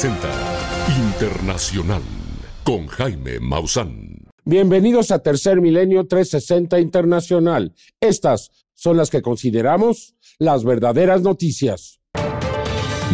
360 0.00 0.88
Internacional 0.96 2.00
con 2.64 2.86
Jaime 2.86 3.38
Maussan. 3.38 4.28
Bienvenidos 4.46 5.10
a 5.10 5.18
Tercer 5.18 5.60
Milenio 5.60 6.06
360 6.06 6.80
Internacional. 6.80 7.74
Estas 8.00 8.50
son 8.74 8.96
las 8.96 9.10
que 9.10 9.20
consideramos 9.20 10.14
las 10.38 10.64
verdaderas 10.64 11.20
noticias. 11.20 12.00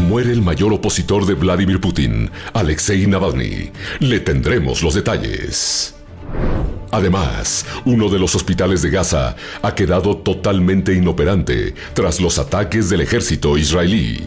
Muere 0.07 0.31
el 0.31 0.43
mayor 0.43 0.73
opositor 0.73 1.27
de 1.27 1.35
Vladimir 1.35 1.81
Putin, 1.81 2.31
Alexei 2.53 3.05
Navalny. 3.09 3.73
Le 3.99 4.21
tendremos 4.21 4.85
los 4.85 4.95
detalles. 4.95 5.93
Además, 6.93 7.67
uno 7.85 8.09
de 8.09 8.21
los 8.21 8.37
hospitales 8.37 8.83
de 8.83 8.91
Gaza 8.91 9.35
ha 9.61 9.75
quedado 9.75 10.19
totalmente 10.19 10.95
inoperante 10.95 11.75
tras 11.95 12.21
los 12.21 12.39
ataques 12.39 12.89
del 12.89 13.01
ejército 13.01 13.59
israelí. 13.59 14.21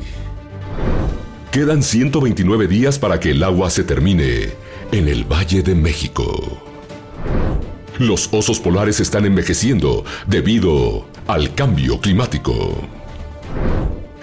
Quedan 1.52 1.82
129 1.82 2.68
días 2.68 3.00
para 3.00 3.20
que 3.20 3.32
el 3.32 3.44
agua 3.44 3.72
se 3.72 3.84
termine 3.84 4.52
en 4.92 5.08
el 5.08 5.24
Valle 5.24 5.64
de 5.64 5.74
México. 5.74 6.62
Los 7.98 8.30
osos 8.32 8.60
polares 8.60 9.00
están 9.00 9.26
envejeciendo 9.26 10.06
debido 10.28 11.08
al 11.26 11.56
cambio 11.56 12.00
climático. 12.00 12.88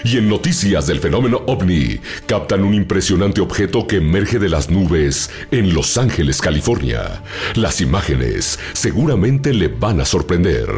Y 0.04 0.18
en 0.18 0.28
noticias 0.28 0.86
del 0.86 1.00
fenómeno 1.00 1.42
ovni, 1.48 1.98
captan 2.26 2.62
un 2.62 2.74
impresionante 2.74 3.40
objeto 3.40 3.88
que 3.88 3.96
emerge 3.96 4.38
de 4.38 4.48
las 4.48 4.70
nubes 4.70 5.28
en 5.50 5.74
Los 5.74 5.98
Ángeles, 5.98 6.40
California. 6.40 7.24
Las 7.56 7.80
imágenes 7.80 8.60
seguramente 8.72 9.52
le 9.52 9.66
van 9.66 10.00
a 10.00 10.04
sorprender. 10.04 10.68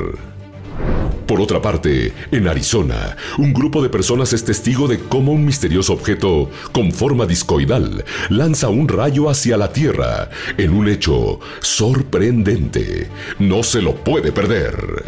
Por 1.26 1.42
otra 1.42 1.60
parte, 1.60 2.14
en 2.30 2.48
Arizona, 2.48 3.16
un 3.36 3.52
grupo 3.52 3.82
de 3.82 3.90
personas 3.90 4.32
es 4.32 4.44
testigo 4.44 4.88
de 4.88 4.98
cómo 4.98 5.32
un 5.32 5.44
misterioso 5.44 5.92
objeto 5.92 6.50
con 6.72 6.90
forma 6.90 7.26
discoidal 7.26 8.02
lanza 8.30 8.70
un 8.70 8.88
rayo 8.88 9.28
hacia 9.28 9.58
la 9.58 9.70
Tierra 9.70 10.30
en 10.56 10.72
un 10.72 10.88
hecho 10.88 11.38
sorprendente. 11.60 13.08
No 13.38 13.62
se 13.62 13.82
lo 13.82 13.94
puede 13.94 14.32
perder. 14.32 15.04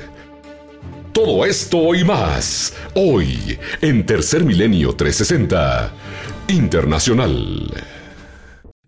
Todo 1.12 1.46
esto 1.46 1.94
y 1.94 2.04
más, 2.04 2.74
hoy, 2.94 3.58
en 3.80 4.04
Tercer 4.04 4.44
Milenio 4.44 4.94
360, 4.94 5.92
Internacional. 6.48 7.99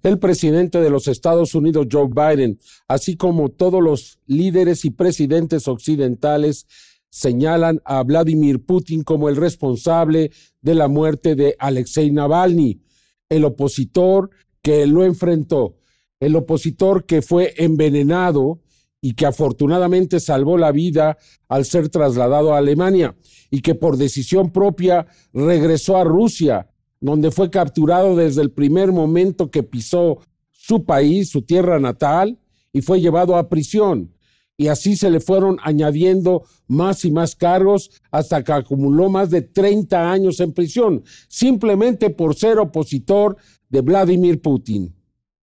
El 0.03 0.19
presidente 0.19 0.81
de 0.81 0.91
los 0.91 1.07
Estados 1.07 1.55
Unidos, 1.55 1.87
Joe 1.91 2.09
Biden, 2.09 2.59
así 2.89 3.17
como 3.17 3.51
todos 3.51 3.83
los 3.83 4.19
líderes 4.27 4.85
y 4.85 4.91
presidentes 4.91 5.69
occidentales, 5.69 6.67
señalan 7.09 7.81
a 7.85 8.03
Vladimir 8.03 8.65
Putin 8.65 9.05
como 9.05 9.29
el 9.29 9.37
responsable 9.37 10.33
de 10.61 10.75
la 10.75 10.89
muerte 10.89 11.37
de 11.37 11.55
Alexei 11.59 12.11
Navalny, 12.11 12.81
el 13.29 13.45
opositor 13.45 14.31
que 14.61 14.87
lo 14.87 15.05
enfrentó, 15.05 15.77
el 16.19 16.35
opositor 16.37 17.05
que 17.05 17.23
fue 17.23 17.55
envenenado 17.57 18.61
y 19.01 19.15
que 19.15 19.27
afortunadamente 19.27 20.21
salvó 20.21 20.57
la 20.57 20.73
vida 20.73 21.19
al 21.49 21.65
ser 21.65 21.91
trasladado 21.91 22.55
a 22.55 22.59
Alemania 22.59 23.15
y 23.51 23.61
que 23.61 23.75
por 23.75 23.97
decisión 23.99 24.51
propia 24.51 25.07
regresó 25.33 25.97
a 25.97 26.05
Rusia, 26.05 26.72
donde 27.03 27.31
fue 27.31 27.51
capturado 27.51 28.17
desde 28.17 28.41
el 28.41 28.51
primer 28.51 28.93
momento 28.93 29.51
que 29.51 29.63
pisó 29.63 30.21
su 30.51 30.85
país, 30.85 31.29
su 31.29 31.43
tierra 31.43 31.79
natal, 31.79 32.39
y 32.73 32.81
fue 32.81 33.03
llevado 33.03 33.37
a 33.37 33.51
prisión 33.51 34.11
y 34.57 34.69
así 34.69 34.97
se 34.97 35.11
le 35.11 35.19
fueron 35.19 35.59
añadiendo 35.63 36.45
más 36.69 37.05
y 37.05 37.11
más 37.11 37.35
cargos 37.35 37.91
hasta 38.11 38.45
que 38.45 38.53
acumuló 38.53 39.09
más 39.09 39.31
de 39.31 39.43
30 39.43 40.13
años 40.13 40.39
en 40.41 40.53
prisión, 40.53 41.03
simplemente 41.29 42.11
por 42.11 42.37
ser 42.37 42.59
opositor 42.59 43.37
de 43.69 43.81
Vladimir 43.81 44.41
Putin. 44.41 44.95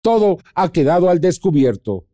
Todo 0.03 0.39
ha 0.55 0.71
quedado 0.71 1.11
al 1.11 1.21
descubierto. 1.21 2.07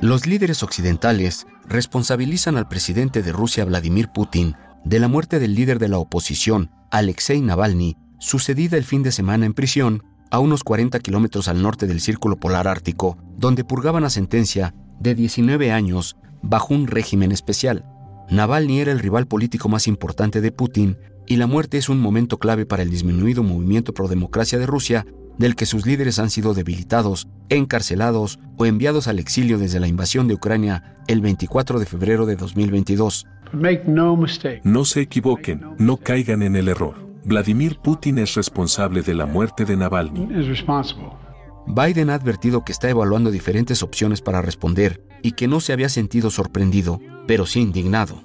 Los 0.00 0.26
líderes 0.26 0.62
occidentales 0.62 1.46
responsabilizan 1.68 2.56
al 2.56 2.68
presidente 2.68 3.22
de 3.22 3.32
Rusia, 3.32 3.64
Vladimir 3.64 4.08
Putin, 4.12 4.54
de 4.86 5.00
la 5.00 5.08
muerte 5.08 5.40
del 5.40 5.56
líder 5.56 5.80
de 5.80 5.88
la 5.88 5.98
oposición, 5.98 6.70
Alexei 6.92 7.40
Navalny, 7.40 7.96
sucedida 8.20 8.76
el 8.76 8.84
fin 8.84 9.02
de 9.02 9.10
semana 9.10 9.44
en 9.44 9.52
prisión 9.52 10.04
a 10.30 10.38
unos 10.38 10.62
40 10.62 11.00
kilómetros 11.00 11.48
al 11.48 11.60
norte 11.60 11.88
del 11.88 12.00
Círculo 12.00 12.36
Polar 12.36 12.68
Ártico, 12.68 13.18
donde 13.36 13.64
purgaban 13.64 14.04
la 14.04 14.10
sentencia 14.10 14.74
de 15.00 15.16
19 15.16 15.72
años 15.72 16.16
bajo 16.40 16.72
un 16.72 16.86
régimen 16.86 17.32
especial. 17.32 17.84
Navalny 18.30 18.78
era 18.78 18.92
el 18.92 19.00
rival 19.00 19.26
político 19.26 19.68
más 19.68 19.88
importante 19.88 20.40
de 20.40 20.52
Putin 20.52 20.98
y 21.26 21.34
la 21.34 21.48
muerte 21.48 21.78
es 21.78 21.88
un 21.88 21.98
momento 21.98 22.38
clave 22.38 22.64
para 22.64 22.84
el 22.84 22.90
disminuido 22.90 23.42
movimiento 23.42 23.92
pro 23.92 24.06
democracia 24.06 24.56
de 24.56 24.66
Rusia, 24.66 25.04
del 25.36 25.56
que 25.56 25.66
sus 25.66 25.84
líderes 25.84 26.20
han 26.20 26.30
sido 26.30 26.54
debilitados, 26.54 27.26
encarcelados 27.48 28.38
o 28.56 28.66
enviados 28.66 29.08
al 29.08 29.18
exilio 29.18 29.58
desde 29.58 29.80
la 29.80 29.88
invasión 29.88 30.28
de 30.28 30.34
Ucrania 30.34 30.96
el 31.08 31.20
24 31.20 31.80
de 31.80 31.86
febrero 31.86 32.24
de 32.24 32.36
2022. 32.36 33.26
No 34.64 34.84
se 34.84 35.02
equivoquen, 35.02 35.64
no 35.78 35.96
caigan 35.96 36.42
en 36.42 36.56
el 36.56 36.68
error. 36.68 37.06
Vladimir 37.24 37.78
Putin 37.82 38.18
es 38.18 38.34
responsable 38.34 39.02
de 39.02 39.14
la 39.14 39.26
muerte 39.26 39.64
de 39.64 39.76
Navalny. 39.76 40.28
Biden 41.66 42.10
ha 42.10 42.14
advertido 42.14 42.64
que 42.64 42.72
está 42.72 42.88
evaluando 42.88 43.30
diferentes 43.30 43.82
opciones 43.82 44.22
para 44.22 44.40
responder 44.40 45.02
y 45.22 45.32
que 45.32 45.48
no 45.48 45.60
se 45.60 45.72
había 45.72 45.88
sentido 45.88 46.30
sorprendido, 46.30 47.00
pero 47.26 47.44
sí 47.44 47.60
indignado. 47.60 48.22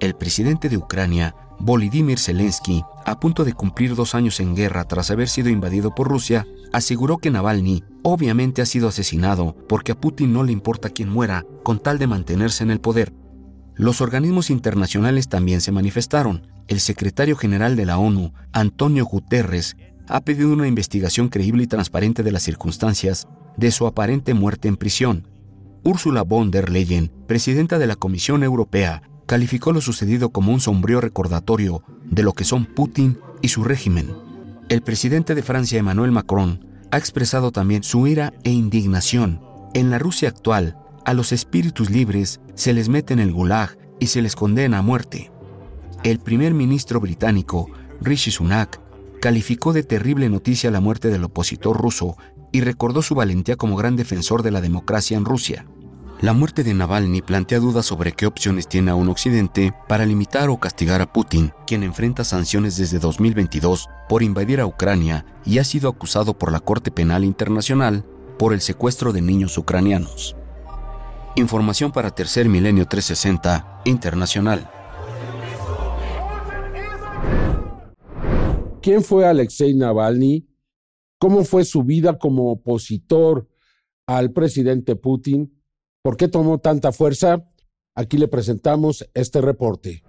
El 0.00 0.14
presidente 0.14 0.68
de 0.68 0.76
Ucrania, 0.76 1.34
Volodymyr 1.58 2.18
Zelensky, 2.18 2.82
a 3.06 3.18
punto 3.20 3.44
de 3.44 3.54
cumplir 3.54 3.94
dos 3.94 4.14
años 4.14 4.40
en 4.40 4.54
guerra 4.54 4.84
tras 4.84 5.10
haber 5.10 5.28
sido 5.28 5.48
invadido 5.48 5.94
por 5.94 6.08
Rusia, 6.08 6.46
aseguró 6.72 7.18
que 7.18 7.30
Navalny 7.30 7.84
obviamente 8.02 8.60
ha 8.60 8.66
sido 8.66 8.88
asesinado 8.88 9.56
porque 9.68 9.92
a 9.92 10.00
Putin 10.00 10.32
no 10.32 10.42
le 10.42 10.52
importa 10.52 10.90
quién 10.90 11.08
muera 11.08 11.46
con 11.62 11.78
tal 11.78 11.98
de 11.98 12.06
mantenerse 12.06 12.64
en 12.64 12.70
el 12.70 12.80
poder. 12.80 13.14
Los 13.74 14.00
organismos 14.00 14.50
internacionales 14.50 15.28
también 15.28 15.60
se 15.60 15.72
manifestaron, 15.72 16.46
el 16.68 16.80
secretario 16.80 17.36
general 17.36 17.76
de 17.76 17.86
la 17.86 17.98
ONU, 17.98 18.32
Antonio 18.52 19.04
Guterres, 19.04 19.76
ha 20.08 20.20
pedido 20.20 20.52
una 20.52 20.68
investigación 20.68 21.28
creíble 21.28 21.64
y 21.64 21.66
transparente 21.66 22.22
de 22.22 22.32
las 22.32 22.42
circunstancias 22.42 23.28
de 23.56 23.70
su 23.70 23.86
aparente 23.86 24.34
muerte 24.34 24.68
en 24.68 24.76
prisión. 24.76 25.28
Ursula 25.84 26.22
von 26.22 26.50
der 26.50 26.70
Leyen, 26.70 27.10
presidenta 27.26 27.78
de 27.78 27.86
la 27.86 27.96
Comisión 27.96 28.42
Europea, 28.42 29.02
calificó 29.26 29.72
lo 29.72 29.80
sucedido 29.80 30.30
como 30.30 30.52
un 30.52 30.60
sombrío 30.60 31.00
recordatorio 31.00 31.82
de 32.04 32.22
lo 32.22 32.34
que 32.34 32.44
son 32.44 32.66
Putin 32.66 33.18
y 33.40 33.48
su 33.48 33.64
régimen. 33.64 34.10
El 34.68 34.82
presidente 34.82 35.34
de 35.34 35.42
Francia, 35.42 35.78
Emmanuel 35.78 36.12
Macron, 36.12 36.66
ha 36.90 36.98
expresado 36.98 37.50
también 37.50 37.82
su 37.82 38.06
ira 38.06 38.34
e 38.44 38.50
indignación. 38.50 39.40
En 39.74 39.90
la 39.90 39.98
Rusia 39.98 40.28
actual, 40.28 40.76
a 41.04 41.14
los 41.14 41.32
espíritus 41.32 41.90
libres 41.90 42.40
se 42.54 42.72
les 42.72 42.88
mete 42.88 43.12
en 43.12 43.20
el 43.20 43.32
gulag 43.32 43.76
y 43.98 44.08
se 44.08 44.22
les 44.22 44.36
condena 44.36 44.78
a 44.78 44.82
muerte 44.82 45.32
el 46.04 46.18
primer 46.18 46.52
ministro 46.52 46.98
británico, 46.98 47.70
Rishi 48.00 48.32
Sunak, 48.32 48.80
calificó 49.20 49.72
de 49.72 49.84
terrible 49.84 50.28
noticia 50.28 50.72
la 50.72 50.80
muerte 50.80 51.10
del 51.10 51.22
opositor 51.22 51.80
ruso 51.80 52.16
y 52.50 52.60
recordó 52.60 53.02
su 53.02 53.14
valentía 53.14 53.54
como 53.54 53.76
gran 53.76 53.94
defensor 53.94 54.42
de 54.42 54.50
la 54.50 54.60
democracia 54.60 55.16
en 55.16 55.24
Rusia. 55.24 55.64
La 56.20 56.32
muerte 56.32 56.64
de 56.64 56.74
Navalny 56.74 57.22
plantea 57.22 57.60
dudas 57.60 57.86
sobre 57.86 58.12
qué 58.12 58.26
opciones 58.26 58.68
tiene 58.68 58.90
aún 58.90 59.08
Occidente 59.08 59.72
para 59.88 60.06
limitar 60.06 60.50
o 60.50 60.58
castigar 60.58 61.00
a 61.02 61.12
Putin, 61.12 61.52
quien 61.68 61.84
enfrenta 61.84 62.24
sanciones 62.24 62.76
desde 62.76 62.98
2022 62.98 63.88
por 64.08 64.24
invadir 64.24 64.60
a 64.60 64.66
Ucrania 64.66 65.24
y 65.44 65.58
ha 65.58 65.64
sido 65.64 65.88
acusado 65.88 66.36
por 66.36 66.50
la 66.50 66.58
Corte 66.58 66.90
Penal 66.90 67.22
Internacional 67.22 68.04
por 68.40 68.52
el 68.52 68.60
secuestro 68.60 69.12
de 69.12 69.22
niños 69.22 69.56
ucranianos. 69.56 70.34
Información 71.34 71.92
para 71.92 72.10
Tercer 72.10 72.46
Milenio 72.48 72.86
360 72.86 73.80
Internacional. 73.86 74.70
¿Quién 78.82 79.02
fue 79.02 79.26
Alexei 79.26 79.74
Navalny? 79.74 80.46
¿Cómo 81.18 81.44
fue 81.44 81.64
su 81.64 81.84
vida 81.84 82.18
como 82.18 82.50
opositor 82.52 83.48
al 84.06 84.32
presidente 84.32 84.94
Putin? 84.94 85.58
¿Por 86.02 86.18
qué 86.18 86.28
tomó 86.28 86.58
tanta 86.58 86.92
fuerza? 86.92 87.48
Aquí 87.94 88.18
le 88.18 88.28
presentamos 88.28 89.08
este 89.14 89.40
reporte. 89.40 90.02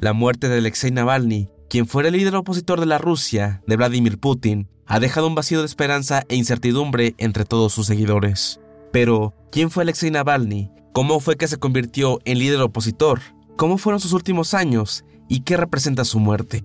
La 0.00 0.14
muerte 0.14 0.48
de 0.48 0.58
Alexei 0.58 0.90
Navalny, 0.90 1.48
quien 1.68 1.86
fuera 1.86 2.08
el 2.08 2.16
líder 2.16 2.36
opositor 2.36 2.80
de 2.80 2.86
la 2.86 2.98
Rusia, 2.98 3.62
de 3.66 3.76
Vladimir 3.76 4.18
Putin, 4.18 4.68
ha 4.86 5.00
dejado 5.00 5.26
un 5.26 5.34
vacío 5.34 5.60
de 5.60 5.66
esperanza 5.66 6.24
e 6.28 6.36
incertidumbre 6.36 7.14
entre 7.18 7.44
todos 7.44 7.72
sus 7.72 7.86
seguidores. 7.86 8.60
Pero, 8.92 9.34
¿quién 9.52 9.70
fue 9.70 9.82
Alexei 9.82 10.10
Navalny? 10.10 10.70
¿Cómo 10.92 11.20
fue 11.20 11.36
que 11.36 11.46
se 11.46 11.58
convirtió 11.58 12.20
en 12.24 12.38
líder 12.38 12.60
opositor? 12.62 13.20
¿Cómo 13.56 13.76
fueron 13.76 14.00
sus 14.00 14.12
últimos 14.12 14.54
años? 14.54 15.04
y 15.28 15.40
qué 15.40 15.56
representa 15.56 16.04
su 16.04 16.18
muerte. 16.18 16.64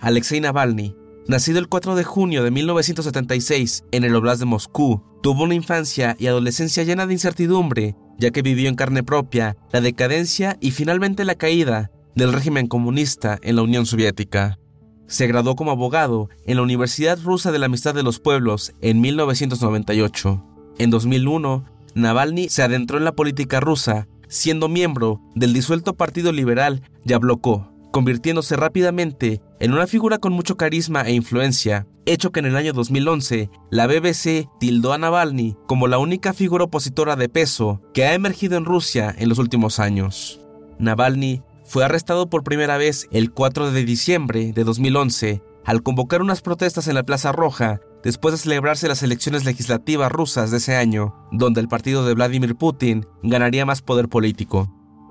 Alexei 0.00 0.40
Navalny, 0.40 0.96
nacido 1.28 1.58
el 1.58 1.68
4 1.68 1.94
de 1.94 2.04
junio 2.04 2.42
de 2.42 2.50
1976 2.50 3.84
en 3.92 4.04
el 4.04 4.14
Oblast 4.14 4.40
de 4.40 4.46
Moscú, 4.46 5.02
tuvo 5.22 5.44
una 5.44 5.54
infancia 5.54 6.16
y 6.18 6.26
adolescencia 6.26 6.82
llena 6.82 7.06
de 7.06 7.14
incertidumbre 7.14 7.96
ya 8.18 8.30
que 8.30 8.42
vivió 8.42 8.68
en 8.68 8.74
carne 8.74 9.02
propia 9.02 9.56
la 9.72 9.80
decadencia 9.80 10.58
y 10.60 10.72
finalmente 10.72 11.24
la 11.24 11.36
caída 11.36 11.90
del 12.14 12.32
régimen 12.32 12.66
comunista 12.66 13.38
en 13.42 13.56
la 13.56 13.62
Unión 13.62 13.86
Soviética. 13.86 14.58
Se 15.06 15.26
graduó 15.26 15.56
como 15.56 15.70
abogado 15.70 16.28
en 16.46 16.56
la 16.56 16.62
Universidad 16.62 17.18
Rusa 17.22 17.50
de 17.50 17.58
la 17.58 17.66
Amistad 17.66 17.94
de 17.94 18.02
los 18.02 18.20
Pueblos 18.20 18.72
en 18.80 19.00
1998. 19.00 20.44
En 20.78 20.90
2001, 20.90 21.64
Navalny 21.94 22.48
se 22.48 22.62
adentró 22.62 22.98
en 22.98 23.04
la 23.04 23.12
política 23.12 23.60
rusa, 23.60 24.06
siendo 24.28 24.68
miembro 24.68 25.20
del 25.34 25.52
disuelto 25.52 25.94
Partido 25.96 26.32
Liberal 26.32 26.82
Yabloko, 27.04 27.72
convirtiéndose 27.90 28.56
rápidamente 28.56 29.42
en 29.58 29.72
una 29.72 29.86
figura 29.86 30.18
con 30.18 30.32
mucho 30.32 30.56
carisma 30.56 31.02
e 31.02 31.12
influencia, 31.12 31.86
hecho 32.06 32.32
que 32.32 32.40
en 32.40 32.46
el 32.46 32.56
año 32.56 32.72
2011 32.72 33.50
la 33.70 33.86
BBC 33.86 34.48
tildó 34.58 34.92
a 34.92 34.98
Navalny 34.98 35.56
como 35.66 35.88
la 35.88 35.98
única 35.98 36.32
figura 36.32 36.64
opositora 36.64 37.16
de 37.16 37.28
peso 37.28 37.82
que 37.92 38.04
ha 38.04 38.14
emergido 38.14 38.56
en 38.56 38.64
Rusia 38.64 39.14
en 39.18 39.28
los 39.28 39.38
últimos 39.38 39.78
años. 39.78 40.40
Navalny 40.78 41.42
fue 41.70 41.84
arrestado 41.84 42.28
por 42.28 42.42
primera 42.42 42.78
vez 42.78 43.06
el 43.12 43.30
4 43.30 43.70
de 43.70 43.84
diciembre 43.84 44.52
de 44.52 44.64
2011 44.64 45.40
al 45.64 45.84
convocar 45.84 46.20
unas 46.20 46.42
protestas 46.42 46.88
en 46.88 46.96
la 46.96 47.04
Plaza 47.04 47.30
Roja 47.30 47.78
después 48.02 48.32
de 48.32 48.38
celebrarse 48.38 48.88
las 48.88 49.04
elecciones 49.04 49.44
legislativas 49.44 50.10
rusas 50.10 50.50
de 50.50 50.56
ese 50.56 50.74
año, 50.74 51.14
donde 51.30 51.60
el 51.60 51.68
partido 51.68 52.04
de 52.04 52.14
Vladimir 52.14 52.56
Putin 52.56 53.06
ganaría 53.22 53.64
más 53.66 53.82
poder 53.82 54.08
político. 54.08 54.68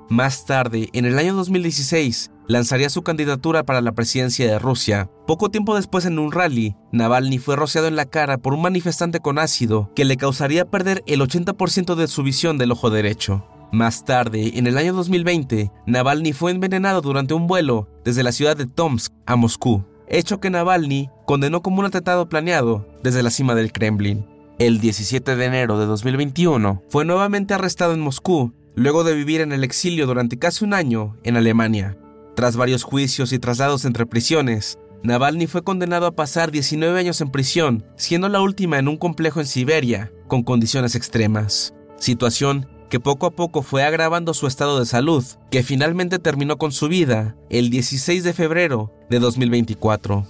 Más 0.09 0.45
tarde, 0.45 0.89
en 0.91 1.05
el 1.05 1.17
año 1.17 1.33
2016, 1.33 2.31
lanzaría 2.49 2.89
su 2.89 3.03
candidatura 3.03 3.63
para 3.63 3.79
la 3.79 3.93
presidencia 3.93 4.45
de 4.45 4.59
Rusia. 4.59 5.09
Poco 5.27 5.51
tiempo 5.51 5.77
después, 5.77 6.03
en 6.03 6.19
un 6.19 6.33
rally, 6.33 6.75
Navalny 6.91 7.37
fue 7.37 7.55
rociado 7.55 7.87
en 7.87 7.95
la 7.95 8.05
cara 8.05 8.37
por 8.37 8.53
un 8.53 8.63
manifestante 8.63 9.21
con 9.21 9.39
ácido 9.39 9.93
que 9.95 10.03
le 10.03 10.17
causaría 10.17 10.65
perder 10.65 11.03
el 11.07 11.21
80% 11.21 11.95
de 11.95 12.07
su 12.09 12.21
visión 12.21 12.57
del 12.57 12.73
ojo 12.73 12.89
derecho. 12.89 13.45
Más 13.71 14.03
tarde, 14.03 14.57
en 14.57 14.65
el 14.65 14.77
año 14.79 14.93
2020, 14.93 15.71
Navalny 15.85 16.33
fue 16.33 16.51
envenenado 16.51 17.01
durante 17.01 17.35
un 17.35 17.45
vuelo 17.45 17.87
desde 18.03 18.23
la 18.23 18.31
ciudad 18.31 18.57
de 18.57 18.65
Tomsk 18.65 19.13
a 19.27 19.35
Moscú, 19.35 19.85
hecho 20.07 20.39
que 20.39 20.49
Navalny 20.49 21.09
condenó 21.27 21.61
como 21.61 21.79
un 21.79 21.85
atentado 21.85 22.27
planeado 22.27 22.87
desde 23.03 23.21
la 23.21 23.29
cima 23.29 23.53
del 23.53 23.71
Kremlin. 23.71 24.25
El 24.57 24.79
17 24.79 25.35
de 25.35 25.45
enero 25.45 25.79
de 25.79 25.85
2021 25.85 26.81
fue 26.89 27.05
nuevamente 27.05 27.53
arrestado 27.53 27.93
en 27.93 27.99
Moscú, 27.99 28.53
luego 28.75 29.03
de 29.03 29.13
vivir 29.13 29.41
en 29.41 29.51
el 29.51 29.63
exilio 29.63 30.07
durante 30.07 30.39
casi 30.39 30.65
un 30.65 30.73
año 30.73 31.15
en 31.23 31.37
Alemania. 31.37 31.95
Tras 32.35 32.57
varios 32.57 32.81
juicios 32.81 33.31
y 33.33 33.39
traslados 33.39 33.85
entre 33.85 34.07
prisiones, 34.07 34.79
Navalny 35.03 35.45
fue 35.45 35.63
condenado 35.63 36.07
a 36.07 36.15
pasar 36.15 36.49
19 36.49 36.99
años 36.99 37.21
en 37.21 37.29
prisión, 37.29 37.85
siendo 37.95 38.29
la 38.29 38.41
última 38.41 38.79
en 38.79 38.87
un 38.87 38.97
complejo 38.97 39.39
en 39.39 39.45
Siberia, 39.45 40.11
con 40.27 40.41
condiciones 40.41 40.95
extremas. 40.95 41.73
Situación 41.97 42.67
que 42.89 42.99
poco 42.99 43.27
a 43.27 43.31
poco 43.31 43.61
fue 43.61 43.83
agravando 43.83 44.33
su 44.33 44.47
estado 44.47 44.79
de 44.79 44.85
salud, 44.85 45.23
que 45.51 45.63
finalmente 45.63 46.19
terminó 46.19 46.57
con 46.57 46.71
su 46.71 46.87
vida 46.87 47.35
el 47.49 47.69
16 47.69 48.23
de 48.23 48.33
febrero 48.33 48.91
de 49.09 49.19
2024. 49.19 50.25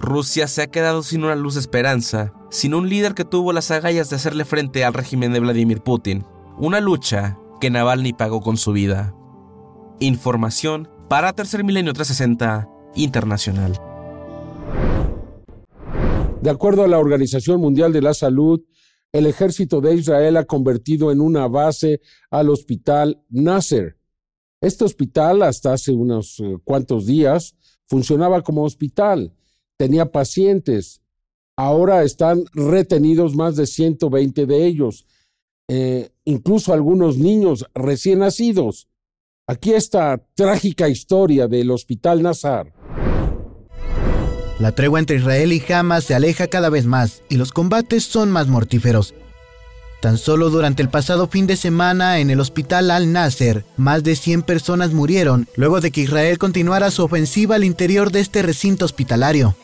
Rusia 0.00 0.48
se 0.48 0.62
ha 0.62 0.66
quedado 0.66 1.02
sin 1.02 1.24
una 1.24 1.36
luz 1.36 1.54
de 1.54 1.60
esperanza, 1.60 2.32
sin 2.50 2.74
un 2.74 2.88
líder 2.88 3.14
que 3.14 3.24
tuvo 3.24 3.52
las 3.52 3.70
agallas 3.70 4.10
de 4.10 4.16
hacerle 4.16 4.44
frente 4.44 4.84
al 4.84 4.94
régimen 4.94 5.32
de 5.32 5.40
Vladimir 5.40 5.80
Putin, 5.80 6.24
una 6.58 6.80
lucha 6.80 7.38
que 7.60 7.70
Navalny 7.70 8.12
pagó 8.12 8.40
con 8.40 8.56
su 8.56 8.72
vida. 8.72 9.14
Información 10.00 10.88
para 11.08 11.32
Tercer 11.32 11.64
Milenio 11.64 11.92
360 11.92 12.68
Internacional. 12.96 13.80
De 16.40 16.50
acuerdo 16.50 16.84
a 16.84 16.88
la 16.88 16.98
Organización 16.98 17.60
Mundial 17.60 17.92
de 17.92 18.02
la 18.02 18.12
Salud, 18.12 18.60
el 19.14 19.26
ejército 19.26 19.80
de 19.80 19.94
Israel 19.94 20.36
ha 20.36 20.44
convertido 20.44 21.12
en 21.12 21.20
una 21.20 21.46
base 21.46 22.00
al 22.30 22.50
hospital 22.50 23.22
Nasser. 23.30 23.96
Este 24.60 24.84
hospital, 24.84 25.42
hasta 25.42 25.72
hace 25.72 25.92
unos 25.92 26.40
eh, 26.40 26.56
cuantos 26.64 27.06
días, 27.06 27.54
funcionaba 27.86 28.42
como 28.42 28.64
hospital, 28.64 29.32
tenía 29.76 30.10
pacientes. 30.10 31.00
Ahora 31.56 32.02
están 32.02 32.42
retenidos 32.54 33.36
más 33.36 33.54
de 33.54 33.68
120 33.68 34.46
de 34.46 34.66
ellos, 34.66 35.06
eh, 35.68 36.10
incluso 36.24 36.72
algunos 36.72 37.16
niños 37.16 37.66
recién 37.72 38.18
nacidos. 38.18 38.88
Aquí 39.46 39.74
esta 39.74 40.26
trágica 40.34 40.88
historia 40.88 41.46
del 41.46 41.70
hospital 41.70 42.20
Nasser. 42.20 42.72
La 44.58 44.72
tregua 44.72 45.00
entre 45.00 45.16
Israel 45.16 45.52
y 45.52 45.72
Hamas 45.72 46.04
se 46.04 46.14
aleja 46.14 46.46
cada 46.46 46.70
vez 46.70 46.86
más 46.86 47.22
y 47.28 47.36
los 47.36 47.50
combates 47.50 48.04
son 48.04 48.30
más 48.30 48.46
mortíferos. 48.46 49.14
Tan 50.00 50.16
solo 50.16 50.50
durante 50.50 50.82
el 50.82 50.90
pasado 50.90 51.28
fin 51.28 51.46
de 51.46 51.56
semana 51.56 52.18
en 52.18 52.30
el 52.30 52.38
hospital 52.38 52.90
Al-Nasser, 52.90 53.64
más 53.76 54.04
de 54.04 54.14
100 54.14 54.42
personas 54.42 54.92
murieron 54.92 55.48
luego 55.56 55.80
de 55.80 55.90
que 55.90 56.02
Israel 56.02 56.38
continuara 56.38 56.90
su 56.90 57.02
ofensiva 57.02 57.56
al 57.56 57.64
interior 57.64 58.12
de 58.12 58.20
este 58.20 58.42
recinto 58.42 58.84
hospitalario. 58.84 59.56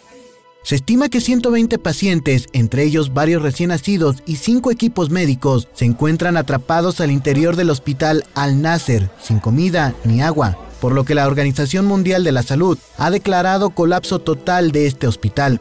Se 0.62 0.74
estima 0.74 1.08
que 1.08 1.20
120 1.20 1.78
pacientes, 1.78 2.46
entre 2.52 2.82
ellos 2.82 3.14
varios 3.14 3.42
recién 3.42 3.68
nacidos 3.68 4.16
y 4.26 4.36
5 4.36 4.70
equipos 4.70 5.10
médicos, 5.10 5.68
se 5.72 5.84
encuentran 5.84 6.36
atrapados 6.36 7.00
al 7.00 7.10
interior 7.10 7.54
del 7.54 7.70
hospital 7.70 8.24
Al-Nasser, 8.34 9.10
sin 9.22 9.38
comida 9.38 9.94
ni 10.04 10.20
agua 10.20 10.58
por 10.80 10.92
lo 10.92 11.04
que 11.04 11.14
la 11.14 11.26
Organización 11.26 11.86
Mundial 11.86 12.24
de 12.24 12.32
la 12.32 12.42
Salud 12.42 12.78
ha 12.98 13.10
declarado 13.10 13.70
colapso 13.70 14.18
total 14.18 14.72
de 14.72 14.86
este 14.86 15.06
hospital. 15.06 15.60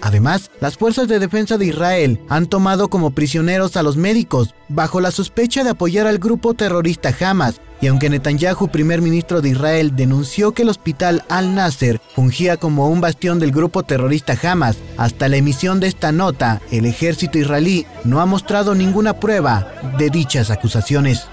Además, 0.00 0.50
las 0.60 0.76
fuerzas 0.76 1.08
de 1.08 1.18
defensa 1.18 1.58
de 1.58 1.66
Israel 1.66 2.20
han 2.28 2.46
tomado 2.46 2.88
como 2.88 3.10
prisioneros 3.10 3.76
a 3.76 3.82
los 3.82 3.96
médicos 3.96 4.54
bajo 4.68 5.00
la 5.00 5.10
sospecha 5.10 5.64
de 5.64 5.70
apoyar 5.70 6.06
al 6.06 6.18
grupo 6.18 6.54
terrorista 6.54 7.12
Hamas, 7.20 7.60
y 7.80 7.88
aunque 7.88 8.10
Netanyahu, 8.10 8.68
primer 8.68 9.02
ministro 9.02 9.40
de 9.40 9.50
Israel, 9.50 9.94
denunció 9.94 10.52
que 10.52 10.62
el 10.62 10.68
hospital 10.68 11.24
Al-Nasser 11.28 12.00
fungía 12.14 12.56
como 12.56 12.88
un 12.88 13.00
bastión 13.00 13.38
del 13.38 13.52
grupo 13.52 13.82
terrorista 13.82 14.38
Hamas, 14.40 14.76
hasta 14.96 15.28
la 15.28 15.36
emisión 15.36 15.80
de 15.80 15.88
esta 15.88 16.12
nota, 16.12 16.60
el 16.70 16.86
ejército 16.86 17.38
israelí 17.38 17.86
no 18.04 18.20
ha 18.20 18.26
mostrado 18.26 18.74
ninguna 18.74 19.14
prueba 19.14 19.72
de 19.98 20.10
dichas 20.10 20.50
acusaciones. 20.50 21.26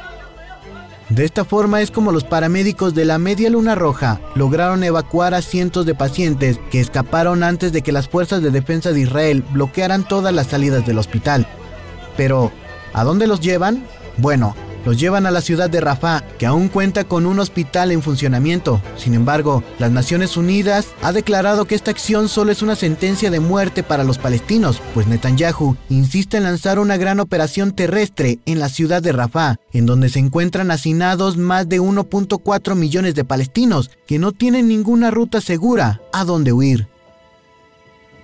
De 1.09 1.23
esta 1.23 1.45
forma 1.45 1.81
es 1.81 1.91
como 1.91 2.11
los 2.11 2.23
paramédicos 2.23 2.95
de 2.95 3.05
la 3.05 3.19
Media 3.19 3.51
Luna 3.51 3.75
Roja 3.75 4.21
lograron 4.33 4.83
evacuar 4.83 5.35
a 5.35 5.43
cientos 5.43 5.85
de 5.85 5.93
pacientes 5.93 6.59
que 6.71 6.79
escaparon 6.79 7.43
antes 7.43 7.71
de 7.71 7.83
que 7.83 7.91
las 7.91 8.09
fuerzas 8.09 8.41
de 8.41 8.49
defensa 8.49 8.91
de 8.91 9.01
Israel 9.01 9.43
bloquearan 9.51 10.07
todas 10.07 10.33
las 10.33 10.47
salidas 10.47 10.83
del 10.85 10.97
hospital. 10.97 11.47
Pero, 12.17 12.51
¿a 12.93 13.03
dónde 13.03 13.27
los 13.27 13.39
llevan? 13.39 13.85
Bueno, 14.17 14.55
los 14.85 14.99
llevan 14.99 15.25
a 15.25 15.31
la 15.31 15.41
ciudad 15.41 15.69
de 15.69 15.81
Rafah, 15.81 16.21
que 16.37 16.45
aún 16.45 16.69
cuenta 16.69 17.03
con 17.03 17.25
un 17.25 17.39
hospital 17.39 17.91
en 17.91 18.01
funcionamiento. 18.01 18.81
Sin 18.97 19.13
embargo, 19.13 19.63
las 19.79 19.91
Naciones 19.91 20.37
Unidas 20.37 20.87
ha 21.01 21.11
declarado 21.11 21.65
que 21.65 21.75
esta 21.75 21.91
acción 21.91 22.29
solo 22.29 22.51
es 22.51 22.61
una 22.61 22.75
sentencia 22.75 23.29
de 23.31 23.39
muerte 23.39 23.83
para 23.83 24.03
los 24.03 24.17
palestinos, 24.17 24.81
pues 24.93 25.07
Netanyahu 25.07 25.75
insiste 25.89 26.37
en 26.37 26.43
lanzar 26.43 26.79
una 26.79 26.97
gran 26.97 27.19
operación 27.19 27.73
terrestre 27.73 28.39
en 28.45 28.59
la 28.59 28.69
ciudad 28.69 29.01
de 29.01 29.11
Rafah, 29.11 29.57
en 29.73 29.85
donde 29.85 30.09
se 30.09 30.19
encuentran 30.19 30.71
hacinados 30.71 31.37
más 31.37 31.67
de 31.67 31.81
1.4 31.81 32.75
millones 32.75 33.15
de 33.15 33.25
palestinos 33.25 33.91
que 34.07 34.19
no 34.19 34.31
tienen 34.31 34.67
ninguna 34.67 35.11
ruta 35.11 35.41
segura 35.41 36.01
a 36.13 36.23
dónde 36.23 36.53
huir. 36.53 36.87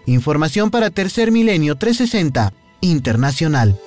Información 0.06 0.72
para 0.72 0.90
Tercer 0.90 1.32
Milenio 1.32 1.76
360 1.76 2.54
Internacional. 2.82 3.80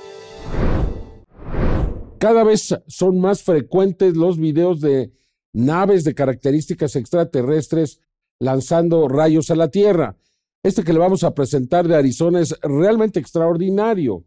Cada 2.24 2.42
vez 2.42 2.74
son 2.86 3.20
más 3.20 3.42
frecuentes 3.42 4.16
los 4.16 4.38
videos 4.38 4.80
de 4.80 5.12
naves 5.52 6.04
de 6.04 6.14
características 6.14 6.96
extraterrestres 6.96 8.00
lanzando 8.40 9.08
rayos 9.08 9.50
a 9.50 9.54
la 9.54 9.68
Tierra. 9.68 10.16
Este 10.62 10.84
que 10.84 10.94
le 10.94 11.00
vamos 11.00 11.22
a 11.22 11.34
presentar 11.34 11.86
de 11.86 11.96
Arizona 11.96 12.40
es 12.40 12.58
realmente 12.62 13.20
extraordinario. 13.20 14.24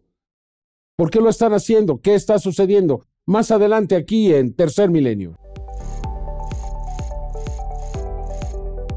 ¿Por 0.95 1.09
qué 1.09 1.19
lo 1.19 1.29
están 1.29 1.53
haciendo? 1.53 1.99
¿Qué 1.99 2.13
está 2.13 2.37
sucediendo? 2.37 3.03
Más 3.25 3.49
adelante 3.49 3.95
aquí 3.95 4.31
en 4.31 4.53
Tercer 4.53 4.91
Milenio. 4.91 5.35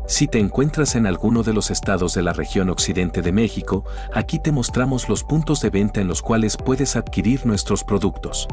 Si 0.07 0.29
te 0.29 0.41
encuentras 0.41 0.95
en 0.95 1.07
alguno 1.07 1.43
de 1.43 1.55
los 1.55 1.71
estados 1.71 2.13
de 2.13 2.23
la 2.23 2.35
región 2.35 2.69
occidente 2.69 3.23
de 3.23 3.33
México, 3.33 3.87
aquí 4.13 4.39
te 4.39 4.53
mostramos 4.53 5.09
los 5.09 5.25
puntos 5.25 5.63
de 5.63 5.71
venta 5.71 6.03
en 6.03 6.07
los 6.07 6.21
cuales 6.21 6.59
puedes 6.59 6.97
adquirir 6.97 7.47
nuestros 7.47 7.83
productos 7.83 8.47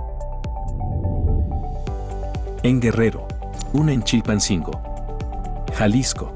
en 2.67 2.81
Guerrero, 2.81 3.25
una 3.71 3.93
en 3.93 4.03
Chilpancingo, 4.03 4.81
Jalisco, 5.75 6.33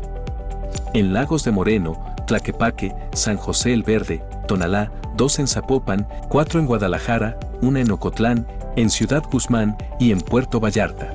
en 0.93 1.11
Lagos 1.11 1.43
de 1.43 1.51
Moreno, 1.51 2.01
Tlaquepaque, 2.25 2.95
San 3.13 3.35
José 3.35 3.73
el 3.73 3.83
Verde, 3.83 4.23
Tonalá, 4.47 4.91
dos 5.17 5.39
en 5.39 5.47
Zapopan, 5.47 6.07
cuatro 6.29 6.61
en 6.61 6.67
Guadalajara, 6.67 7.37
una 7.61 7.81
en 7.81 7.91
Ocotlán, 7.91 8.47
en 8.77 8.89
Ciudad 8.89 9.23
Guzmán 9.29 9.75
y 9.99 10.11
en 10.11 10.21
Puerto 10.21 10.61
Vallarta. 10.61 11.13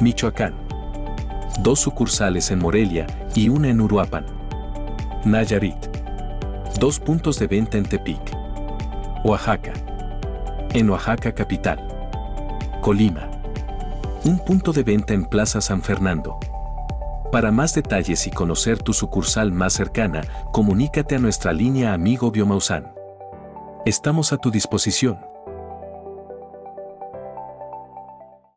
Michoacán. 0.00 0.54
Dos 1.60 1.80
sucursales 1.80 2.50
en 2.50 2.58
Morelia 2.58 3.06
y 3.34 3.48
una 3.48 3.68
en 3.70 3.80
Uruapan. 3.80 4.26
Nayarit. 5.24 5.78
Dos 6.78 7.00
puntos 7.00 7.38
de 7.38 7.46
venta 7.46 7.78
en 7.78 7.84
Tepic. 7.84 8.36
Oaxaca. 9.24 9.72
En 10.74 10.90
Oaxaca 10.90 11.32
capital. 11.32 11.80
Colima. 12.82 13.35
Un 14.26 14.40
punto 14.40 14.72
de 14.72 14.82
venta 14.82 15.14
en 15.14 15.24
Plaza 15.24 15.60
San 15.60 15.82
Fernando. 15.82 16.40
Para 17.30 17.52
más 17.52 17.76
detalles 17.76 18.26
y 18.26 18.32
conocer 18.32 18.82
tu 18.82 18.92
sucursal 18.92 19.52
más 19.52 19.74
cercana, 19.74 20.22
comunícate 20.52 21.14
a 21.14 21.20
nuestra 21.20 21.52
línea 21.52 21.94
Amigo 21.94 22.32
Biomausan. 22.32 22.92
Estamos 23.84 24.32
a 24.32 24.38
tu 24.38 24.50
disposición. 24.50 25.16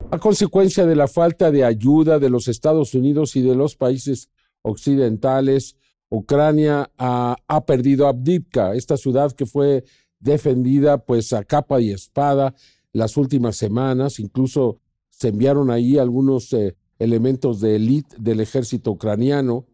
A 0.09 0.17
consecuencia 0.17 0.87
de 0.87 0.95
la 0.95 1.07
falta 1.07 1.51
de 1.51 1.63
ayuda 1.63 2.17
de 2.17 2.31
los 2.31 2.47
Estados 2.47 2.95
Unidos 2.95 3.35
y 3.35 3.43
de 3.43 3.53
los 3.53 3.75
países 3.75 4.31
occidentales, 4.63 5.75
Ucrania 6.09 6.89
ha, 6.97 7.63
perdido 7.67 8.07
Abdivka, 8.07 8.73
esta 8.73 8.97
ciudad 8.97 9.33
que 9.33 9.45
fue 9.45 9.83
defendida 10.19 10.97
pues 10.97 11.31
a 11.31 11.43
capa 11.43 11.79
y 11.79 11.91
espada 11.91 12.55
las 12.91 13.17
últimas 13.17 13.55
semanas, 13.55 14.19
incluso 14.19 14.79
se 15.19 15.27
enviaron 15.27 15.69
ahí 15.69 15.97
algunos 15.97 16.53
eh, 16.53 16.77
elementos 16.97 17.59
de 17.59 17.75
élite 17.75 18.15
del 18.17 18.39
ejército 18.39 18.91
ucraniano 18.91 19.65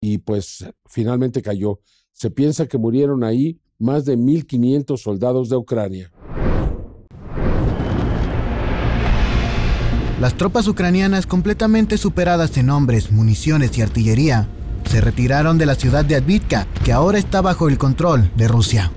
y 0.00 0.18
pues 0.18 0.64
finalmente 0.86 1.42
cayó. 1.42 1.80
Se 2.12 2.30
piensa 2.30 2.66
que 2.66 2.78
murieron 2.78 3.22
ahí 3.22 3.60
más 3.78 4.06
de 4.06 4.16
1.500 4.16 4.96
soldados 4.96 5.50
de 5.50 5.56
Ucrania. 5.56 6.10
Las 10.18 10.34
tropas 10.36 10.66
ucranianas, 10.68 11.26
completamente 11.26 11.96
superadas 11.96 12.56
en 12.56 12.70
hombres, 12.70 13.10
municiones 13.10 13.76
y 13.76 13.82
artillería, 13.82 14.48
se 14.86 15.00
retiraron 15.00 15.56
de 15.56 15.66
la 15.66 15.74
ciudad 15.74 16.04
de 16.04 16.16
Advitka, 16.16 16.66
que 16.84 16.92
ahora 16.92 17.18
está 17.18 17.40
bajo 17.40 17.68
el 17.68 17.78
control 17.78 18.30
de 18.36 18.48
Rusia. 18.48 18.92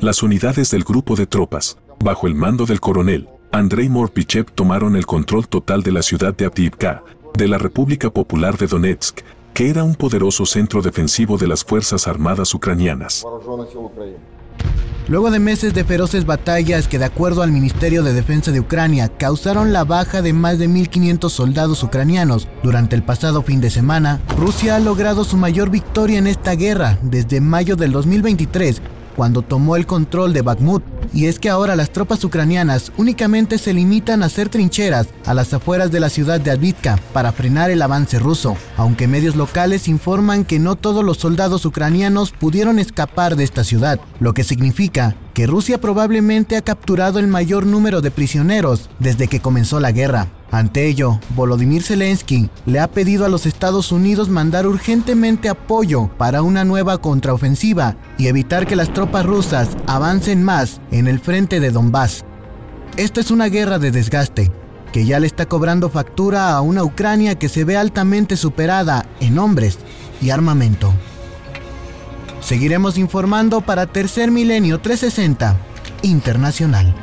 Las 0.00 0.22
unidades 0.22 0.70
del 0.70 0.84
grupo 0.84 1.14
de 1.16 1.26
tropas, 1.26 1.78
bajo 2.02 2.26
el 2.26 2.34
mando 2.34 2.64
del 2.64 2.80
coronel 2.80 3.28
Andrei 3.54 3.86
Morpichev, 3.90 4.46
tomaron 4.54 4.96
el 4.96 5.04
control 5.04 5.46
total 5.46 5.82
de 5.82 5.92
la 5.92 6.00
ciudad 6.00 6.34
de 6.34 6.46
Avdiivka, 6.46 7.04
de 7.36 7.48
la 7.48 7.58
República 7.58 8.08
Popular 8.08 8.56
de 8.56 8.66
Donetsk, 8.66 9.20
que 9.52 9.68
era 9.68 9.84
un 9.84 9.94
poderoso 9.94 10.46
centro 10.46 10.80
defensivo 10.80 11.36
de 11.36 11.48
las 11.48 11.62
Fuerzas 11.62 12.08
Armadas 12.08 12.54
ucranianas. 12.54 13.22
Luego 15.06 15.30
de 15.30 15.38
meses 15.38 15.74
de 15.74 15.84
feroces 15.84 16.24
batallas 16.24 16.88
que 16.88 16.98
de 16.98 17.04
acuerdo 17.04 17.42
al 17.42 17.52
Ministerio 17.52 18.02
de 18.02 18.14
Defensa 18.14 18.52
de 18.52 18.60
Ucrania 18.60 19.08
causaron 19.10 19.74
la 19.74 19.84
baja 19.84 20.22
de 20.22 20.32
más 20.32 20.58
de 20.58 20.70
1.500 20.70 21.28
soldados 21.28 21.82
ucranianos 21.82 22.48
durante 22.62 22.96
el 22.96 23.02
pasado 23.02 23.42
fin 23.42 23.60
de 23.60 23.68
semana, 23.68 24.22
Rusia 24.38 24.76
ha 24.76 24.80
logrado 24.80 25.24
su 25.24 25.36
mayor 25.36 25.68
victoria 25.68 26.18
en 26.18 26.26
esta 26.26 26.54
guerra 26.54 26.98
desde 27.02 27.42
mayo 27.42 27.76
del 27.76 27.92
2023 27.92 28.80
cuando 29.16 29.42
tomó 29.42 29.76
el 29.76 29.86
control 29.86 30.32
de 30.32 30.42
Bakhmut, 30.42 30.82
y 31.12 31.26
es 31.26 31.38
que 31.38 31.50
ahora 31.50 31.76
las 31.76 31.90
tropas 31.90 32.24
ucranianas 32.24 32.92
únicamente 32.96 33.58
se 33.58 33.74
limitan 33.74 34.22
a 34.22 34.26
hacer 34.26 34.48
trincheras 34.48 35.08
a 35.26 35.34
las 35.34 35.52
afueras 35.52 35.90
de 35.90 36.00
la 36.00 36.08
ciudad 36.08 36.40
de 36.40 36.50
Advitka 36.50 36.98
para 37.12 37.32
frenar 37.32 37.70
el 37.70 37.82
avance 37.82 38.18
ruso, 38.18 38.56
aunque 38.76 39.08
medios 39.08 39.36
locales 39.36 39.88
informan 39.88 40.44
que 40.44 40.58
no 40.58 40.76
todos 40.76 41.04
los 41.04 41.18
soldados 41.18 41.64
ucranianos 41.64 42.32
pudieron 42.32 42.78
escapar 42.78 43.36
de 43.36 43.44
esta 43.44 43.64
ciudad, 43.64 44.00
lo 44.20 44.34
que 44.34 44.44
significa 44.44 45.16
que 45.34 45.46
Rusia 45.46 45.80
probablemente 45.80 46.56
ha 46.56 46.62
capturado 46.62 47.18
el 47.18 47.26
mayor 47.26 47.66
número 47.66 48.00
de 48.00 48.10
prisioneros 48.10 48.90
desde 48.98 49.28
que 49.28 49.40
comenzó 49.40 49.80
la 49.80 49.92
guerra. 49.92 50.28
Ante 50.52 50.86
ello, 50.86 51.18
Volodymyr 51.34 51.82
Zelensky 51.82 52.50
le 52.66 52.78
ha 52.78 52.86
pedido 52.86 53.24
a 53.24 53.30
los 53.30 53.46
Estados 53.46 53.90
Unidos 53.90 54.28
mandar 54.28 54.66
urgentemente 54.66 55.48
apoyo 55.48 56.10
para 56.18 56.42
una 56.42 56.62
nueva 56.62 56.98
contraofensiva 56.98 57.96
y 58.18 58.26
evitar 58.26 58.66
que 58.66 58.76
las 58.76 58.92
tropas 58.92 59.24
rusas 59.24 59.70
avancen 59.86 60.44
más 60.44 60.82
en 60.90 61.08
el 61.08 61.20
frente 61.20 61.58
de 61.58 61.70
Donbass. 61.70 62.26
Esta 62.98 63.22
es 63.22 63.30
una 63.30 63.46
guerra 63.46 63.78
de 63.78 63.92
desgaste 63.92 64.52
que 64.92 65.06
ya 65.06 65.18
le 65.18 65.26
está 65.26 65.46
cobrando 65.46 65.88
factura 65.88 66.52
a 66.52 66.60
una 66.60 66.84
Ucrania 66.84 67.38
que 67.38 67.48
se 67.48 67.64
ve 67.64 67.78
altamente 67.78 68.36
superada 68.36 69.06
en 69.20 69.38
hombres 69.38 69.78
y 70.20 70.28
armamento. 70.28 70.92
Seguiremos 72.42 72.98
informando 72.98 73.62
para 73.62 73.86
Tercer 73.86 74.30
Milenio 74.30 74.80
360 74.82 75.56
Internacional. 76.02 76.94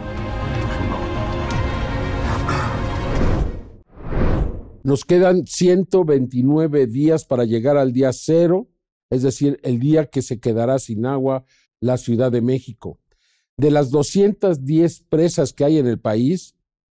Nos 4.83 5.03
quedan 5.03 5.45
129 5.45 6.87
días 6.87 7.25
para 7.25 7.43
llegar 7.43 7.77
al 7.77 7.91
día 7.91 8.11
cero, 8.13 8.69
es 9.09 9.23
decir, 9.23 9.59
el 9.63 9.79
día 9.79 10.05
que 10.05 10.21
se 10.21 10.39
quedará 10.39 10.79
sin 10.79 11.05
agua 11.05 11.45
la 11.81 11.97
Ciudad 11.97 12.31
de 12.31 12.41
México. 12.41 12.99
De 13.57 13.71
las 13.71 13.89
210 13.89 15.01
presas 15.09 15.51
que 15.51 15.65
hay 15.65 15.77
en 15.77 15.87
el 15.87 15.99
país, 15.99 16.55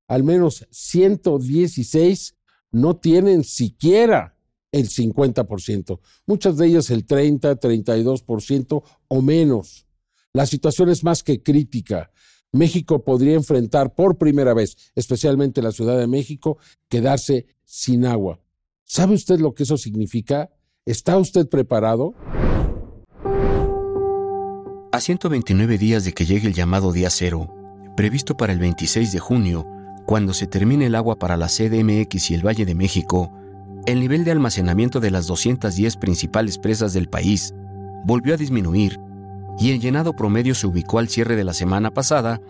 al 0.08 0.24
menos 0.24 0.68
116 0.70 2.36
no 2.72 2.98
tienen 2.98 3.44
siquiera 3.44 4.38
el 4.72 4.88
50%, 4.88 6.00
muchas 6.26 6.58
de 6.58 6.68
ellas 6.68 6.90
el 6.92 7.06
30, 7.06 7.60
32% 7.60 8.84
o 9.08 9.22
menos. 9.22 9.88
La 10.34 10.46
situación 10.46 10.90
es 10.90 11.04
más 11.04 11.24
que 11.24 11.44
crítica. 11.44 12.12
México 12.54 13.04
podría 13.04 13.36
enfrentar 13.36 13.96
por 13.96 14.18
primera 14.18 14.54
vez, 14.54 14.76
especialmente 14.96 15.62
la 15.62 15.72
Ciudad 15.72 15.98
de 15.98 16.08
México, 16.08 16.58
quedarse 16.90 17.46
sin 17.64 18.06
agua. 18.06 18.40
¿Sabe 18.84 19.14
usted 19.14 19.40
lo 19.40 19.54
que 19.54 19.64
eso 19.64 19.78
significa? 19.78 20.50
¿Está 20.86 21.18
usted 21.18 21.48
preparado? 21.48 22.14
A 24.92 25.00
129 25.00 25.78
días 25.78 26.04
de 26.04 26.12
que 26.12 26.26
llegue 26.26 26.48
el 26.48 26.54
llamado 26.54 26.92
día 26.92 27.10
cero, 27.10 27.50
previsto 27.96 28.36
para 28.36 28.52
el 28.52 28.60
26 28.60 29.14
de 29.14 29.20
junio, 29.20 29.66
cuando 30.06 30.34
se 30.34 30.48
termine 30.48 30.88
el 30.88 30.96
agua 30.96 31.18
para 31.18 31.38
la 31.38 31.48
CDMX 31.48 32.32
y 32.32 32.34
el 32.34 32.46
Valle 32.46 32.66
de 32.66 32.76
México, 32.76 33.32
el 33.86 34.02
nivel 34.02 34.26
de 34.26 34.32
almacenamiento 34.32 35.00
de 35.00 35.12
las 35.12 35.26
210 35.28 35.96
principales 35.96 36.58
presas 36.58 36.92
del 36.92 37.08
país 37.08 37.54
volvió 38.04 38.34
a 38.34 38.38
disminuir 38.38 39.00
y 39.62 39.70
el 39.70 39.80
llenado 39.80 40.14
promedio 40.14 40.56
se 40.56 40.66
ubicó 40.66 40.98
al 40.98 41.08
cierre 41.08 41.36
de 41.36 41.44
la 41.44 41.54
semana 41.54 41.92
pasada 41.92 42.42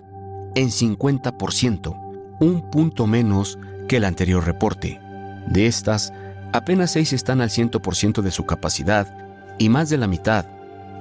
en 0.56 0.70
50%, 0.70 2.38
un 2.40 2.72
punto 2.72 3.06
menos 3.06 3.60
que 3.90 3.98
el 3.98 4.06
anterior 4.06 4.46
reporte. 4.46 5.02
De 5.46 5.68
estas, 5.68 6.14
apenas 6.54 6.92
6 6.92 7.12
están 7.12 7.42
al 7.42 7.50
100% 7.50 8.22
de 8.22 8.32
su 8.32 8.46
capacidad 8.46 9.14
y 9.60 9.68
más 9.68 9.90
de 9.90 9.98
la 9.98 10.08
mitad, 10.08 10.46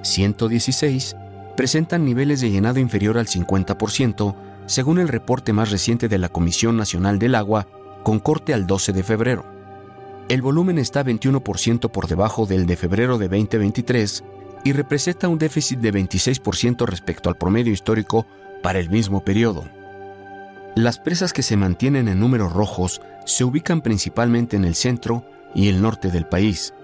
116, 0.02 1.14
presentan 1.56 2.04
niveles 2.04 2.40
de 2.40 2.50
llenado 2.50 2.80
inferior 2.80 3.16
al 3.16 3.28
50%, 3.28 4.34
según 4.66 4.98
el 4.98 5.06
reporte 5.06 5.52
más 5.52 5.70
reciente 5.70 6.08
de 6.08 6.18
la 6.18 6.28
Comisión 6.28 6.76
Nacional 6.76 7.20
del 7.20 7.36
Agua, 7.36 7.68
con 8.02 8.18
corte 8.18 8.52
al 8.52 8.66
12 8.66 8.92
de 8.92 9.04
febrero. 9.04 9.44
El 10.28 10.42
volumen 10.42 10.78
está 10.78 11.04
21% 11.04 11.88
por 11.92 12.08
debajo 12.08 12.46
del 12.46 12.66
de 12.66 12.76
febrero 12.76 13.16
de 13.16 13.28
2023 13.28 14.24
y 14.64 14.72
representa 14.72 15.28
un 15.28 15.38
déficit 15.38 15.78
de 15.80 15.92
26% 15.92 16.86
respecto 16.86 17.28
al 17.28 17.36
promedio 17.36 17.72
histórico 17.72 18.26
para 18.62 18.78
el 18.78 18.90
mismo 18.90 19.24
periodo. 19.24 19.64
Las 20.76 20.98
presas 20.98 21.32
que 21.32 21.42
se 21.42 21.56
mantienen 21.56 22.08
en 22.08 22.20
números 22.20 22.52
rojos 22.52 23.00
se 23.26 23.44
ubican 23.44 23.80
principalmente 23.80 24.56
en 24.56 24.64
el 24.64 24.74
centro 24.74 25.24
y 25.54 25.68
el 25.68 25.82
norte 25.82 26.10
del 26.10 26.26
país. 26.26 26.74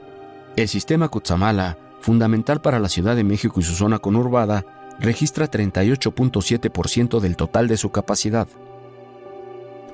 El 0.56 0.68
sistema 0.68 1.08
Cutzamala, 1.08 1.76
fundamental 2.00 2.60
para 2.60 2.78
la 2.78 2.88
Ciudad 2.88 3.14
de 3.14 3.24
México 3.24 3.60
y 3.60 3.62
su 3.62 3.74
zona 3.74 3.98
conurbada, 3.98 4.64
registra 4.98 5.50
38.7% 5.50 7.20
del 7.20 7.36
total 7.36 7.68
de 7.68 7.76
su 7.76 7.90
capacidad. 7.90 8.48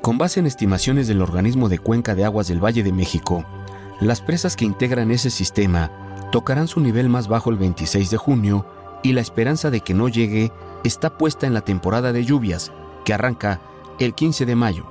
Con 0.01 0.19
base 0.19 0.41
en 0.41 0.47
estimaciones 0.47 1.07
del 1.07 1.23
organismo 1.23 1.69
de 1.69 1.79
cuenca 1.79 2.15
de 2.15 2.25
aguas 2.25 2.49
del 2.49 2.65
Valle 2.65 2.83
de 2.83 2.93
México, 2.93 3.45
las 4.01 4.21
presas 4.21 4.57
que 4.57 4.65
integran 4.65 5.11
ese 5.11 5.31
sistema 5.31 5.91
tocarán 6.33 6.67
su 6.67 6.81
nivel 6.81 7.09
más 7.09 7.29
bajo 7.29 7.51
el 7.51 7.57
26 7.57 8.11
de 8.11 8.17
junio 8.17 8.67
y 9.05 9.12
la 9.12 9.21
esperanza 9.21 9.71
de 9.71 9.83
que 9.83 9.95
no 9.95 10.09
llegue 10.09 10.51
está 10.83 11.17
puesta 11.17 11.47
en 11.47 11.55
la 11.55 11.61
temporada 11.61 12.12
de 12.12 12.25
lluvias, 12.25 12.73
que 13.05 13.15
arranca 13.15 13.61
el 14.01 14.15
15 14.15 14.47
de 14.47 14.57
mayo. 14.57 14.87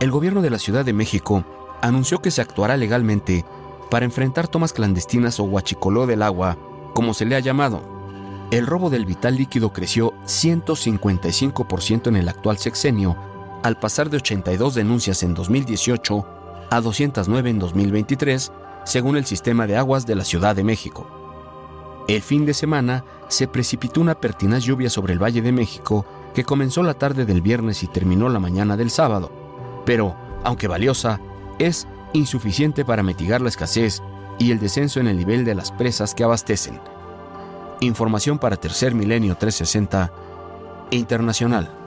El 0.00 0.10
gobierno 0.10 0.40
de 0.40 0.48
la 0.48 0.58
Ciudad 0.58 0.84
de 0.84 0.92
México 0.94 1.44
anunció 1.82 2.22
que 2.22 2.30
se 2.30 2.40
actuará 2.40 2.76
legalmente 2.76 3.44
para 3.90 4.04
enfrentar 4.04 4.48
tomas 4.48 4.72
clandestinas 4.72 5.40
o 5.40 5.44
huachicoló 5.44 6.06
del 6.06 6.22
agua, 6.22 6.56
como 6.94 7.12
se 7.12 7.26
le 7.26 7.34
ha 7.34 7.40
llamado. 7.40 7.82
El 8.52 8.66
robo 8.66 8.90
del 8.90 9.04
vital 9.04 9.36
líquido 9.36 9.72
creció 9.72 10.12
155% 10.24 12.06
en 12.06 12.16
el 12.16 12.28
actual 12.28 12.58
sexenio, 12.58 13.16
al 13.62 13.78
pasar 13.78 14.08
de 14.08 14.18
82 14.18 14.74
denuncias 14.74 15.22
en 15.22 15.34
2018 15.34 16.26
a 16.70 16.80
209 16.80 17.50
en 17.50 17.58
2023, 17.58 18.52
según 18.84 19.16
el 19.16 19.26
sistema 19.26 19.66
de 19.66 19.76
aguas 19.76 20.06
de 20.06 20.14
la 20.14 20.24
Ciudad 20.24 20.56
de 20.56 20.64
México. 20.64 21.06
El 22.08 22.22
fin 22.22 22.44
de 22.44 22.54
semana 22.54 23.04
se 23.28 23.46
precipitó 23.46 24.00
una 24.00 24.20
pertinaz 24.20 24.64
lluvia 24.64 24.90
sobre 24.90 25.12
el 25.12 25.22
Valle 25.22 25.42
de 25.42 25.52
México 25.52 26.04
que 26.34 26.44
comenzó 26.44 26.82
la 26.82 26.94
tarde 26.94 27.24
del 27.24 27.42
viernes 27.42 27.82
y 27.82 27.86
terminó 27.86 28.28
la 28.28 28.40
mañana 28.40 28.76
del 28.76 28.90
sábado, 28.90 29.30
pero, 29.84 30.16
aunque 30.44 30.68
valiosa, 30.68 31.20
es 31.58 31.86
insuficiente 32.12 32.84
para 32.84 33.02
mitigar 33.02 33.40
la 33.40 33.48
escasez 33.48 34.02
y 34.38 34.50
el 34.50 34.58
descenso 34.58 35.00
en 35.00 35.06
el 35.06 35.18
nivel 35.18 35.44
de 35.44 35.54
las 35.54 35.70
presas 35.70 36.14
que 36.14 36.24
abastecen. 36.24 36.80
Información 37.80 38.38
para 38.38 38.56
Tercer 38.56 38.94
Milenio 38.94 39.36
360 39.36 40.12
Internacional. 40.90 41.79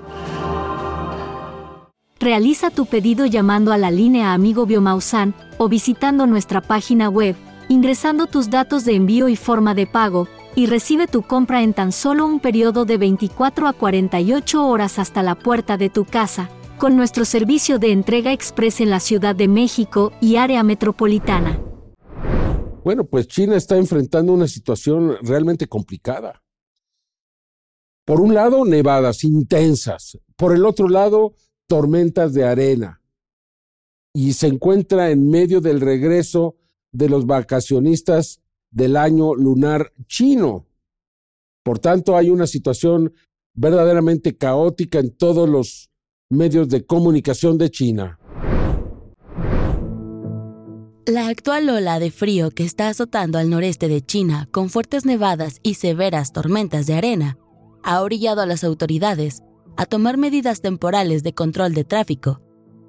Realiza 2.24 2.70
tu 2.70 2.86
pedido 2.86 3.26
llamando 3.26 3.74
a 3.74 3.78
la 3.78 3.92
línea 3.92 4.34
Amigo 4.34 4.66
Biomausan 4.66 5.36
o 5.58 5.68
visitando 5.68 6.26
nuestra 6.26 6.62
página 6.62 7.10
web, 7.10 7.36
ingresando 7.68 8.28
tus 8.28 8.50
datos 8.50 8.86
de 8.86 8.96
envío 8.96 9.28
y 9.28 9.36
forma 9.36 9.76
de 9.76 9.88
pago, 9.88 10.30
y 10.56 10.68
recibe 10.68 11.08
tu 11.08 11.24
compra 11.24 11.64
en 11.64 11.74
tan 11.74 11.92
solo 11.92 12.26
un 12.26 12.40
periodo 12.40 12.86
de 12.86 12.98
24 12.98 13.68
a 13.68 13.74
48 13.74 14.66
horas 14.66 15.00
hasta 15.00 15.22
la 15.22 15.36
puerta 15.36 15.76
de 15.76 15.90
tu 15.90 16.06
casa, 16.06 16.50
con 16.78 16.96
nuestro 16.96 17.26
servicio 17.26 17.78
de 17.78 17.92
entrega 17.92 18.32
express 18.32 18.80
en 18.80 18.90
la 18.90 19.02
Ciudad 19.02 19.36
de 19.36 19.50
México 19.50 20.14
y 20.22 20.38
área 20.38 20.64
metropolitana. 20.64 21.60
Bueno, 22.86 23.04
pues 23.04 23.28
China 23.28 23.58
está 23.58 23.76
enfrentando 23.76 24.32
una 24.32 24.48
situación 24.48 25.18
realmente 25.24 25.68
complicada. 25.68 26.42
Por 28.06 28.22
un 28.22 28.34
lado, 28.34 28.64
nevadas 28.64 29.26
intensas. 29.26 30.18
Por 30.38 30.54
el 30.54 30.66
otro 30.66 30.88
lado, 30.88 31.34
tormentas 31.74 32.36
de 32.36 32.44
arena 32.44 33.02
y 34.14 34.34
se 34.34 34.46
encuentra 34.46 35.10
en 35.10 35.28
medio 35.28 35.60
del 35.60 35.82
regreso 35.82 36.56
de 36.92 37.10
los 37.10 37.26
vacacionistas 37.26 38.42
del 38.70 38.96
año 38.96 39.34
lunar 39.34 39.92
chino. 40.06 40.68
Por 41.64 41.80
tanto, 41.80 42.16
hay 42.16 42.30
una 42.30 42.46
situación 42.46 43.12
verdaderamente 43.56 44.38
caótica 44.38 45.00
en 45.00 45.18
todos 45.18 45.50
los 45.50 45.90
medios 46.30 46.70
de 46.70 46.86
comunicación 46.86 47.58
de 47.58 47.72
China. 47.72 48.20
La 51.08 51.28
actual 51.28 51.68
ola 51.72 51.98
de 51.98 52.12
frío 52.12 52.52
que 52.52 52.66
está 52.66 52.90
azotando 52.90 53.40
al 53.40 53.50
noreste 53.50 53.88
de 53.88 54.06
China 54.06 54.48
con 54.52 54.70
fuertes 54.70 55.08
nevadas 55.08 55.58
y 55.64 55.74
severas 55.74 56.34
tormentas 56.34 56.86
de 56.86 56.94
arena 56.94 57.40
ha 57.82 58.04
orillado 58.04 58.42
a 58.42 58.46
las 58.46 58.64
autoridades 58.64 59.42
a 59.78 59.86
tomar 59.86 60.18
medidas 60.18 60.62
temporales 60.62 61.24
de 61.24 61.34
control 61.34 61.74
de 61.74 61.84
tráfico, 61.84 62.42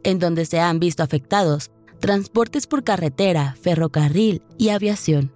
en 0.03 0.19
donde 0.19 0.45
se 0.45 0.61
han 0.61 0.81
visto 0.81 1.03
afectados 1.03 1.71
transportes 2.01 2.67
por 2.67 2.85
carretera, 2.85 3.57
ferrocarril 3.61 4.43
y 4.59 4.69
aviación. 4.69 5.33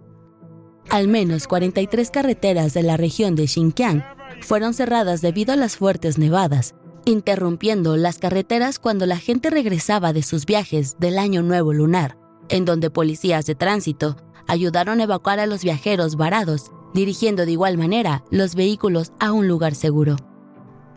Al 0.91 1.09
menos 1.09 1.47
43 1.47 2.11
carreteras 2.11 2.75
de 2.75 2.83
la 2.83 2.97
región 2.97 3.35
de 3.37 3.47
Xinjiang 3.47 4.05
fueron 4.41 4.75
cerradas 4.75 5.21
debido 5.21 5.53
a 5.53 5.57
las 5.57 5.77
fuertes 5.77 6.19
nevadas, 6.19 6.75
interrumpiendo 7.05 7.97
las 7.97 8.19
carreteras 8.19 8.79
cuando 8.79 9.07
la 9.07 9.19
gente 9.19 9.51
regresaba 9.51 10.13
de 10.13 10.23
sus 10.23 10.45
viajes 10.45 10.97
del 10.99 11.19
Año 11.19 11.43
Nuevo 11.43 11.73
Lunar, 11.73 12.19
en 12.49 12.65
donde 12.65 12.91
policías 12.91 13.47
de 13.47 13.55
tránsito 13.55 14.17
ayudaron 14.47 15.01
a 15.01 15.05
evacuar 15.05 15.41
a 15.41 15.47
los 15.47 15.63
viajeros 15.63 16.17
varados, 16.17 16.71
dirigiendo 16.95 17.47
de 17.47 17.53
igual 17.53 17.79
manera 17.79 18.25
los 18.31 18.55
vehículos 18.55 19.13
a 19.21 19.33
un 19.33 19.49
lugar 19.49 19.75
seguro. 19.75 20.17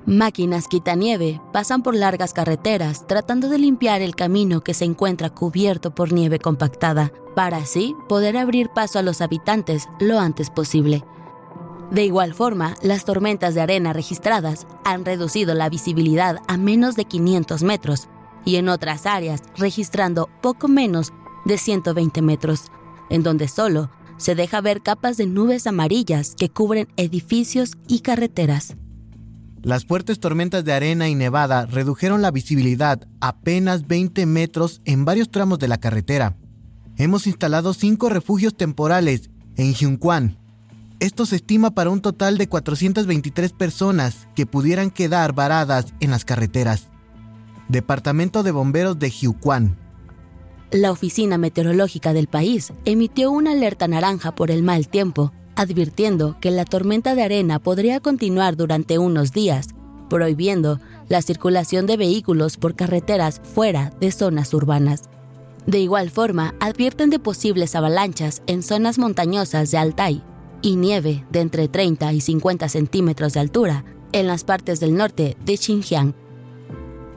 Máquinas 0.06 0.68
quitanieve 0.68 1.40
pasan 1.54 1.84
por 1.84 1.96
largas 1.96 2.34
carreteras 2.34 3.06
tratando 3.06 3.50
de 3.50 3.60
limpiar 3.60 4.02
el 4.02 4.16
camino 4.16 4.62
que 4.62 4.74
se 4.74 4.84
encuentra 4.84 5.30
cubierto 5.30 5.94
por 5.94 6.12
nieve 6.12 6.40
compactada, 6.40 7.12
para 7.36 7.58
así 7.58 7.96
poder 8.10 8.36
abrir 8.36 8.70
paso 8.70 8.98
a 8.98 9.04
los 9.04 9.22
habitantes 9.22 9.88
lo 10.00 10.20
antes 10.20 10.50
posible. 10.50 11.04
De 11.92 12.04
igual 12.04 12.34
forma, 12.34 12.76
las 12.82 13.06
tormentas 13.06 13.54
de 13.54 13.62
arena 13.62 13.94
registradas 13.94 14.66
han 14.86 15.06
reducido 15.06 15.54
la 15.54 15.70
visibilidad 15.70 16.38
a 16.48 16.58
menos 16.58 16.96
de 16.96 17.06
500 17.06 17.62
metros 17.64 18.08
y 18.44 18.56
en 18.56 18.70
otras 18.70 19.06
áreas 19.06 19.44
registrando 19.56 20.30
poco 20.42 20.68
menos 20.68 21.14
de 21.46 21.58
120 21.60 22.22
metros, 22.24 22.72
en 23.10 23.22
donde 23.22 23.48
solo 23.48 23.92
se 24.18 24.34
deja 24.36 24.62
ver 24.62 24.82
capas 24.82 25.18
de 25.18 25.28
nubes 25.28 25.68
amarillas 25.68 26.36
que 26.36 26.50
cubren 26.50 26.88
edificios 26.96 27.74
y 27.88 28.00
carreteras. 28.00 28.76
Las 29.64 29.86
fuertes 29.86 30.20
tormentas 30.20 30.66
de 30.66 30.74
arena 30.74 31.08
y 31.08 31.14
nevada 31.14 31.68
redujeron 31.68 32.24
la 32.24 32.32
visibilidad 32.32 33.08
apenas 33.20 33.88
20 33.88 34.26
metros 34.26 34.82
en 34.86 35.06
varios 35.06 35.30
tramos 35.30 35.60
de 35.60 35.68
la 35.68 35.78
carretera. 35.78 36.36
Hemos 36.98 37.28
instalado 37.28 37.74
cinco 37.74 38.10
refugios 38.10 38.58
temporales 38.58 39.30
en 39.58 39.74
Hyunquan. 39.74 40.40
Esto 41.00 41.28
se 41.28 41.36
estima 41.36 41.72
para 41.72 41.92
un 41.92 42.02
total 42.02 42.40
de 42.40 42.50
423 42.50 43.54
personas 43.54 44.28
que 44.36 44.48
pudieran 44.48 44.90
quedar 44.90 45.34
varadas 45.34 45.94
en 46.00 46.10
las 46.10 46.26
carreteras. 46.26 46.88
Departamento 47.70 48.42
de 48.42 48.52
Bomberos 48.52 48.98
de 48.98 49.12
Hyunquan. 49.12 49.78
La 50.72 50.92
Oficina 50.92 51.38
Meteorológica 51.38 52.14
del 52.14 52.28
país 52.28 52.74
emitió 52.86 53.30
una 53.30 53.52
alerta 53.52 53.88
naranja 53.88 54.34
por 54.34 54.50
el 54.50 54.64
mal 54.64 54.88
tiempo 54.88 55.32
advirtiendo 55.56 56.38
que 56.40 56.52
la 56.52 56.66
tormenta 56.66 57.16
de 57.16 57.24
arena 57.24 57.60
podría 57.60 58.00
continuar 58.00 58.56
durante 58.56 58.98
unos 58.98 59.32
días, 59.32 59.70
prohibiendo 60.10 60.80
la 61.08 61.22
circulación 61.22 61.86
de 61.86 61.98
vehículos 61.98 62.58
por 62.58 62.76
carreteras 62.76 63.42
fuera 63.44 63.94
de 64.00 64.12
zonas 64.12 64.54
urbanas. 64.54 65.04
De 65.66 65.80
igual 65.80 66.10
forma, 66.10 66.56
advierten 66.60 67.10
de 67.10 67.20
posibles 67.20 67.76
avalanchas 67.76 68.42
en 68.48 68.64
zonas 68.64 68.98
montañosas 68.98 69.72
de 69.72 69.78
Altai 69.78 70.24
y 70.62 70.76
nieve 70.76 71.26
de 71.32 71.42
entre 71.42 71.68
30 71.68 72.14
y 72.14 72.22
50 72.22 72.70
centímetros 72.70 73.34
de 73.34 73.40
altura 73.40 73.86
en 74.12 74.28
las 74.28 74.44
partes 74.44 74.80
del 74.80 74.96
norte 74.96 75.38
de 75.46 75.58
Xinjiang. 75.58 76.14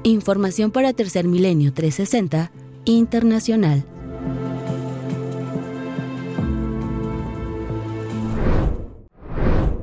Información 0.02 0.70
para 0.70 0.92
Tercer 0.92 1.26
Milenio 1.26 1.72
360 1.72 2.52
Internacional. 2.84 3.86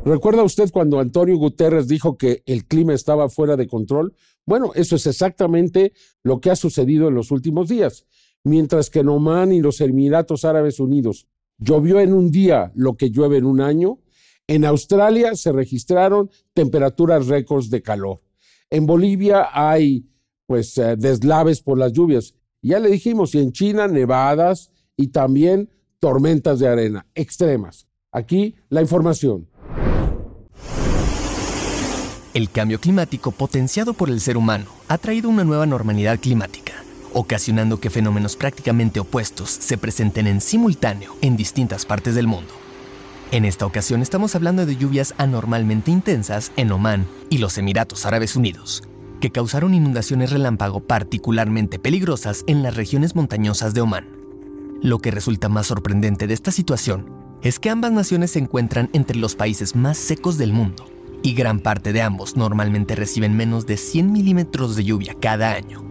¿Recuerda 0.03 0.43
usted 0.43 0.71
cuando 0.71 0.99
Antonio 0.99 1.37
Guterres 1.37 1.87
dijo 1.87 2.17
que 2.17 2.41
el 2.47 2.65
clima 2.65 2.95
estaba 2.95 3.29
fuera 3.29 3.55
de 3.55 3.67
control? 3.67 4.15
Bueno, 4.47 4.71
eso 4.73 4.95
es 4.95 5.05
exactamente 5.05 5.93
lo 6.23 6.41
que 6.41 6.49
ha 6.49 6.55
sucedido 6.55 7.07
en 7.07 7.13
los 7.13 7.29
últimos 7.29 7.69
días. 7.69 8.07
Mientras 8.43 8.89
que 8.89 8.99
en 8.99 9.09
Oman 9.09 9.51
y 9.51 9.61
los 9.61 9.79
Emiratos 9.79 10.43
Árabes 10.43 10.79
Unidos 10.79 11.27
llovió 11.59 11.99
en 11.99 12.13
un 12.13 12.31
día 12.31 12.71
lo 12.73 12.97
que 12.97 13.11
llueve 13.11 13.37
en 13.37 13.45
un 13.45 13.61
año, 13.61 13.99
en 14.47 14.65
Australia 14.65 15.35
se 15.35 15.51
registraron 15.51 16.31
temperaturas 16.55 17.27
récords 17.27 17.69
de 17.69 17.83
calor. 17.83 18.21
En 18.71 18.87
Bolivia 18.87 19.49
hay 19.53 20.07
pues 20.47 20.75
eh, 20.79 20.95
deslaves 20.97 21.61
por 21.61 21.77
las 21.77 21.93
lluvias. 21.93 22.33
Ya 22.63 22.79
le 22.79 22.89
dijimos, 22.89 23.35
y 23.35 23.39
en 23.39 23.51
China 23.51 23.87
nevadas 23.87 24.71
y 24.97 25.09
también 25.09 25.69
tormentas 25.99 26.57
de 26.59 26.67
arena 26.67 27.05
extremas. 27.13 27.87
Aquí 28.11 28.55
la 28.69 28.81
información. 28.81 29.47
El 32.33 32.49
cambio 32.49 32.79
climático 32.79 33.31
potenciado 33.31 33.93
por 33.93 34.09
el 34.09 34.21
ser 34.21 34.37
humano 34.37 34.67
ha 34.87 34.97
traído 34.97 35.27
una 35.27 35.43
nueva 35.43 35.65
normalidad 35.65 36.17
climática, 36.17 36.71
ocasionando 37.11 37.81
que 37.81 37.89
fenómenos 37.89 38.37
prácticamente 38.37 39.01
opuestos 39.01 39.49
se 39.49 39.77
presenten 39.77 40.27
en 40.27 40.39
simultáneo 40.39 41.13
en 41.19 41.35
distintas 41.35 41.85
partes 41.85 42.15
del 42.15 42.27
mundo. 42.27 42.53
En 43.31 43.43
esta 43.43 43.65
ocasión 43.65 44.01
estamos 44.01 44.33
hablando 44.33 44.65
de 44.65 44.77
lluvias 44.77 45.13
anormalmente 45.17 45.91
intensas 45.91 46.53
en 46.55 46.71
Omán 46.71 47.05
y 47.29 47.39
los 47.39 47.57
Emiratos 47.57 48.05
Árabes 48.05 48.37
Unidos, 48.37 48.81
que 49.19 49.31
causaron 49.31 49.73
inundaciones 49.73 50.31
relámpago 50.31 50.79
particularmente 50.79 51.79
peligrosas 51.79 52.45
en 52.47 52.63
las 52.63 52.77
regiones 52.77 53.13
montañosas 53.13 53.73
de 53.73 53.81
Omán. 53.81 54.07
Lo 54.81 54.99
que 54.99 55.11
resulta 55.11 55.49
más 55.49 55.67
sorprendente 55.67 56.27
de 56.27 56.33
esta 56.33 56.51
situación 56.53 57.11
es 57.41 57.59
que 57.59 57.69
ambas 57.69 57.91
naciones 57.91 58.31
se 58.31 58.39
encuentran 58.39 58.89
entre 58.93 59.17
los 59.17 59.35
países 59.35 59.75
más 59.75 59.97
secos 59.97 60.37
del 60.37 60.53
mundo 60.53 60.85
y 61.23 61.33
gran 61.33 61.59
parte 61.59 61.93
de 61.93 62.01
ambos 62.01 62.35
normalmente 62.35 62.95
reciben 62.95 63.35
menos 63.35 63.65
de 63.65 63.77
100 63.77 64.11
milímetros 64.11 64.75
de 64.75 64.83
lluvia 64.83 65.15
cada 65.19 65.53
año. 65.53 65.83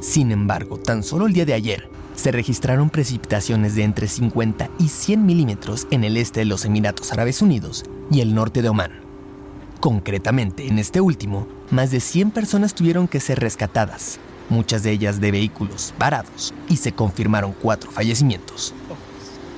Sin 0.00 0.30
embargo, 0.30 0.78
tan 0.78 1.02
solo 1.02 1.26
el 1.26 1.32
día 1.32 1.44
de 1.44 1.54
ayer 1.54 1.90
se 2.14 2.32
registraron 2.32 2.90
precipitaciones 2.90 3.74
de 3.74 3.82
entre 3.82 4.08
50 4.08 4.70
y 4.78 4.88
100 4.88 5.26
milímetros 5.26 5.86
en 5.90 6.04
el 6.04 6.16
este 6.16 6.40
de 6.40 6.46
los 6.46 6.64
Emiratos 6.64 7.12
Árabes 7.12 7.42
Unidos 7.42 7.84
y 8.10 8.20
el 8.20 8.34
norte 8.34 8.62
de 8.62 8.68
Omán. 8.68 8.92
Concretamente, 9.80 10.66
en 10.66 10.78
este 10.78 11.00
último, 11.00 11.46
más 11.70 11.90
de 11.90 12.00
100 12.00 12.30
personas 12.30 12.74
tuvieron 12.74 13.08
que 13.08 13.20
ser 13.20 13.40
rescatadas, 13.40 14.18
muchas 14.48 14.82
de 14.82 14.92
ellas 14.92 15.20
de 15.20 15.30
vehículos 15.30 15.92
varados, 15.98 16.54
y 16.68 16.76
se 16.76 16.92
confirmaron 16.92 17.54
cuatro 17.60 17.90
fallecimientos. 17.90 18.72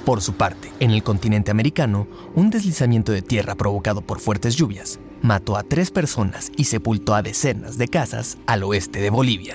Por 0.05 0.21
su 0.21 0.33
parte, 0.33 0.73
en 0.81 0.91
el 0.91 1.03
continente 1.03 1.51
americano, 1.51 2.09
un 2.35 2.51
deslizamiento 2.51 3.13
de 3.13 3.23
tierra 3.23 3.55
provocado 3.55 4.01
por 4.01 4.21
fuertes 4.21 4.57
lluvias 4.57 4.99
mató 5.23 5.57
a 5.57 5.63
tres 5.63 5.91
personas 5.91 6.51
y 6.57 6.65
sepultó 6.65 7.15
a 7.15 7.23
decenas 7.23 7.79
de 7.79 7.89
casas 7.89 8.39
al 8.47 8.63
oeste 8.65 9.01
de 9.01 9.11
Bolivia. 9.11 9.55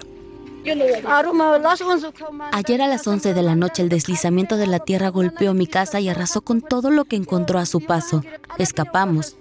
Ayer 2.54 2.82
a 2.82 2.88
las 2.88 3.06
11 3.06 3.34
de 3.34 3.42
la 3.42 3.56
noche 3.56 3.84
el 3.84 3.90
deslizamiento 3.90 4.56
de 4.56 4.68
la 4.68 4.80
tierra 4.80 5.10
golpeó 5.10 5.54
mi 5.54 5.68
casa 5.68 6.00
y 6.00 6.08
arrasó 6.08 6.42
con 6.42 6.62
todo 6.62 6.90
lo 6.90 7.06
que 7.06 7.18
encontró 7.18 7.60
a 7.60 7.66
su 7.66 7.82
paso. 7.82 8.24
Escapamos. 8.58 9.36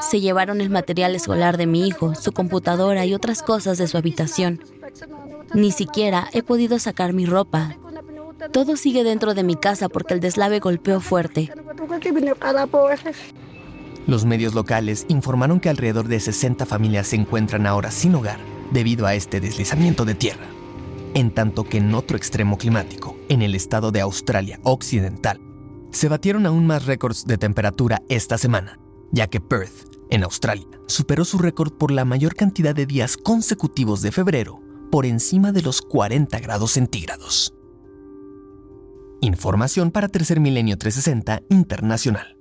Se 0.00 0.20
llevaron 0.20 0.60
el 0.60 0.70
material 0.70 1.16
escolar 1.16 1.56
de 1.56 1.66
mi 1.66 1.88
hijo, 1.88 2.14
su 2.14 2.30
computadora 2.30 3.04
y 3.04 3.14
otras 3.14 3.42
cosas 3.42 3.78
de 3.78 3.88
su 3.88 3.96
habitación. 3.96 4.62
Ni 5.52 5.72
siquiera 5.72 6.28
he 6.32 6.44
podido 6.44 6.78
sacar 6.78 7.12
mi 7.12 7.26
ropa. 7.26 7.76
Todo 8.52 8.76
sigue 8.76 9.02
dentro 9.02 9.34
de 9.34 9.42
mi 9.42 9.56
casa 9.56 9.88
porque 9.88 10.14
el 10.14 10.20
deslave 10.20 10.60
golpeó 10.60 11.00
fuerte. 11.00 11.52
Los 14.10 14.24
medios 14.24 14.54
locales 14.54 15.06
informaron 15.06 15.60
que 15.60 15.68
alrededor 15.68 16.08
de 16.08 16.18
60 16.18 16.66
familias 16.66 17.06
se 17.06 17.14
encuentran 17.14 17.64
ahora 17.64 17.92
sin 17.92 18.12
hogar 18.16 18.40
debido 18.72 19.06
a 19.06 19.14
este 19.14 19.38
deslizamiento 19.40 20.04
de 20.04 20.16
tierra. 20.16 20.46
En 21.14 21.30
tanto 21.30 21.62
que 21.62 21.78
en 21.78 21.94
otro 21.94 22.16
extremo 22.16 22.58
climático, 22.58 23.16
en 23.28 23.40
el 23.40 23.54
estado 23.54 23.92
de 23.92 24.00
Australia 24.00 24.58
Occidental, 24.64 25.40
se 25.92 26.08
batieron 26.08 26.44
aún 26.46 26.66
más 26.66 26.86
récords 26.86 27.24
de 27.24 27.38
temperatura 27.38 28.02
esta 28.08 28.36
semana, 28.36 28.80
ya 29.12 29.28
que 29.28 29.40
Perth, 29.40 29.94
en 30.10 30.24
Australia, 30.24 30.66
superó 30.88 31.24
su 31.24 31.38
récord 31.38 31.72
por 31.72 31.92
la 31.92 32.04
mayor 32.04 32.34
cantidad 32.34 32.74
de 32.74 32.86
días 32.86 33.16
consecutivos 33.16 34.02
de 34.02 34.10
febrero 34.10 34.60
por 34.90 35.06
encima 35.06 35.52
de 35.52 35.62
los 35.62 35.82
40 35.82 36.36
grados 36.40 36.72
centígrados. 36.72 37.54
Información 39.20 39.92
para 39.92 40.08
Tercer 40.08 40.40
Milenio 40.40 40.76
360 40.76 41.42
Internacional. 41.48 42.39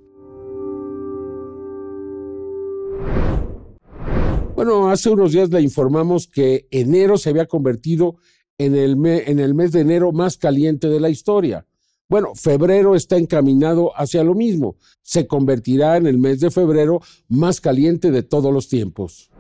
Bueno, 4.60 4.90
hace 4.90 5.10
unos 5.10 5.32
días 5.32 5.50
le 5.52 5.62
informamos 5.62 6.28
que 6.28 6.68
enero 6.70 7.18
se 7.18 7.30
había 7.30 7.46
convertido 7.46 8.18
en 8.58 8.76
el, 8.76 8.98
en 9.06 9.40
el 9.40 9.56
mes 9.56 9.72
de 9.72 9.80
enero 9.80 10.12
más 10.12 10.36
caliente 10.36 10.90
de 10.90 11.00
la 11.00 11.08
historia. 11.08 11.66
Bueno, 12.10 12.36
febrero 12.36 12.94
está 12.94 13.16
encaminado 13.16 13.94
hacia 13.96 14.22
lo 14.22 14.36
mismo. 14.36 14.76
Se 15.02 15.28
convertirá 15.28 15.96
en 15.96 16.08
el 16.08 16.18
mes 16.18 16.42
de 16.42 16.52
febrero 16.52 17.00
más 17.30 17.62
caliente 17.62 18.12
de 18.12 18.22
todos 18.22 18.54
los 18.54 18.68
tiempos. 18.68 19.32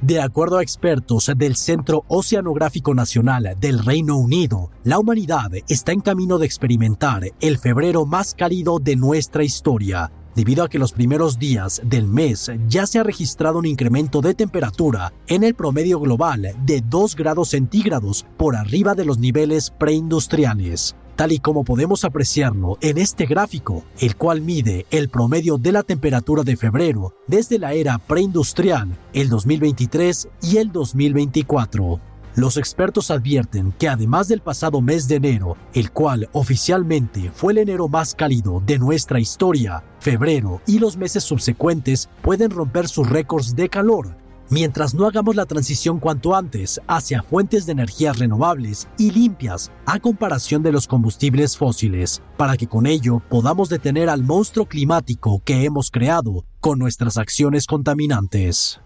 De 0.00 0.20
acuerdo 0.20 0.58
a 0.58 0.62
expertos 0.62 1.28
del 1.36 1.56
Centro 1.56 2.04
Oceanográfico 2.06 2.94
Nacional 2.94 3.56
del 3.58 3.84
Reino 3.84 4.16
Unido, 4.16 4.70
la 4.84 5.00
humanidad 5.00 5.50
está 5.68 5.90
en 5.90 6.02
camino 6.02 6.38
de 6.38 6.46
experimentar 6.46 7.24
el 7.40 7.58
febrero 7.58 8.06
más 8.06 8.34
cálido 8.34 8.78
de 8.78 8.94
nuestra 8.94 9.42
historia, 9.42 10.12
debido 10.38 10.62
a 10.62 10.68
que 10.68 10.78
los 10.78 10.92
primeros 10.92 11.40
días 11.40 11.82
del 11.84 12.06
mes 12.06 12.48
ya 12.68 12.86
se 12.86 13.00
ha 13.00 13.02
registrado 13.02 13.58
un 13.58 13.66
incremento 13.66 14.20
de 14.20 14.34
temperatura 14.34 15.12
en 15.26 15.42
el 15.42 15.56
promedio 15.56 15.98
global 15.98 16.54
de 16.64 16.80
2 16.80 17.16
grados 17.16 17.48
centígrados 17.48 18.24
por 18.36 18.54
arriba 18.54 18.94
de 18.94 19.04
los 19.04 19.18
niveles 19.18 19.72
preindustriales 19.76 20.94
tal 21.16 21.32
y 21.32 21.40
como 21.40 21.64
podemos 21.64 22.04
apreciarlo 22.04 22.78
en 22.80 22.96
este 22.96 23.26
gráfico, 23.26 23.82
el 23.98 24.14
cual 24.14 24.40
mide 24.40 24.86
el 24.92 25.08
promedio 25.08 25.58
de 25.58 25.72
la 25.72 25.82
temperatura 25.82 26.44
de 26.44 26.56
febrero 26.56 27.16
desde 27.26 27.58
la 27.58 27.72
era 27.72 27.98
preindustrial, 27.98 28.96
el 29.12 29.28
2023 29.28 30.28
y 30.42 30.58
el 30.58 30.70
2024. 30.70 32.07
Los 32.38 32.56
expertos 32.56 33.10
advierten 33.10 33.72
que 33.72 33.88
además 33.88 34.28
del 34.28 34.42
pasado 34.42 34.80
mes 34.80 35.08
de 35.08 35.16
enero, 35.16 35.56
el 35.74 35.90
cual 35.90 36.28
oficialmente 36.30 37.32
fue 37.34 37.52
el 37.52 37.58
enero 37.58 37.88
más 37.88 38.14
cálido 38.14 38.62
de 38.64 38.78
nuestra 38.78 39.18
historia, 39.18 39.82
febrero 39.98 40.62
y 40.64 40.78
los 40.78 40.96
meses 40.96 41.24
subsecuentes 41.24 42.08
pueden 42.22 42.52
romper 42.52 42.86
sus 42.86 43.08
récords 43.10 43.56
de 43.56 43.68
calor, 43.68 44.16
mientras 44.50 44.94
no 44.94 45.08
hagamos 45.08 45.34
la 45.34 45.46
transición 45.46 45.98
cuanto 45.98 46.36
antes 46.36 46.80
hacia 46.86 47.24
fuentes 47.24 47.66
de 47.66 47.72
energías 47.72 48.20
renovables 48.20 48.86
y 48.98 49.10
limpias 49.10 49.72
a 49.84 49.98
comparación 49.98 50.62
de 50.62 50.70
los 50.70 50.86
combustibles 50.86 51.56
fósiles, 51.56 52.22
para 52.36 52.56
que 52.56 52.68
con 52.68 52.86
ello 52.86 53.20
podamos 53.28 53.68
detener 53.68 54.08
al 54.08 54.22
monstruo 54.22 54.66
climático 54.66 55.42
que 55.44 55.64
hemos 55.64 55.90
creado 55.90 56.44
con 56.60 56.78
nuestras 56.78 57.16
acciones 57.16 57.66
contaminantes. 57.66 58.80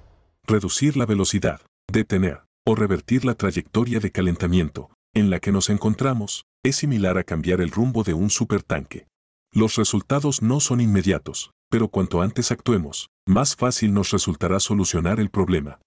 Reducir 0.46 0.96
la 0.96 1.04
velocidad, 1.04 1.60
detener 1.92 2.40
o 2.66 2.74
revertir 2.74 3.24
la 3.24 3.34
trayectoria 3.34 4.00
de 4.00 4.10
calentamiento 4.10 4.90
en 5.14 5.30
la 5.30 5.40
que 5.40 5.52
nos 5.52 5.68
encontramos 5.68 6.44
es 6.62 6.76
similar 6.76 7.18
a 7.18 7.24
cambiar 7.24 7.60
el 7.60 7.70
rumbo 7.70 8.02
de 8.02 8.14
un 8.14 8.30
supertanque. 8.30 9.06
Los 9.52 9.76
resultados 9.76 10.40
no 10.40 10.60
son 10.60 10.80
inmediatos, 10.80 11.50
pero 11.70 11.88
cuanto 11.88 12.22
antes 12.22 12.50
actuemos, 12.50 13.08
más 13.26 13.56
fácil 13.56 13.92
nos 13.92 14.10
resultará 14.10 14.60
solucionar 14.60 15.20
el 15.20 15.30
problema. 15.30 15.80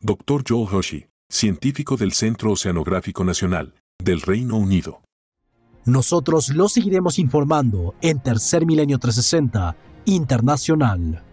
Dr. 0.00 0.44
Joel 0.46 0.68
Hoshi, 0.72 1.06
científico 1.28 1.96
del 1.96 2.12
Centro 2.12 2.52
Oceanográfico 2.52 3.24
Nacional, 3.24 3.74
del 4.02 4.20
Reino 4.20 4.56
Unido. 4.56 5.02
Nosotros 5.84 6.50
lo 6.50 6.68
seguiremos 6.68 7.18
informando 7.18 7.94
en 8.00 8.20
Tercer 8.22 8.66
Milenio 8.66 8.98
360 8.98 9.76
Internacional. 10.04 11.24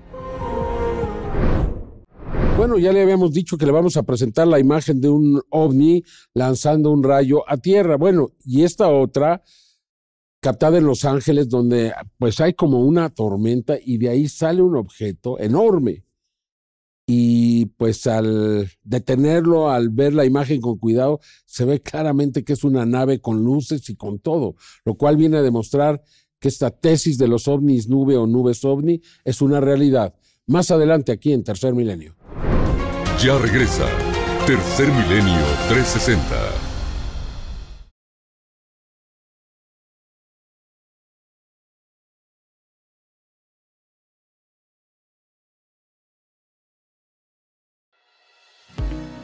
Bueno, 2.57 2.77
ya 2.77 2.93
le 2.93 3.01
habíamos 3.01 3.33
dicho 3.33 3.57
que 3.57 3.65
le 3.65 3.73
vamos 3.73 3.97
a 3.97 4.03
presentar 4.03 4.47
la 4.47 4.59
imagen 4.59 5.01
de 5.01 5.09
un 5.09 5.41
ovni 5.49 6.03
lanzando 6.33 6.89
un 6.89 7.03
rayo 7.03 7.43
a 7.49 7.57
tierra. 7.57 7.97
Bueno, 7.97 8.29
y 8.45 8.63
esta 8.63 8.89
otra 8.89 9.43
captada 10.39 10.77
en 10.77 10.85
Los 10.85 11.03
Ángeles, 11.03 11.49
donde 11.49 11.91
pues 12.17 12.39
hay 12.39 12.53
como 12.53 12.79
una 12.79 13.09
tormenta 13.09 13.77
y 13.83 13.97
de 13.97 14.07
ahí 14.07 14.29
sale 14.29 14.61
un 14.61 14.77
objeto 14.77 15.37
enorme. 15.37 16.05
Y 17.05 17.65
pues 17.77 18.07
al 18.07 18.71
detenerlo, 18.83 19.69
al 19.69 19.89
ver 19.89 20.13
la 20.13 20.23
imagen 20.23 20.61
con 20.61 20.77
cuidado, 20.77 21.19
se 21.45 21.65
ve 21.65 21.81
claramente 21.81 22.45
que 22.45 22.53
es 22.53 22.63
una 22.63 22.85
nave 22.85 23.19
con 23.19 23.43
luces 23.43 23.89
y 23.89 23.97
con 23.97 24.19
todo, 24.19 24.55
lo 24.85 24.95
cual 24.95 25.17
viene 25.17 25.37
a 25.37 25.41
demostrar 25.41 26.01
que 26.39 26.47
esta 26.47 26.71
tesis 26.71 27.17
de 27.17 27.27
los 27.27 27.49
ovnis 27.49 27.89
nube 27.89 28.15
o 28.15 28.27
nubes 28.27 28.63
ovni 28.63 29.01
es 29.25 29.41
una 29.41 29.59
realidad. 29.59 30.15
Más 30.47 30.69
adelante 30.69 31.11
aquí 31.11 31.33
en 31.33 31.43
Tercer 31.43 31.73
Milenio. 31.73 32.15
Ya 33.19 33.35
regresa 33.39 33.87
Tercer 34.45 34.89
Milenio 34.89 35.41
360. 35.69 36.35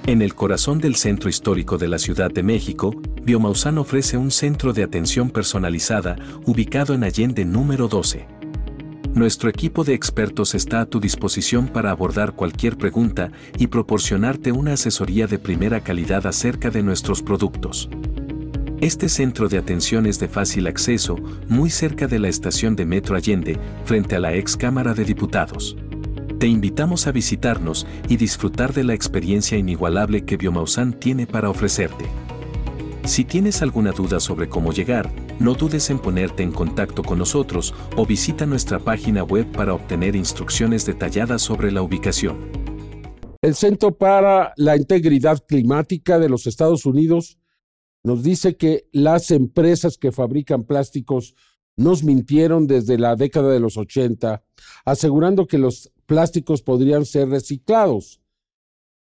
En 0.08 0.24
el 0.24 0.34
corazón 0.34 0.80
del 0.80 0.96
centro 0.96 1.30
histórico 1.30 1.78
de 1.78 1.88
la 1.88 2.00
Ciudad 2.00 2.32
de 2.32 2.42
México, 2.42 3.00
Biomausán 3.22 3.78
ofrece 3.78 4.18
un 4.18 4.32
centro 4.32 4.74
de 4.74 4.82
atención 4.82 5.30
personalizada 5.30 6.16
ubicado 6.48 6.96
en 6.96 7.04
Allende 7.04 7.46
número 7.46 7.88
12. 7.88 8.41
Nuestro 9.14 9.50
equipo 9.50 9.84
de 9.84 9.94
expertos 9.94 10.56
está 10.56 10.80
a 10.80 10.86
tu 10.86 11.02
disposición 11.02 11.68
para 11.68 11.92
abordar 11.92 12.32
cualquier 12.32 12.78
pregunta 12.78 13.32
y 13.58 13.68
proporcionarte 13.68 14.54
una 14.54 14.74
asesoría 14.74 15.28
de 15.28 15.38
primera 15.38 15.82
calidad 15.82 16.26
acerca 16.26 16.70
de 16.70 16.82
nuestros 16.82 17.22
productos. 17.22 17.90
Este 18.80 19.10
centro 19.10 19.50
de 19.50 19.58
atención 19.58 20.06
es 20.06 20.18
de 20.18 20.30
fácil 20.30 20.66
acceso, 20.66 21.18
muy 21.50 21.70
cerca 21.70 22.08
de 22.08 22.20
la 22.20 22.30
estación 22.30 22.78
de 22.78 22.86
Metro 22.86 23.18
Allende, 23.18 23.60
frente 23.84 24.16
a 24.16 24.20
la 24.20 24.34
ex 24.34 24.56
Cámara 24.56 24.94
de 24.94 25.04
Diputados. 25.04 25.76
Te 26.40 26.48
invitamos 26.48 27.06
a 27.06 27.12
visitarnos 27.12 27.86
y 28.08 28.16
disfrutar 28.16 28.74
de 28.74 28.86
la 28.86 28.94
experiencia 28.94 29.58
inigualable 29.58 30.24
que 30.24 30.38
Biomausan 30.38 30.94
tiene 30.94 31.28
para 31.28 31.50
ofrecerte. 31.50 32.06
Si 33.06 33.26
tienes 33.26 33.64
alguna 33.64 33.92
duda 33.92 34.20
sobre 34.20 34.48
cómo 34.48 34.72
llegar, 34.72 35.12
no 35.40 35.56
dudes 35.56 35.90
en 35.90 35.98
ponerte 35.98 36.44
en 36.44 36.52
contacto 36.52 37.02
con 37.02 37.18
nosotros 37.18 37.74
o 37.98 38.06
visita 38.06 38.46
nuestra 38.46 38.78
página 38.78 39.24
web 39.24 39.52
para 39.52 39.74
obtener 39.74 40.16
instrucciones 40.16 40.86
detalladas 40.86 41.42
sobre 41.42 41.72
la 41.72 41.82
ubicación. 41.82 42.52
El 43.42 43.56
Centro 43.56 43.98
para 43.98 44.54
la 44.56 44.78
Integridad 44.78 45.44
Climática 45.48 46.20
de 46.20 46.30
los 46.30 46.46
Estados 46.46 46.86
Unidos 46.86 47.40
nos 48.04 48.22
dice 48.22 48.56
que 48.56 48.88
las 48.92 49.32
empresas 49.32 49.98
que 49.98 50.12
fabrican 50.12 50.64
plásticos 50.64 51.34
nos 51.76 52.04
mintieron 52.04 52.68
desde 52.68 53.00
la 53.00 53.16
década 53.16 53.52
de 53.52 53.60
los 53.60 53.78
80, 53.78 54.44
asegurando 54.86 55.48
que 55.48 55.58
los 55.58 55.92
plásticos 56.06 56.62
podrían 56.62 57.06
ser 57.06 57.30
reciclados. 57.30 58.22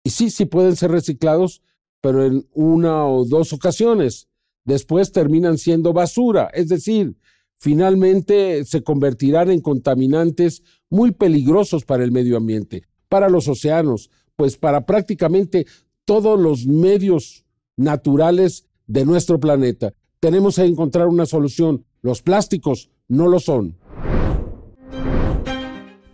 Y 0.04 0.10
sí, 0.10 0.28
sí 0.28 0.44
pueden 0.44 0.76
ser 0.76 0.90
reciclados, 0.90 1.62
pero 2.00 2.24
en 2.24 2.46
una 2.52 3.06
o 3.06 3.24
dos 3.24 3.52
ocasiones. 3.52 4.28
Después 4.64 5.12
terminan 5.12 5.58
siendo 5.58 5.92
basura, 5.92 6.50
es 6.52 6.68
decir, 6.68 7.16
finalmente 7.54 8.64
se 8.64 8.82
convertirán 8.82 9.50
en 9.50 9.60
contaminantes 9.60 10.62
muy 10.90 11.12
peligrosos 11.12 11.84
para 11.84 12.04
el 12.04 12.12
medio 12.12 12.36
ambiente, 12.36 12.82
para 13.08 13.28
los 13.28 13.48
océanos, 13.48 14.10
pues 14.34 14.56
para 14.56 14.84
prácticamente 14.84 15.66
todos 16.04 16.38
los 16.38 16.66
medios 16.66 17.44
naturales 17.76 18.66
de 18.86 19.04
nuestro 19.04 19.38
planeta. 19.38 19.92
Tenemos 20.20 20.56
que 20.56 20.64
encontrar 20.64 21.08
una 21.08 21.26
solución. 21.26 21.84
Los 22.02 22.22
plásticos 22.22 22.90
no 23.08 23.28
lo 23.28 23.40
son. 23.40 23.76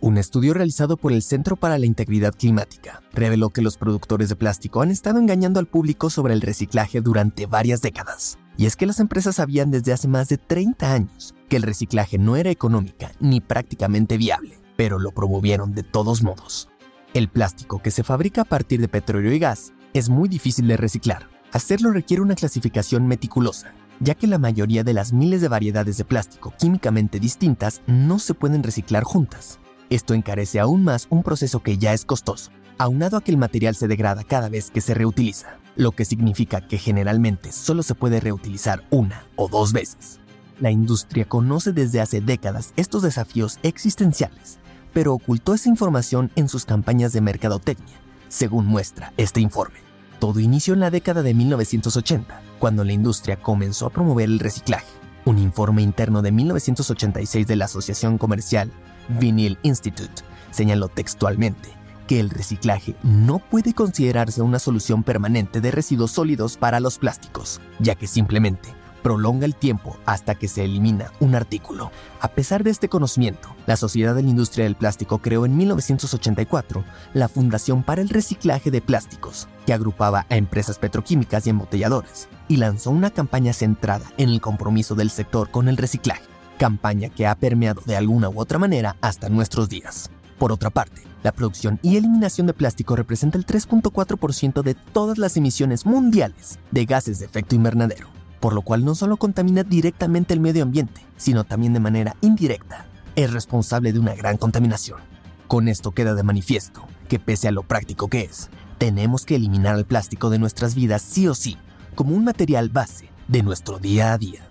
Un 0.03 0.17
estudio 0.17 0.53
realizado 0.53 0.97
por 0.97 1.13
el 1.13 1.21
Centro 1.21 1.55
para 1.55 1.79
la 1.79 1.85
Integridad 1.85 2.33
Climática 2.33 3.01
reveló 3.13 3.51
que 3.51 3.61
los 3.61 3.77
productores 3.77 4.27
de 4.27 4.35
plástico 4.35 4.81
han 4.81 4.91
estado 4.91 5.17
engañando 5.17 5.61
al 5.61 5.65
público 5.65 6.09
sobre 6.09 6.33
el 6.33 6.41
reciclaje 6.41 6.99
durante 6.99 7.45
varias 7.45 7.81
décadas. 7.81 8.37
Y 8.57 8.65
es 8.65 8.75
que 8.75 8.85
las 8.85 8.99
empresas 8.99 9.37
sabían 9.37 9.71
desde 9.71 9.93
hace 9.93 10.09
más 10.09 10.27
de 10.27 10.37
30 10.37 10.93
años 10.93 11.33
que 11.47 11.55
el 11.55 11.63
reciclaje 11.63 12.17
no 12.17 12.35
era 12.35 12.49
económica 12.49 13.13
ni 13.21 13.39
prácticamente 13.39 14.17
viable, 14.17 14.59
pero 14.75 14.99
lo 14.99 15.11
promovieron 15.11 15.73
de 15.73 15.83
todos 15.83 16.21
modos. 16.21 16.67
El 17.13 17.29
plástico 17.29 17.81
que 17.81 17.91
se 17.91 18.03
fabrica 18.03 18.41
a 18.41 18.45
partir 18.45 18.81
de 18.81 18.89
petróleo 18.89 19.31
y 19.31 19.39
gas 19.39 19.71
es 19.93 20.09
muy 20.09 20.27
difícil 20.27 20.67
de 20.67 20.75
reciclar. 20.75 21.29
Hacerlo 21.53 21.91
requiere 21.91 22.21
una 22.21 22.35
clasificación 22.35 23.07
meticulosa, 23.07 23.71
ya 24.01 24.15
que 24.15 24.27
la 24.27 24.37
mayoría 24.37 24.83
de 24.83 24.95
las 24.95 25.13
miles 25.13 25.39
de 25.39 25.47
variedades 25.47 25.95
de 25.95 26.03
plástico 26.03 26.53
químicamente 26.59 27.21
distintas 27.21 27.81
no 27.87 28.19
se 28.19 28.33
pueden 28.33 28.63
reciclar 28.63 29.05
juntas. 29.05 29.61
Esto 29.93 30.15
encarece 30.15 30.59
aún 30.59 30.83
más 30.83 31.05
un 31.11 31.21
proceso 31.21 31.61
que 31.61 31.77
ya 31.77 31.93
es 31.93 32.03
costoso, 32.03 32.49
aunado 32.79 33.15
a 33.15 33.21
que 33.21 33.29
el 33.29 33.37
material 33.37 33.75
se 33.75 33.87
degrada 33.87 34.23
cada 34.23 34.49
vez 34.49 34.71
que 34.71 34.81
se 34.81 34.95
reutiliza, 34.95 35.59
lo 35.75 35.91
que 35.91 36.03
significa 36.03 36.67
que 36.67 36.79
generalmente 36.79 37.51
solo 37.51 37.83
se 37.83 37.93
puede 37.93 38.19
reutilizar 38.19 38.83
una 38.89 39.27
o 39.35 39.47
dos 39.49 39.71
veces. 39.71 40.19
La 40.59 40.71
industria 40.71 41.25
conoce 41.25 41.73
desde 41.73 42.01
hace 42.01 42.21
décadas 42.21 42.73
estos 42.75 43.03
desafíos 43.03 43.59
existenciales, 43.61 44.57
pero 44.93 45.13
ocultó 45.13 45.53
esa 45.53 45.69
información 45.69 46.31
en 46.35 46.49
sus 46.49 46.65
campañas 46.65 47.13
de 47.13 47.21
mercadotecnia, 47.21 48.01
según 48.29 48.65
muestra 48.65 49.13
este 49.17 49.41
informe. 49.41 49.77
Todo 50.17 50.39
inició 50.39 50.73
en 50.73 50.79
la 50.79 50.89
década 50.89 51.21
de 51.21 51.35
1980, 51.35 52.41
cuando 52.57 52.83
la 52.83 52.93
industria 52.93 53.39
comenzó 53.39 53.85
a 53.85 53.91
promover 53.91 54.27
el 54.27 54.39
reciclaje. 54.39 54.87
Un 55.25 55.37
informe 55.37 55.83
interno 55.83 56.23
de 56.23 56.31
1986 56.31 57.45
de 57.45 57.55
la 57.57 57.65
Asociación 57.65 58.17
Comercial 58.17 58.71
Vinyl 59.07 59.57
Institute 59.63 60.23
señaló 60.51 60.87
textualmente 60.87 61.69
que 62.07 62.19
el 62.19 62.29
reciclaje 62.29 62.95
no 63.03 63.39
puede 63.39 63.73
considerarse 63.73 64.41
una 64.41 64.59
solución 64.59 65.03
permanente 65.03 65.61
de 65.61 65.71
residuos 65.71 66.11
sólidos 66.11 66.57
para 66.57 66.79
los 66.79 66.97
plásticos, 66.97 67.61
ya 67.79 67.95
que 67.95 68.07
simplemente 68.07 68.69
prolonga 69.03 69.45
el 69.45 69.53
tiempo 69.53 69.97
hasta 70.05 70.33
que 70.33 70.47
se 70.47 70.63
elimina 70.63 71.11
un 71.19 71.35
artículo. 71.35 71.91
A 72.21 72.29
pesar 72.29 72.63
de 72.63 72.71
este 72.71 72.89
conocimiento, 72.89 73.53
la 73.67 73.75
Sociedad 73.75 74.15
de 74.15 74.23
la 74.23 74.29
Industria 74.29 74.63
del 74.63 74.75
Plástico 74.75 75.19
creó 75.19 75.45
en 75.45 75.55
1984 75.57 76.83
la 77.13 77.27
Fundación 77.27 77.83
para 77.83 78.01
el 78.01 78.09
Reciclaje 78.09 78.71
de 78.71 78.81
Plásticos, 78.81 79.47
que 79.65 79.73
agrupaba 79.73 80.25
a 80.29 80.37
empresas 80.37 80.79
petroquímicas 80.79 81.45
y 81.45 81.51
embotelladoras, 81.51 82.29
y 82.47 82.57
lanzó 82.57 82.89
una 82.89 83.11
campaña 83.11 83.53
centrada 83.53 84.05
en 84.17 84.29
el 84.29 84.41
compromiso 84.41 84.95
del 84.95 85.09
sector 85.09 85.51
con 85.51 85.67
el 85.67 85.77
reciclaje, 85.77 86.23
campaña 86.57 87.09
que 87.09 87.27
ha 87.27 87.35
permeado 87.35 87.81
de 87.85 87.95
alguna 87.95 88.29
u 88.29 88.39
otra 88.39 88.59
manera 88.59 88.95
hasta 89.01 89.29
nuestros 89.29 89.69
días. 89.69 90.09
Por 90.37 90.51
otra 90.51 90.69
parte, 90.69 91.03
la 91.23 91.31
producción 91.31 91.79
y 91.81 91.95
eliminación 91.95 92.47
de 92.47 92.53
plástico 92.53 92.95
representa 92.95 93.37
el 93.37 93.45
3.4% 93.45 94.61
de 94.61 94.73
todas 94.73 95.17
las 95.17 95.37
emisiones 95.37 95.85
mundiales 95.85 96.59
de 96.71 96.85
gases 96.85 97.19
de 97.19 97.25
efecto 97.25 97.55
invernadero, 97.55 98.07
por 98.39 98.53
lo 98.53 98.61
cual 98.61 98.83
no 98.83 98.93
solo 98.93 99.17
contamina 99.17 99.63
directamente 99.63 100.33
el 100.33 100.41
medio 100.41 100.63
ambiente, 100.63 101.01
sino 101.15 101.45
también 101.45 101.73
de 101.73 101.79
manera 101.79 102.17
indirecta, 102.21 102.85
es 103.15 103.31
responsable 103.31 103.93
de 103.93 103.99
una 103.99 104.15
gran 104.15 104.37
contaminación. 104.37 104.99
Con 105.47 105.67
esto 105.67 105.91
queda 105.91 106.13
de 106.13 106.23
manifiesto 106.23 106.83
que 107.07 107.19
pese 107.19 107.47
a 107.47 107.51
lo 107.51 107.63
práctico 107.63 108.07
que 108.09 108.21
es, 108.21 108.49
tenemos 108.77 109.25
que 109.25 109.35
eliminar 109.35 109.77
el 109.77 109.85
plástico 109.85 110.29
de 110.29 110.39
nuestras 110.39 110.75
vidas 110.75 111.01
sí 111.01 111.27
o 111.27 111.35
sí, 111.35 111.57
como 111.95 112.15
un 112.15 112.25
material 112.25 112.69
base 112.69 113.09
de 113.27 113.43
nuestro 113.43 113.79
día 113.79 114.11
a 114.13 114.17
día. 114.17 114.41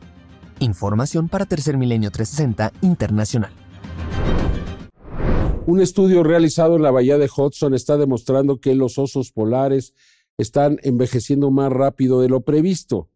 Información 0.61 1.29
para 1.29 1.47
Tercer 1.47 1.77
Milenio 1.77 2.11
360 2.11 2.73
Internacional. 2.83 3.53
Un 5.65 5.81
estudio 5.81 6.23
realizado 6.25 6.77
en 6.77 6.83
la 6.83 6.91
bahía 6.91 7.19
de 7.19 7.31
Hudson 7.35 7.75
está 7.75 7.97
demostrando 7.97 8.61
que 8.61 8.75
los 8.75 8.99
osos 8.99 9.31
polares 9.31 9.95
están 10.37 10.79
envejeciendo 10.83 11.51
más 11.51 11.73
rápido 11.73 12.21
de 12.21 12.29
lo 12.29 12.41
previsto. 12.41 13.09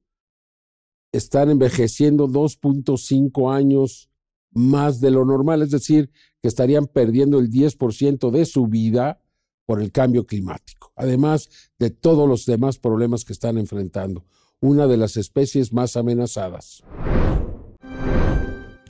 Están 1.12 1.50
envejeciendo 1.50 2.28
2.5 2.28 3.52
años 3.52 4.10
más 4.52 5.00
de 5.00 5.10
lo 5.10 5.24
normal, 5.24 5.62
es 5.62 5.70
decir, 5.70 6.10
que 6.40 6.48
estarían 6.48 6.86
perdiendo 6.86 7.38
el 7.38 7.50
10% 7.50 8.30
de 8.30 8.46
su 8.46 8.66
vida 8.68 9.20
por 9.66 9.82
el 9.82 9.90
cambio 9.90 10.24
climático, 10.26 10.92
además 10.94 11.48
de 11.78 11.90
todos 11.90 12.28
los 12.28 12.46
demás 12.46 12.78
problemas 12.78 13.24
que 13.24 13.32
están 13.32 13.58
enfrentando, 13.58 14.24
una 14.60 14.86
de 14.86 14.96
las 14.96 15.16
especies 15.16 15.72
más 15.72 15.96
amenazadas. 15.96 16.84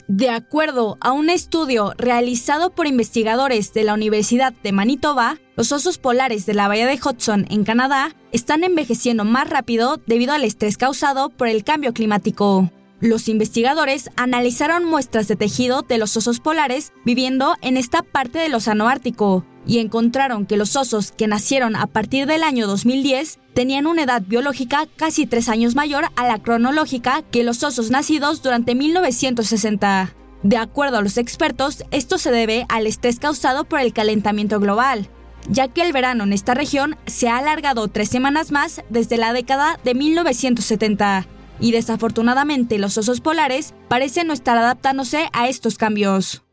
De 0.07 0.29
acuerdo 0.29 0.97
a 1.01 1.11
un 1.11 1.29
estudio 1.29 1.93
realizado 1.97 2.69
por 2.69 2.87
investigadores 2.87 3.73
de 3.73 3.83
la 3.83 3.93
Universidad 3.93 4.53
de 4.53 4.71
Manitoba, 4.71 5.37
los 5.57 5.73
osos 5.73 5.97
polares 5.97 6.45
de 6.45 6.53
la 6.53 6.69
bahía 6.69 6.87
de 6.87 6.97
Hudson 7.03 7.45
en 7.49 7.65
Canadá 7.65 8.15
están 8.31 8.63
envejeciendo 8.63 9.25
más 9.25 9.49
rápido 9.49 9.97
debido 10.07 10.31
al 10.31 10.45
estrés 10.45 10.77
causado 10.77 11.29
por 11.29 11.49
el 11.49 11.65
cambio 11.65 11.93
climático. 11.93 12.71
Los 12.99 13.29
investigadores 13.29 14.09
analizaron 14.15 14.83
muestras 14.83 15.27
de 15.27 15.35
tejido 15.35 15.83
de 15.83 15.99
los 15.99 16.17
osos 16.17 16.39
polares 16.39 16.93
viviendo 17.05 17.55
en 17.61 17.77
esta 17.77 18.01
parte 18.01 18.39
del 18.39 18.55
Océano 18.55 18.87
Ártico 18.87 19.45
y 19.67 19.77
encontraron 19.77 20.47
que 20.47 20.57
los 20.57 20.75
osos 20.75 21.11
que 21.11 21.27
nacieron 21.27 21.75
a 21.75 21.85
partir 21.85 22.25
del 22.25 22.41
año 22.41 22.65
2010 22.65 23.37
tenían 23.53 23.85
una 23.85 24.03
edad 24.03 24.23
biológica 24.25 24.87
casi 24.95 25.27
tres 25.27 25.47
años 25.47 25.75
mayor 25.75 26.05
a 26.15 26.27
la 26.27 26.41
cronológica 26.41 27.21
que 27.21 27.43
los 27.43 27.63
osos 27.63 27.91
nacidos 27.91 28.41
durante 28.41 28.73
1960. 28.73 30.15
De 30.41 30.57
acuerdo 30.57 30.97
a 30.97 31.01
los 31.01 31.17
expertos, 31.17 31.83
esto 31.91 32.17
se 32.17 32.31
debe 32.31 32.65
al 32.67 32.87
estrés 32.87 33.19
causado 33.19 33.65
por 33.65 33.79
el 33.79 33.93
calentamiento 33.93 34.59
global, 34.59 35.07
ya 35.49 35.67
que 35.67 35.83
el 35.83 35.93
verano 35.93 36.23
en 36.23 36.33
esta 36.33 36.55
región 36.55 36.95
se 37.05 37.29
ha 37.29 37.37
alargado 37.37 37.89
tres 37.89 38.09
semanas 38.09 38.51
más 38.51 38.81
desde 38.89 39.17
la 39.17 39.33
década 39.33 39.79
de 39.83 39.93
1970 39.93 41.27
y 41.59 41.71
desafortunadamente 41.71 42.79
los 42.79 42.97
osos 42.97 43.21
polares 43.21 43.73
parecen 43.87 44.27
no 44.27 44.33
estar 44.33 44.57
adaptándose 44.57 45.29
a 45.33 45.47
estos 45.47 45.77
cambios. 45.77 46.43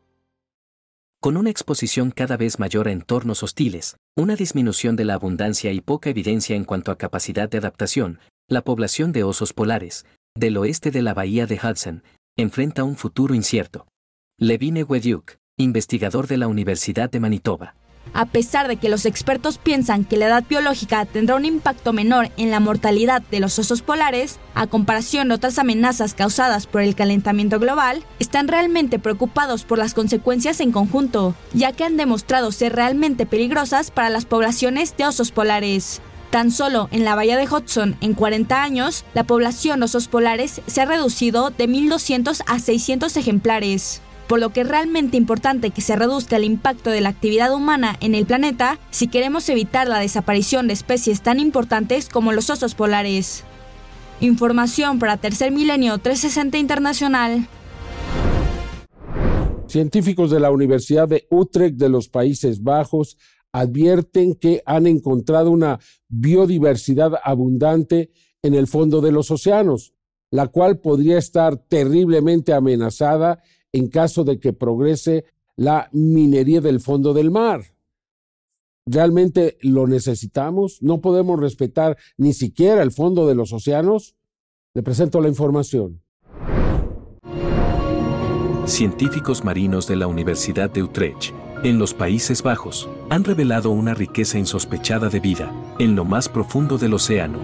Con 1.21 1.37
una 1.37 1.49
exposición 1.49 2.11
cada 2.11 2.37
vez 2.37 2.59
mayor 2.59 2.87
a 2.87 2.91
entornos 2.91 3.41
hostiles, 3.41 3.97
una 4.15 4.35
disminución 4.35 4.95
de 4.95 5.05
la 5.05 5.15
abundancia 5.15 5.71
y 5.71 5.81
poca 5.81 6.09
evidencia 6.09 6.55
en 6.55 6.65
cuanto 6.65 6.91
a 6.91 6.97
capacidad 6.97 7.49
de 7.49 7.57
adaptación, 7.57 8.19
la 8.47 8.63
población 8.63 9.11
de 9.11 9.23
osos 9.23 9.51
polares, 9.51 10.05
del 10.35 10.57
oeste 10.57 10.91
de 10.91 11.01
la 11.01 11.13
bahía 11.13 11.47
de 11.47 11.59
Hudson, 11.61 12.03
enfrenta 12.37 12.83
un 12.83 12.95
futuro 12.95 13.33
incierto. 13.33 13.87
Levine 14.37 14.83
Weduk, 14.83 15.37
investigador 15.57 16.27
de 16.27 16.37
la 16.37 16.47
Universidad 16.47 17.09
de 17.09 17.19
Manitoba, 17.19 17.75
a 18.13 18.25
pesar 18.25 18.67
de 18.67 18.77
que 18.77 18.89
los 18.89 19.05
expertos 19.05 19.57
piensan 19.57 20.05
que 20.05 20.17
la 20.17 20.27
edad 20.27 20.43
biológica 20.47 21.05
tendrá 21.05 21.35
un 21.35 21.45
impacto 21.45 21.93
menor 21.93 22.29
en 22.37 22.51
la 22.51 22.59
mortalidad 22.59 23.21
de 23.21 23.39
los 23.39 23.57
osos 23.59 23.81
polares, 23.81 24.39
a 24.53 24.67
comparación 24.67 25.27
de 25.27 25.35
otras 25.35 25.59
amenazas 25.59 26.13
causadas 26.13 26.67
por 26.67 26.81
el 26.81 26.95
calentamiento 26.95 27.59
global, 27.59 28.03
están 28.19 28.47
realmente 28.47 28.99
preocupados 28.99 29.63
por 29.63 29.77
las 29.77 29.93
consecuencias 29.93 30.59
en 30.59 30.71
conjunto, 30.71 31.35
ya 31.53 31.71
que 31.71 31.83
han 31.83 31.97
demostrado 31.97 32.51
ser 32.51 32.75
realmente 32.75 33.25
peligrosas 33.25 33.91
para 33.91 34.09
las 34.09 34.25
poblaciones 34.25 34.95
de 34.97 35.05
osos 35.05 35.31
polares. 35.31 36.01
Tan 36.29 36.51
solo 36.51 36.89
en 36.91 37.05
la 37.05 37.15
bahía 37.15 37.37
de 37.37 37.47
Hudson, 37.47 37.95
en 38.01 38.13
40 38.13 38.61
años, 38.61 39.05
la 39.13 39.23
población 39.23 39.79
de 39.79 39.85
osos 39.85 40.07
polares 40.07 40.61
se 40.67 40.81
ha 40.81 40.85
reducido 40.85 41.49
de 41.49 41.69
1.200 41.69 42.43
a 42.45 42.59
600 42.59 43.15
ejemplares 43.15 44.01
por 44.27 44.39
lo 44.39 44.49
que 44.49 44.61
es 44.61 44.67
realmente 44.67 45.17
importante 45.17 45.71
que 45.71 45.81
se 45.81 45.95
reduzca 45.95 46.37
el 46.37 46.43
impacto 46.43 46.89
de 46.89 47.01
la 47.01 47.09
actividad 47.09 47.53
humana 47.53 47.97
en 48.01 48.15
el 48.15 48.25
planeta 48.25 48.79
si 48.89 49.07
queremos 49.07 49.47
evitar 49.49 49.87
la 49.87 49.99
desaparición 49.99 50.67
de 50.67 50.73
especies 50.73 51.21
tan 51.21 51.39
importantes 51.39 52.09
como 52.09 52.31
los 52.31 52.49
osos 52.49 52.75
polares. 52.75 53.43
Información 54.21 54.99
para 54.99 55.17
Tercer 55.17 55.51
Milenio 55.51 55.97
360 55.97 56.57
Internacional. 56.57 57.47
Científicos 59.67 60.31
de 60.31 60.39
la 60.39 60.51
Universidad 60.51 61.07
de 61.07 61.27
Utrecht 61.29 61.75
de 61.75 61.89
los 61.89 62.07
Países 62.07 62.63
Bajos 62.63 63.17
advierten 63.51 64.35
que 64.35 64.61
han 64.65 64.87
encontrado 64.87 65.51
una 65.51 65.79
biodiversidad 66.07 67.13
abundante 67.23 68.11
en 68.41 68.53
el 68.53 68.67
fondo 68.67 69.01
de 69.01 69.11
los 69.11 69.31
océanos, 69.31 69.93
la 70.29 70.47
cual 70.47 70.79
podría 70.79 71.17
estar 71.17 71.57
terriblemente 71.57 72.53
amenazada 72.53 73.41
en 73.75 73.89
caso 73.89 74.23
de 74.23 74.39
que 74.39 74.53
progrese 74.53 75.25
la 75.57 75.89
minería 75.91 76.61
del 76.61 76.79
fondo 76.79 77.13
del 77.13 77.29
mar. 77.29 77.61
¿Realmente 78.85 79.57
lo 79.61 79.85
necesitamos? 79.85 80.77
¿No 80.81 81.01
podemos 81.01 81.37
respetar 81.37 81.97
ni 82.17 82.31
siquiera 82.31 82.81
el 82.83 82.91
fondo 82.91 83.27
de 83.27 83.35
los 83.35 83.51
océanos? 83.51 84.15
Le 84.73 84.81
presento 84.81 85.19
la 85.19 85.27
información. 85.27 86.01
Científicos 88.65 89.43
marinos 89.43 89.87
de 89.87 89.97
la 89.97 90.07
Universidad 90.07 90.69
de 90.69 90.81
Utrecht, 90.81 91.33
en 91.63 91.77
los 91.77 91.93
Países 91.93 92.41
Bajos, 92.43 92.87
han 93.09 93.25
revelado 93.25 93.71
una 93.71 93.93
riqueza 93.93 94.39
insospechada 94.39 95.09
de 95.09 95.19
vida 95.19 95.51
en 95.79 95.97
lo 95.97 96.05
más 96.05 96.29
profundo 96.29 96.77
del 96.77 96.93
océano, 96.93 97.39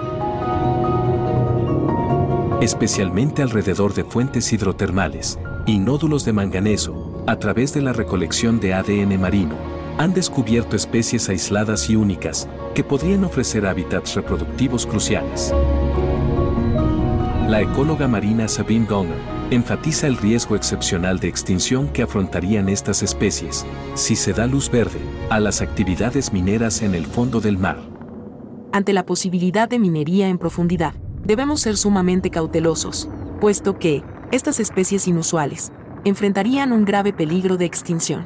especialmente 2.61 3.41
alrededor 3.41 3.93
de 3.93 4.05
fuentes 4.05 4.53
hidrotermales 4.53 5.37
y 5.65 5.79
nódulos 5.79 6.25
de 6.25 6.33
manganeso, 6.33 7.23
a 7.27 7.37
través 7.37 7.73
de 7.73 7.81
la 7.81 7.93
recolección 7.93 8.59
de 8.59 8.73
ADN 8.73 9.19
marino, 9.19 9.55
han 9.97 10.13
descubierto 10.13 10.75
especies 10.75 11.29
aisladas 11.29 11.89
y 11.89 11.95
únicas 11.95 12.49
que 12.73 12.83
podrían 12.83 13.23
ofrecer 13.23 13.65
hábitats 13.65 14.15
reproductivos 14.15 14.85
cruciales. 14.85 15.53
La 17.47 17.61
ecóloga 17.61 18.07
marina 18.07 18.47
Sabine 18.47 18.85
Gonger 18.85 19.17
enfatiza 19.51 20.07
el 20.07 20.17
riesgo 20.17 20.55
excepcional 20.55 21.19
de 21.19 21.27
extinción 21.27 21.89
que 21.89 22.03
afrontarían 22.03 22.69
estas 22.69 23.03
especies 23.03 23.65
si 23.93 24.15
se 24.15 24.31
da 24.31 24.47
luz 24.47 24.71
verde 24.71 24.99
a 25.29 25.39
las 25.41 25.61
actividades 25.61 26.31
mineras 26.31 26.81
en 26.81 26.95
el 26.95 27.05
fondo 27.05 27.41
del 27.41 27.57
mar. 27.57 27.77
Ante 28.71 28.93
la 28.93 29.05
posibilidad 29.05 29.67
de 29.67 29.79
minería 29.79 30.29
en 30.29 30.37
profundidad, 30.37 30.93
debemos 31.25 31.59
ser 31.59 31.75
sumamente 31.75 32.29
cautelosos, 32.29 33.09
puesto 33.41 33.77
que, 33.77 34.01
estas 34.31 34.61
especies 34.61 35.07
inusuales 35.07 35.71
enfrentarían 36.05 36.71
un 36.71 36.85
grave 36.85 37.13
peligro 37.13 37.57
de 37.57 37.65
extinción. 37.65 38.25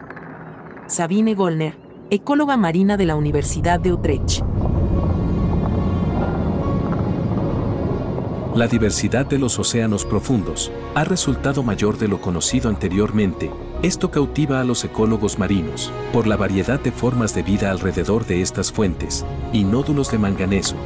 Sabine 0.88 1.34
Gollner, 1.34 1.78
ecóloga 2.12 2.58
marina 2.58 2.96
de 2.96 3.06
la 3.06 3.16
Universidad 3.16 3.80
de 3.80 3.92
Utrecht. 3.92 4.44
La 8.54 8.68
diversidad 8.68 9.26
de 9.26 9.38
los 9.38 9.60
océanos 9.60 10.06
profundos 10.06 10.72
ha 10.94 11.04
resultado 11.04 11.64
mayor 11.64 11.98
de 11.98 12.08
lo 12.08 12.22
conocido 12.22 12.70
anteriormente. 12.70 13.52
Esto 13.82 14.12
cautiva 14.12 14.62
a 14.62 14.64
los 14.64 14.86
ecólogos 14.86 15.38
marinos 15.38 15.92
por 16.14 16.26
la 16.26 16.38
variedad 16.38 16.80
de 16.80 16.94
formas 16.94 17.36
de 17.36 17.44
vida 17.44 17.72
alrededor 17.72 18.26
de 18.26 18.42
estas 18.42 18.72
fuentes 18.72 19.26
y 19.52 19.66
nódulos 19.66 20.10
de 20.12 20.20
manganeso. 20.20 20.78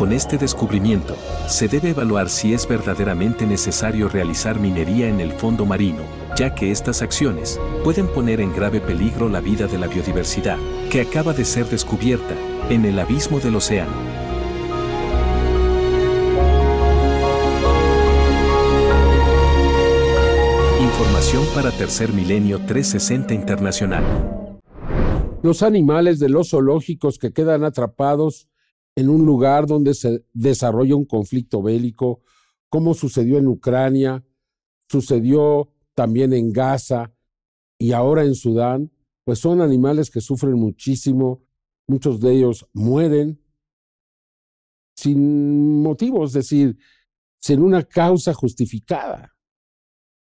Con 0.00 0.14
este 0.14 0.38
descubrimiento, 0.38 1.14
se 1.46 1.68
debe 1.68 1.90
evaluar 1.90 2.30
si 2.30 2.54
es 2.54 2.66
verdaderamente 2.66 3.44
necesario 3.44 4.08
realizar 4.08 4.58
minería 4.58 5.08
en 5.08 5.20
el 5.20 5.30
fondo 5.30 5.66
marino, 5.66 6.04
ya 6.38 6.54
que 6.54 6.70
estas 6.70 7.02
acciones 7.02 7.60
pueden 7.84 8.06
poner 8.06 8.40
en 8.40 8.50
grave 8.54 8.80
peligro 8.80 9.28
la 9.28 9.42
vida 9.42 9.66
de 9.66 9.76
la 9.76 9.88
biodiversidad, 9.88 10.56
que 10.90 11.02
acaba 11.02 11.34
de 11.34 11.44
ser 11.44 11.66
descubierta 11.66 12.34
en 12.70 12.86
el 12.86 12.98
abismo 12.98 13.40
del 13.40 13.56
océano. 13.56 13.92
Información 20.80 21.44
para 21.54 21.70
Tercer 21.72 22.10
Milenio 22.14 22.64
360 22.64 23.34
Internacional. 23.34 24.48
Los 25.42 25.62
animales 25.62 26.18
de 26.18 26.30
los 26.30 26.48
zoológicos 26.52 27.18
que 27.18 27.34
quedan 27.34 27.64
atrapados 27.64 28.49
en 29.00 29.08
un 29.08 29.24
lugar 29.24 29.66
donde 29.66 29.94
se 29.94 30.24
desarrolla 30.34 30.94
un 30.94 31.06
conflicto 31.06 31.62
bélico, 31.62 32.20
como 32.68 32.92
sucedió 32.92 33.38
en 33.38 33.48
Ucrania, 33.48 34.22
sucedió 34.88 35.72
también 35.94 36.32
en 36.34 36.52
Gaza 36.52 37.12
y 37.78 37.92
ahora 37.92 38.24
en 38.24 38.34
Sudán, 38.34 38.92
pues 39.24 39.38
son 39.38 39.62
animales 39.62 40.10
que 40.10 40.20
sufren 40.20 40.54
muchísimo, 40.54 41.42
muchos 41.86 42.20
de 42.20 42.32
ellos 42.32 42.66
mueren 42.74 43.40
sin 44.94 45.82
motivos, 45.82 46.30
es 46.30 46.34
decir, 46.34 46.76
sin 47.38 47.62
una 47.62 47.84
causa 47.84 48.34
justificada. 48.34 49.34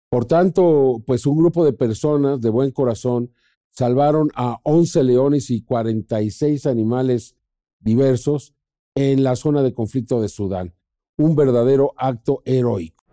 Por 0.10 0.26
tanto, 0.26 1.04
pues 1.06 1.26
un 1.26 1.38
grupo 1.40 1.66
de 1.66 1.74
personas 1.74 2.40
de 2.42 2.52
buen 2.52 2.70
corazón 2.72 3.34
salvaron 3.72 4.30
a 4.36 4.60
11 4.63 5.04
leones 5.04 5.50
y 5.50 5.63
46 5.63 6.68
animales 6.68 7.36
diversos 7.80 8.54
en 8.98 9.24
la 9.24 9.36
zona 9.36 9.62
de 9.62 9.74
conflicto 9.74 10.20
de 10.22 10.28
Sudán. 10.28 10.74
Un 11.18 11.36
verdadero 11.36 11.94
acto 11.98 12.42
heroico. 12.46 13.04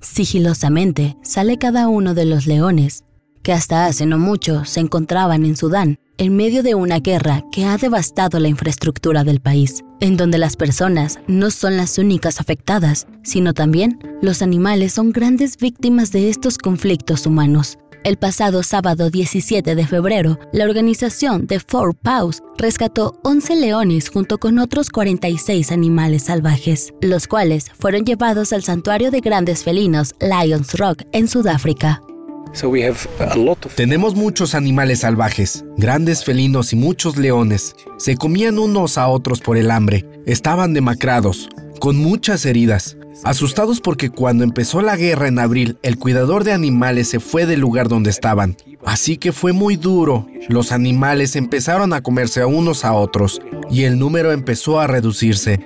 Sigilosamente 0.00 1.16
sale 1.22 1.58
cada 1.58 1.88
uno 1.88 2.14
de 2.14 2.26
los 2.26 2.46
leones, 2.46 3.04
que 3.42 3.52
hasta 3.52 3.86
hace 3.86 4.06
no 4.06 4.18
mucho 4.18 4.64
se 4.64 4.80
encontraban 4.80 5.44
en 5.44 5.56
Sudán, 5.56 5.98
en 6.16 6.36
medio 6.36 6.62
de 6.62 6.76
una 6.76 7.00
guerra 7.00 7.42
que 7.50 7.64
ha 7.64 7.76
devastado 7.76 8.38
la 8.38 8.46
infraestructura 8.46 9.24
del 9.24 9.40
país, 9.40 9.82
en 9.98 10.16
donde 10.16 10.38
las 10.38 10.54
personas 10.54 11.18
no 11.26 11.50
son 11.50 11.76
las 11.76 11.98
únicas 11.98 12.40
afectadas, 12.40 13.08
sino 13.24 13.52
también 13.52 13.98
los 14.22 14.42
animales 14.42 14.92
son 14.92 15.10
grandes 15.10 15.56
víctimas 15.56 16.12
de 16.12 16.28
estos 16.28 16.56
conflictos 16.56 17.26
humanos. 17.26 17.78
El 18.04 18.18
pasado 18.18 18.62
sábado 18.62 19.08
17 19.08 19.74
de 19.74 19.86
febrero, 19.86 20.38
la 20.52 20.66
organización 20.66 21.46
The 21.46 21.58
Four 21.58 21.94
Paws 21.94 22.42
rescató 22.58 23.18
11 23.22 23.56
leones 23.56 24.10
junto 24.10 24.36
con 24.36 24.58
otros 24.58 24.90
46 24.90 25.72
animales 25.72 26.24
salvajes, 26.24 26.92
los 27.00 27.26
cuales 27.26 27.70
fueron 27.80 28.04
llevados 28.04 28.52
al 28.52 28.62
santuario 28.62 29.10
de 29.10 29.20
grandes 29.20 29.64
felinos 29.64 30.14
Lions 30.20 30.74
Rock 30.74 31.04
en 31.12 31.28
Sudáfrica. 31.28 32.02
Tenemos 33.74 34.14
muchos 34.14 34.54
animales 34.54 35.00
salvajes, 35.00 35.64
grandes 35.78 36.24
felinos 36.24 36.74
y 36.74 36.76
muchos 36.76 37.16
leones. 37.16 37.74
Se 37.96 38.16
comían 38.16 38.58
unos 38.58 38.98
a 38.98 39.08
otros 39.08 39.40
por 39.40 39.56
el 39.56 39.70
hambre. 39.70 40.04
Estaban 40.26 40.74
demacrados, 40.74 41.48
con 41.84 41.98
muchas 41.98 42.46
heridas. 42.46 42.96
Asustados 43.24 43.82
porque 43.82 44.08
cuando 44.08 44.42
empezó 44.42 44.80
la 44.80 44.96
guerra 44.96 45.28
en 45.28 45.38
abril, 45.38 45.76
el 45.82 45.98
cuidador 45.98 46.42
de 46.42 46.54
animales 46.54 47.10
se 47.10 47.20
fue 47.20 47.44
del 47.44 47.60
lugar 47.60 47.88
donde 47.88 48.08
estaban. 48.08 48.56
Así 48.86 49.18
que 49.18 49.32
fue 49.32 49.52
muy 49.52 49.76
duro. 49.76 50.26
Los 50.48 50.72
animales 50.72 51.36
empezaron 51.36 51.92
a 51.92 52.02
comerse 52.02 52.40
a 52.40 52.46
unos 52.46 52.86
a 52.86 52.94
otros 52.94 53.42
y 53.70 53.82
el 53.82 53.98
número 53.98 54.32
empezó 54.32 54.80
a 54.80 54.86
reducirse. 54.86 55.60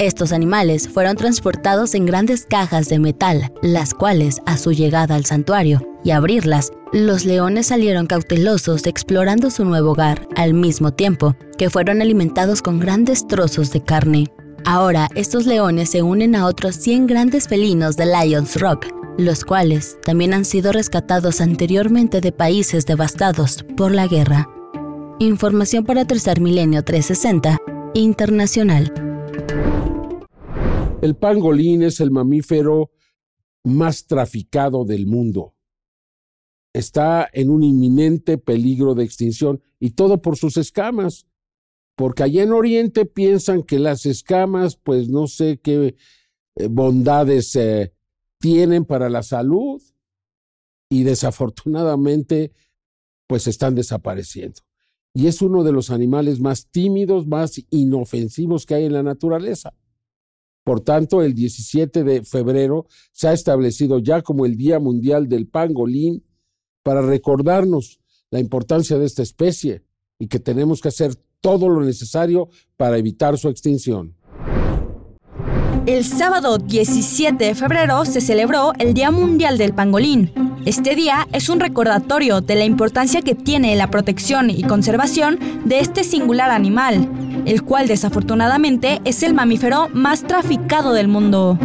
Estos 0.00 0.32
animales 0.32 0.88
fueron 0.88 1.14
transportados 1.14 1.94
en 1.94 2.06
grandes 2.06 2.46
cajas 2.48 2.88
de 2.88 2.98
metal, 2.98 3.52
las 3.60 3.92
cuales, 3.92 4.40
a 4.46 4.56
su 4.56 4.72
llegada 4.72 5.14
al 5.14 5.26
santuario 5.26 5.86
y 6.02 6.12
abrirlas, 6.12 6.70
los 6.90 7.26
leones 7.26 7.66
salieron 7.66 8.06
cautelosos 8.06 8.86
explorando 8.86 9.50
su 9.50 9.66
nuevo 9.66 9.90
hogar, 9.90 10.26
al 10.36 10.54
mismo 10.54 10.90
tiempo 10.90 11.36
que 11.58 11.68
fueron 11.68 12.00
alimentados 12.00 12.62
con 12.62 12.80
grandes 12.80 13.26
trozos 13.26 13.72
de 13.72 13.84
carne. 13.84 14.28
Ahora, 14.64 15.10
estos 15.16 15.44
leones 15.44 15.90
se 15.90 16.00
unen 16.00 16.34
a 16.34 16.46
otros 16.46 16.76
100 16.76 17.06
grandes 17.06 17.46
felinos 17.46 17.98
de 17.98 18.06
Lions 18.06 18.58
Rock, 18.58 18.86
los 19.18 19.44
cuales 19.44 19.98
también 20.02 20.32
han 20.32 20.46
sido 20.46 20.72
rescatados 20.72 21.42
anteriormente 21.42 22.22
de 22.22 22.32
países 22.32 22.86
devastados 22.86 23.66
por 23.76 23.92
la 23.92 24.06
guerra. 24.06 24.48
Información 25.18 25.84
para 25.84 26.06
Tercer 26.06 26.40
Milenio 26.40 26.82
360 26.84 27.58
Internacional. 27.92 29.09
El 31.02 31.16
pangolín 31.16 31.82
es 31.82 32.00
el 32.00 32.10
mamífero 32.10 32.90
más 33.64 34.06
traficado 34.06 34.84
del 34.84 35.06
mundo. 35.06 35.54
Está 36.72 37.28
en 37.32 37.50
un 37.50 37.62
inminente 37.62 38.38
peligro 38.38 38.94
de 38.94 39.04
extinción 39.04 39.62
y 39.78 39.90
todo 39.90 40.22
por 40.22 40.36
sus 40.36 40.56
escamas, 40.56 41.26
porque 41.96 42.22
allá 42.22 42.42
en 42.42 42.52
Oriente 42.52 43.06
piensan 43.06 43.62
que 43.62 43.78
las 43.78 44.06
escamas, 44.06 44.76
pues 44.76 45.08
no 45.08 45.26
sé 45.26 45.58
qué 45.62 45.96
eh, 46.56 46.68
bondades 46.68 47.56
eh, 47.56 47.92
tienen 48.38 48.84
para 48.84 49.10
la 49.10 49.22
salud 49.22 49.82
y 50.90 51.04
desafortunadamente 51.04 52.52
pues 53.26 53.46
están 53.46 53.74
desapareciendo. 53.74 54.60
Y 55.14 55.26
es 55.26 55.42
uno 55.42 55.64
de 55.64 55.72
los 55.72 55.90
animales 55.90 56.40
más 56.40 56.68
tímidos, 56.70 57.26
más 57.26 57.60
inofensivos 57.70 58.64
que 58.64 58.74
hay 58.74 58.84
en 58.84 58.92
la 58.92 59.02
naturaleza. 59.02 59.74
Por 60.64 60.80
tanto, 60.80 61.22
el 61.22 61.34
17 61.34 62.04
de 62.04 62.22
febrero 62.22 62.86
se 63.12 63.28
ha 63.28 63.32
establecido 63.32 63.98
ya 63.98 64.22
como 64.22 64.46
el 64.46 64.56
Día 64.56 64.78
Mundial 64.78 65.28
del 65.28 65.48
Pangolín 65.48 66.24
para 66.82 67.02
recordarnos 67.02 68.00
la 68.30 68.38
importancia 68.38 68.98
de 68.98 69.06
esta 69.06 69.22
especie 69.22 69.84
y 70.18 70.28
que 70.28 70.38
tenemos 70.38 70.80
que 70.80 70.88
hacer 70.88 71.14
todo 71.40 71.68
lo 71.68 71.80
necesario 71.80 72.48
para 72.76 72.98
evitar 72.98 73.38
su 73.38 73.48
extinción. 73.48 74.14
El 75.86 76.04
sábado 76.04 76.58
17 76.58 77.42
de 77.42 77.54
febrero 77.54 78.04
se 78.04 78.20
celebró 78.20 78.72
el 78.78 78.92
Día 78.92 79.10
Mundial 79.10 79.56
del 79.56 79.74
Pangolín. 79.74 80.49
Este 80.66 80.94
día 80.94 81.26
es 81.32 81.48
un 81.48 81.58
recordatorio 81.58 82.42
de 82.42 82.54
la 82.54 82.66
importancia 82.66 83.22
que 83.22 83.34
tiene 83.34 83.74
la 83.76 83.90
protección 83.90 84.50
y 84.50 84.62
conservación 84.62 85.38
de 85.64 85.80
este 85.80 86.04
singular 86.04 86.50
animal, 86.50 87.08
el 87.46 87.62
cual 87.62 87.88
desafortunadamente 87.88 89.00
es 89.06 89.22
el 89.22 89.32
mamífero 89.32 89.88
más 89.94 90.22
traficado 90.22 90.92
del 90.92 91.08
mundo. 91.08 91.58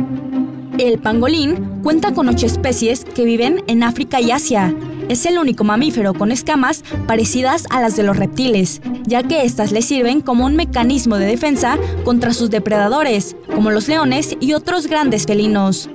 El 0.77 0.97
pangolín 0.99 1.81
cuenta 1.83 2.13
con 2.13 2.29
ocho 2.29 2.45
especies 2.45 3.03
que 3.03 3.25
viven 3.25 3.63
en 3.67 3.83
África 3.83 4.21
y 4.21 4.31
Asia. 4.31 4.73
Es 5.09 5.25
el 5.25 5.39
único 5.39 5.65
mamífero 5.65 6.13
con 6.13 6.31
escamas 6.31 6.83
parecidas 7.05 7.65
a 7.71 7.81
las 7.81 7.97
de 7.97 8.03
los 8.03 8.15
reptiles, 8.15 8.81
ya 9.03 9.23
que 9.23 9.43
éstas 9.43 9.73
le 9.73 9.81
sirven 9.81 10.21
como 10.21 10.45
un 10.45 10.55
mecanismo 10.55 11.17
de 11.17 11.25
defensa 11.25 11.77
contra 12.05 12.33
sus 12.33 12.49
depredadores, 12.49 13.35
como 13.53 13.71
los 13.71 13.89
leones 13.89 14.37
y 14.39 14.53
otros 14.53 14.87
grandes 14.87 15.25
felinos. 15.25 15.89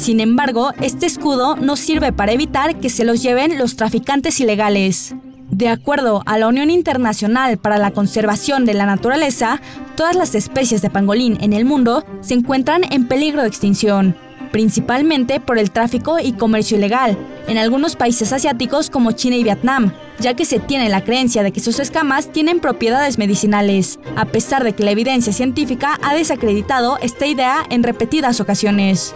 Sin 0.00 0.20
embargo, 0.20 0.72
este 0.80 1.04
escudo 1.04 1.56
no 1.56 1.76
sirve 1.76 2.10
para 2.10 2.32
evitar 2.32 2.80
que 2.80 2.88
se 2.88 3.04
los 3.04 3.22
lleven 3.22 3.58
los 3.58 3.76
traficantes 3.76 4.40
ilegales. 4.40 5.14
De 5.50 5.68
acuerdo 5.68 6.22
a 6.24 6.38
la 6.38 6.48
Unión 6.48 6.70
Internacional 6.70 7.58
para 7.58 7.76
la 7.76 7.90
Conservación 7.90 8.64
de 8.64 8.72
la 8.72 8.86
Naturaleza, 8.86 9.60
todas 9.96 10.16
las 10.16 10.34
especies 10.34 10.80
de 10.80 10.88
pangolín 10.88 11.36
en 11.42 11.52
el 11.52 11.66
mundo 11.66 12.02
se 12.22 12.32
encuentran 12.32 12.90
en 12.90 13.08
peligro 13.08 13.42
de 13.42 13.48
extinción, 13.48 14.16
principalmente 14.52 15.38
por 15.38 15.58
el 15.58 15.70
tráfico 15.70 16.18
y 16.18 16.32
comercio 16.32 16.78
ilegal, 16.78 17.18
en 17.46 17.58
algunos 17.58 17.94
países 17.94 18.32
asiáticos 18.32 18.88
como 18.88 19.12
China 19.12 19.36
y 19.36 19.44
Vietnam, 19.44 19.92
ya 20.18 20.32
que 20.32 20.46
se 20.46 20.60
tiene 20.60 20.88
la 20.88 21.04
creencia 21.04 21.42
de 21.42 21.52
que 21.52 21.60
sus 21.60 21.78
escamas 21.78 22.32
tienen 22.32 22.60
propiedades 22.60 23.18
medicinales, 23.18 24.00
a 24.16 24.24
pesar 24.24 24.64
de 24.64 24.72
que 24.72 24.82
la 24.82 24.92
evidencia 24.92 25.34
científica 25.34 25.98
ha 26.02 26.14
desacreditado 26.14 26.96
esta 27.02 27.26
idea 27.26 27.66
en 27.68 27.82
repetidas 27.82 28.40
ocasiones. 28.40 29.14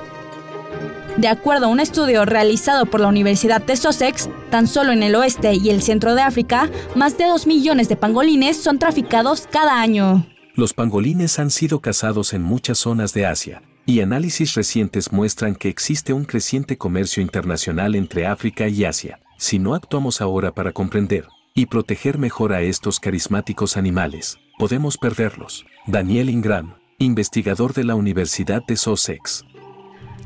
De 1.16 1.28
acuerdo 1.28 1.66
a 1.66 1.68
un 1.68 1.78
estudio 1.78 2.24
realizado 2.24 2.86
por 2.86 3.00
la 3.00 3.06
Universidad 3.06 3.62
de 3.62 3.76
Sussex, 3.76 4.28
tan 4.50 4.66
solo 4.66 4.90
en 4.90 5.04
el 5.04 5.14
oeste 5.14 5.54
y 5.54 5.70
el 5.70 5.80
centro 5.80 6.16
de 6.16 6.22
África, 6.22 6.68
más 6.96 7.16
de 7.16 7.26
2 7.26 7.46
millones 7.46 7.88
de 7.88 7.94
pangolines 7.94 8.56
son 8.56 8.80
traficados 8.80 9.46
cada 9.48 9.80
año. 9.80 10.26
Los 10.56 10.74
pangolines 10.74 11.38
han 11.38 11.50
sido 11.50 11.80
cazados 11.80 12.32
en 12.32 12.42
muchas 12.42 12.78
zonas 12.78 13.14
de 13.14 13.26
Asia, 13.26 13.62
y 13.86 14.00
análisis 14.00 14.54
recientes 14.54 15.12
muestran 15.12 15.54
que 15.54 15.68
existe 15.68 16.12
un 16.12 16.24
creciente 16.24 16.78
comercio 16.78 17.22
internacional 17.22 17.94
entre 17.94 18.26
África 18.26 18.66
y 18.66 18.84
Asia. 18.84 19.20
Si 19.38 19.60
no 19.60 19.74
actuamos 19.74 20.20
ahora 20.20 20.52
para 20.52 20.72
comprender 20.72 21.28
y 21.54 21.66
proteger 21.66 22.18
mejor 22.18 22.52
a 22.52 22.62
estos 22.62 22.98
carismáticos 22.98 23.76
animales, 23.76 24.38
podemos 24.58 24.98
perderlos. 24.98 25.64
Daniel 25.86 26.28
Ingram, 26.28 26.74
investigador 26.98 27.72
de 27.72 27.84
la 27.84 27.94
Universidad 27.94 28.62
de 28.66 28.76
Sussex. 28.76 29.44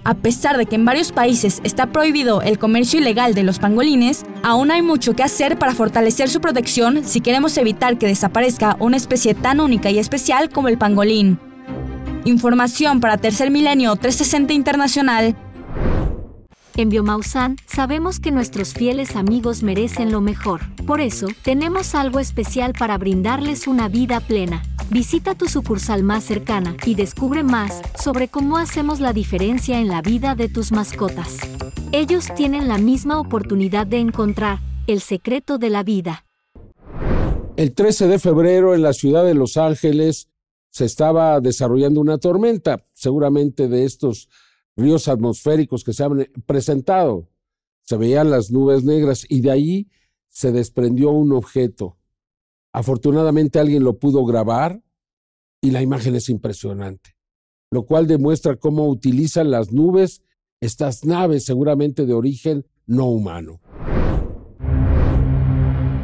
A 0.05 0.15
pesar 0.15 0.57
de 0.57 0.67
que 0.67 0.77
en 0.77 0.85
varios 0.85 1.13
países 1.13 1.61
está 1.65 1.87
prohibido 1.87 2.41
el 2.43 2.59
comercio 2.59 3.01
ilegal 3.01 3.35
de 3.35 3.43
los 3.43 3.59
pangolines, 3.59 4.25
aún 4.43 4.71
hay 4.71 4.83
mucho 4.83 5.15
que 5.15 5.23
hacer 5.23 5.59
para 5.59 5.75
fortalecer 5.75 6.29
su 6.29 6.41
protección 6.41 7.05
si 7.05 7.21
queremos 7.21 7.57
evitar 7.59 7.99
que 7.99 8.07
desaparezca 8.07 8.77
una 8.81 8.97
especie 8.97 9.35
tan 9.35 9.61
única 9.61 9.91
y 9.91 9.99
especial 9.99 10.49
como 10.51 10.69
el 10.69 10.79
pangolín. 10.79 11.39
Información 12.25 13.01
para 13.01 13.17
Tercer 13.17 13.51
Milenio 13.51 13.97
360 13.97 14.53
Internacional. 14.53 15.37
En 16.79 16.91
Biomausan 16.91 17.57
sabemos 17.67 18.21
que 18.21 18.31
nuestros 18.31 18.73
fieles 18.73 19.17
amigos 19.17 19.65
merecen 19.65 20.13
lo 20.13 20.21
mejor. 20.21 20.61
Por 20.87 21.01
eso, 21.01 21.27
tenemos 21.43 21.97
algo 21.97 22.21
especial 22.21 22.73
para 22.73 22.97
brindarles 22.99 23.67
una 23.67 23.89
vida 23.89 24.21
plena. 24.21 24.63
Visita 24.89 25.35
tu 25.35 25.49
sucursal 25.49 26.05
más 26.05 26.23
cercana 26.23 26.77
y 26.87 26.95
descubre 26.95 27.43
más 27.43 27.83
sobre 28.01 28.29
cómo 28.29 28.59
hacemos 28.59 29.01
la 29.01 29.13
diferencia 29.13 29.81
en 29.81 29.89
la 29.89 30.03
vida 30.03 30.37
de 30.37 30.49
tus 30.49 30.71
mascotas. 30.71 31.39
Ellos 31.91 32.29
tienen 32.37 32.69
la 32.69 32.79
misma 32.79 33.19
oportunidad 33.19 33.85
de 33.89 33.99
encontrar 33.99 34.61
el 34.87 35.01
secreto 35.01 35.59
de 35.59 35.71
la 35.71 35.83
vida. 35.83 36.27
El 37.57 37.75
13 37.75 38.07
de 38.07 38.21
febrero 38.21 38.77
en 38.77 38.83
la 38.83 38.93
ciudad 38.93 39.25
de 39.25 39.35
Los 39.35 39.57
Ángeles 39.57 40.29
se 40.71 40.85
estaba 40.85 41.41
desarrollando 41.41 42.01
una 42.01 42.19
tormenta, 42.19 42.85
seguramente 42.93 43.67
de 43.67 43.85
estos 43.85 44.29
ríos 44.79 45.09
atmosféricos 45.09 45.85
que 45.85 45.93
se 45.93 46.05
han 46.05 46.27
presentado. 46.47 47.29
Se 47.83 47.97
veían 47.97 48.31
las 48.31 48.51
nubes 48.51 48.85
negras 48.85 49.27
y 49.29 49.41
de 49.41 49.51
ahí 49.51 49.89
se 50.29 50.53
desprendió 50.53 51.11
un 51.11 51.33
objeto. 51.33 51.99
Afortunadamente 52.73 53.59
alguien 53.59 53.83
lo 53.83 53.99
pudo 53.99 54.25
grabar 54.25 54.81
y 55.61 55.73
la 55.73 55.83
imagen 55.83 56.15
es 56.15 56.29
impresionante, 56.29 57.17
lo 57.71 57.85
cual 57.85 58.07
demuestra 58.07 58.57
cómo 58.57 58.87
utilizan 58.87 59.51
las 59.51 59.73
nubes 59.73 60.23
estas 60.61 61.05
naves 61.05 61.45
seguramente 61.45 62.07
de 62.07 62.15
origen 62.15 62.67
no 62.87 63.07
humano. 63.07 63.61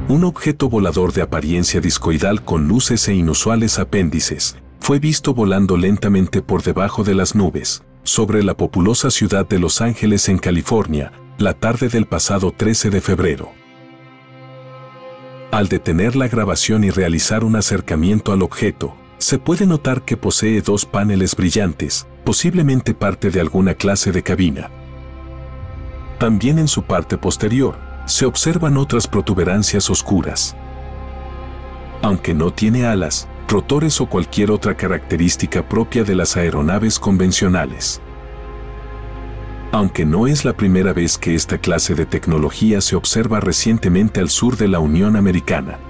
Un 0.09 0.25
objeto 0.25 0.69
volador 0.69 1.13
de 1.13 1.23
apariencia 1.23 1.81
discoidal 1.81 2.45
con 2.45 2.69
luces 2.69 3.09
e 3.09 3.15
inusuales 3.15 3.79
apéndices 3.79 4.57
fue 4.79 4.99
visto 4.99 5.33
volando 5.33 5.77
lentamente 5.77 6.43
por 6.43 6.63
debajo 6.63 7.05
de 7.05 7.15
las 7.15 7.35
nubes, 7.35 7.83
sobre 8.05 8.43
la 8.43 8.55
populosa 8.55 9.11
ciudad 9.11 9.49
de 9.49 9.59
Los 9.59 9.81
Ángeles 9.81 10.29
en 10.29 10.39
California, 10.39 11.13
la 11.39 11.55
tarde 11.55 11.89
del 11.89 12.07
pasado 12.07 12.53
13 12.53 12.91
de 12.91 13.01
febrero. 13.01 13.53
Al 15.51 15.69
detener 15.69 16.15
la 16.15 16.29
grabación 16.29 16.85
y 16.85 16.91
realizar 16.91 17.45
un 17.45 17.57
acercamiento 17.57 18.33
al 18.33 18.43
objeto, 18.43 18.95
se 19.19 19.39
puede 19.39 19.67
notar 19.67 20.03
que 20.03 20.17
posee 20.17 20.61
dos 20.61 20.85
paneles 20.85 21.35
brillantes, 21.35 22.07
posiblemente 22.25 22.93
parte 22.93 23.31
de 23.31 23.41
alguna 23.41 23.75
clase 23.75 24.13
de 24.13 24.23
cabina. 24.23 24.71
También 26.19 26.59
en 26.59 26.69
su 26.69 26.83
parte 26.83 27.17
posterior, 27.17 27.79
se 28.05 28.27
observan 28.27 28.77
otras 28.77 29.09
protuberancias 29.09 29.89
oscuras. 29.89 30.55
Aunque 32.03 32.35
no 32.35 32.53
tiene 32.53 32.85
alas, 32.85 33.29
rotores 33.49 34.01
o 34.01 34.07
cualquier 34.07 34.51
otra 34.51 34.77
característica 34.77 35.69
propia 35.69 36.05
de 36.05 36.15
las 36.15 36.37
aeronaves 36.37 36.99
convencionales 36.99 38.01
aunque 39.75 40.07
no 40.07 40.29
es 40.29 40.45
la 40.45 40.53
primera 40.53 40.93
vez 40.93 41.19
que 41.19 41.35
esta 41.35 41.59
clase 41.59 41.97
de 41.97 42.07
tecnología 42.07 42.81
se 42.81 42.95
observa 42.95 43.41
recientemente 43.41 44.21
al 44.21 44.31
sur 44.31 44.57
de 44.57 44.69
la 44.69 44.79
Unión 44.79 45.17
Americana. 45.17 45.81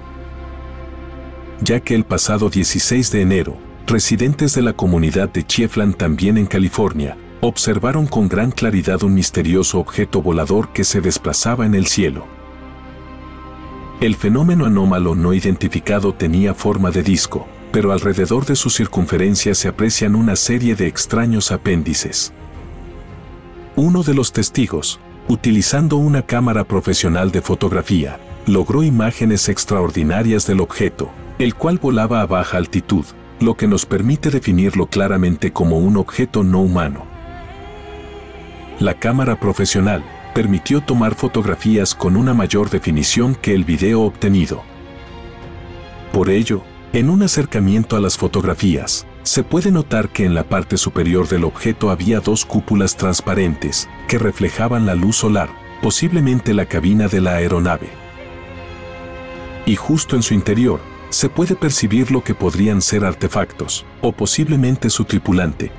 Ya 1.61 1.79
que 1.79 1.93
el 1.93 2.03
pasado 2.03 2.49
16 2.49 3.11
de 3.11 3.21
enero, 3.21 3.57
residentes 3.85 4.55
de 4.55 4.63
la 4.63 4.73
comunidad 4.73 5.29
de 5.29 5.45
Chiefland 5.45 5.97
también 5.97 6.39
en 6.39 6.47
California, 6.47 7.15
observaron 7.41 8.07
con 8.07 8.27
gran 8.27 8.49
claridad 8.49 9.03
un 9.03 9.13
misterioso 9.13 9.79
objeto 9.79 10.19
volador 10.19 10.69
que 10.73 10.83
se 10.83 10.99
desplazaba 10.99 11.67
en 11.67 11.75
el 11.75 11.85
cielo. 11.85 12.25
El 14.01 14.15
fenómeno 14.15 14.65
anómalo 14.65 15.15
no 15.15 15.33
identificado 15.33 16.13
tenía 16.13 16.53
forma 16.53 16.91
de 16.91 17.01
disco, 17.01 17.47
pero 17.71 17.93
alrededor 17.93 18.45
de 18.45 18.57
su 18.57 18.69
circunferencia 18.69 19.55
se 19.55 19.69
aprecian 19.69 20.15
una 20.15 20.35
serie 20.35 20.75
de 20.75 20.87
extraños 20.87 21.51
apéndices. 21.51 22.33
Uno 23.77 24.03
de 24.03 24.13
los 24.13 24.33
testigos, 24.33 24.99
utilizando 25.29 25.95
una 25.95 26.23
cámara 26.23 26.65
profesional 26.65 27.31
de 27.31 27.41
fotografía, 27.41 28.19
logró 28.45 28.83
imágenes 28.83 29.47
extraordinarias 29.47 30.45
del 30.45 30.59
objeto, 30.59 31.09
el 31.39 31.55
cual 31.55 31.77
volaba 31.77 32.21
a 32.21 32.25
baja 32.25 32.57
altitud, 32.57 33.05
lo 33.39 33.55
que 33.55 33.67
nos 33.67 33.85
permite 33.85 34.29
definirlo 34.29 34.87
claramente 34.87 35.53
como 35.53 35.77
un 35.77 35.95
objeto 35.95 36.43
no 36.43 36.59
humano. 36.59 37.05
La 38.79 38.93
cámara 38.95 39.39
profesional 39.39 40.03
permitió 40.35 40.81
tomar 40.81 41.15
fotografías 41.15 41.95
con 41.95 42.17
una 42.17 42.33
mayor 42.33 42.69
definición 42.69 43.35
que 43.35 43.53
el 43.53 43.63
video 43.63 44.01
obtenido. 44.01 44.63
Por 46.11 46.29
ello, 46.29 46.61
en 46.91 47.09
un 47.09 47.23
acercamiento 47.23 47.95
a 47.95 48.01
las 48.01 48.17
fotografías, 48.17 49.07
se 49.23 49.43
puede 49.43 49.71
notar 49.71 50.09
que 50.09 50.25
en 50.25 50.35
la 50.35 50.43
parte 50.43 50.75
superior 50.75 51.29
del 51.29 51.45
objeto 51.45 51.89
había 51.89 52.19
dos 52.19 52.43
cúpulas 52.43 52.97
transparentes 52.97 53.87
que 54.09 54.17
reflejaban 54.17 54.85
la 54.85 54.93
luz 54.93 55.15
solar, 55.15 55.47
posiblemente 55.81 56.53
la 56.53 56.65
cabina 56.65 57.07
de 57.07 57.21
la 57.21 57.35
aeronave. 57.35 57.87
Y 59.65 59.77
justo 59.77 60.17
en 60.17 60.21
su 60.21 60.33
interior, 60.33 60.81
se 61.11 61.29
puede 61.29 61.55
percibir 61.55 62.11
lo 62.11 62.25
que 62.25 62.35
podrían 62.35 62.81
ser 62.81 63.05
artefactos, 63.05 63.85
o 64.01 64.11
posiblemente 64.11 64.89
su 64.89 65.05
tripulante. 65.05 65.71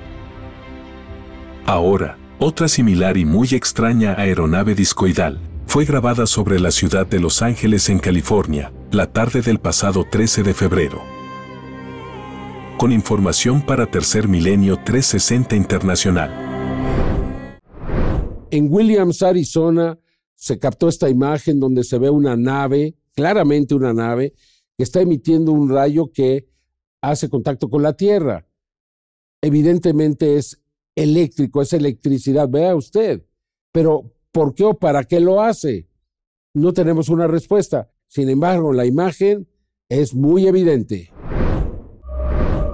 Ahora, 1.67 2.17
otra 2.39 2.69
similar 2.69 3.17
y 3.17 3.25
muy 3.25 3.49
extraña 3.53 4.15
aeronave 4.19 4.75
discoidal 4.75 5.41
fue 5.67 5.85
grabada 5.85 6.27
sobre 6.27 6.61
la 6.61 6.71
ciudad 6.71 7.07
de 7.07 7.21
Los 7.21 7.43
Ángeles 7.43 7.89
en 7.89 7.99
California, 7.99 8.73
la 8.93 9.13
tarde 9.13 9.43
del 9.43 9.59
pasado 9.59 10.07
13 10.11 10.43
de 10.43 10.55
febrero 10.55 11.17
con 12.77 12.93
información 12.93 13.65
para 13.65 13.91
Tercer 13.91 14.29
Milenio 14.29 14.77
360 14.85 15.57
Internacional. 15.57 16.31
En 18.51 18.69
Williams, 18.71 19.23
Arizona, 19.23 19.99
se 20.35 20.59
captó 20.59 20.89
esta 20.89 21.09
imagen 21.09 21.59
donde 21.59 21.85
se 21.85 21.99
ve 21.99 22.11
una 22.11 22.37
nave, 22.37 22.95
claramente 23.15 23.75
una 23.75 23.95
nave, 23.95 24.35
que 24.77 24.85
está 24.85 25.01
emitiendo 25.01 25.53
un 25.53 25.71
rayo 25.71 26.13
que 26.13 26.47
hace 27.01 27.31
contacto 27.31 27.71
con 27.71 27.83
la 27.83 27.95
Tierra. 27.95 28.47
Evidentemente 29.41 30.37
es 30.37 30.61
eléctrico, 30.97 31.63
es 31.63 31.73
electricidad, 31.73 32.49
vea 32.49 32.75
usted. 32.75 33.23
Pero, 33.71 34.13
¿por 34.33 34.55
qué 34.55 34.65
o 34.65 34.75
para 34.75 35.05
qué 35.05 35.21
lo 35.21 35.41
hace? 35.41 35.87
No 36.55 36.73
tenemos 36.73 37.09
una 37.09 37.29
respuesta. 37.29 37.91
Sin 38.09 38.29
embargo, 38.29 38.73
la 38.73 38.87
imagen 38.87 39.47
es 39.89 40.15
muy 40.15 40.47
evidente. 40.49 41.13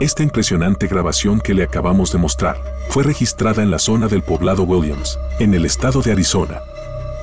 Esta 0.01 0.23
impresionante 0.23 0.87
grabación 0.87 1.41
que 1.41 1.55
le 1.55 1.62
acabamos 1.62 2.12
de 2.12 2.18
mostrar 2.18 2.57
fue 2.89 3.05
registrada 3.05 3.62
en 3.62 3.70
la 3.70 3.79
zona 3.79 4.09
del 4.09 4.23
poblado 4.23 4.64
Williams, 4.64 5.18
en 5.39 5.55
el 5.55 5.64
estado 5.64 6.03
de 6.03 6.12
Arizona. 6.12 6.61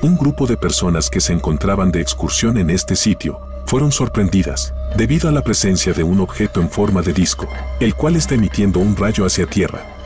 Un 0.02 0.16
grupo 0.16 0.46
de 0.46 0.56
personas 0.56 1.10
que 1.10 1.20
se 1.20 1.34
encontraban 1.34 1.92
de 1.92 2.00
excursión 2.00 2.56
en 2.56 2.70
este 2.70 2.96
sitio 2.96 3.38
fueron 3.66 3.92
sorprendidas 3.92 4.72
debido 4.96 5.28
a 5.28 5.32
la 5.32 5.42
presencia 5.42 5.92
de 5.92 6.02
un 6.02 6.20
objeto 6.20 6.60
en 6.60 6.70
forma 6.70 7.02
de 7.02 7.12
disco, 7.12 7.46
el 7.80 7.94
cual 7.94 8.16
está 8.16 8.34
emitiendo 8.34 8.80
un 8.80 8.96
rayo 8.96 9.26
hacia 9.26 9.46
tierra. 9.46 9.99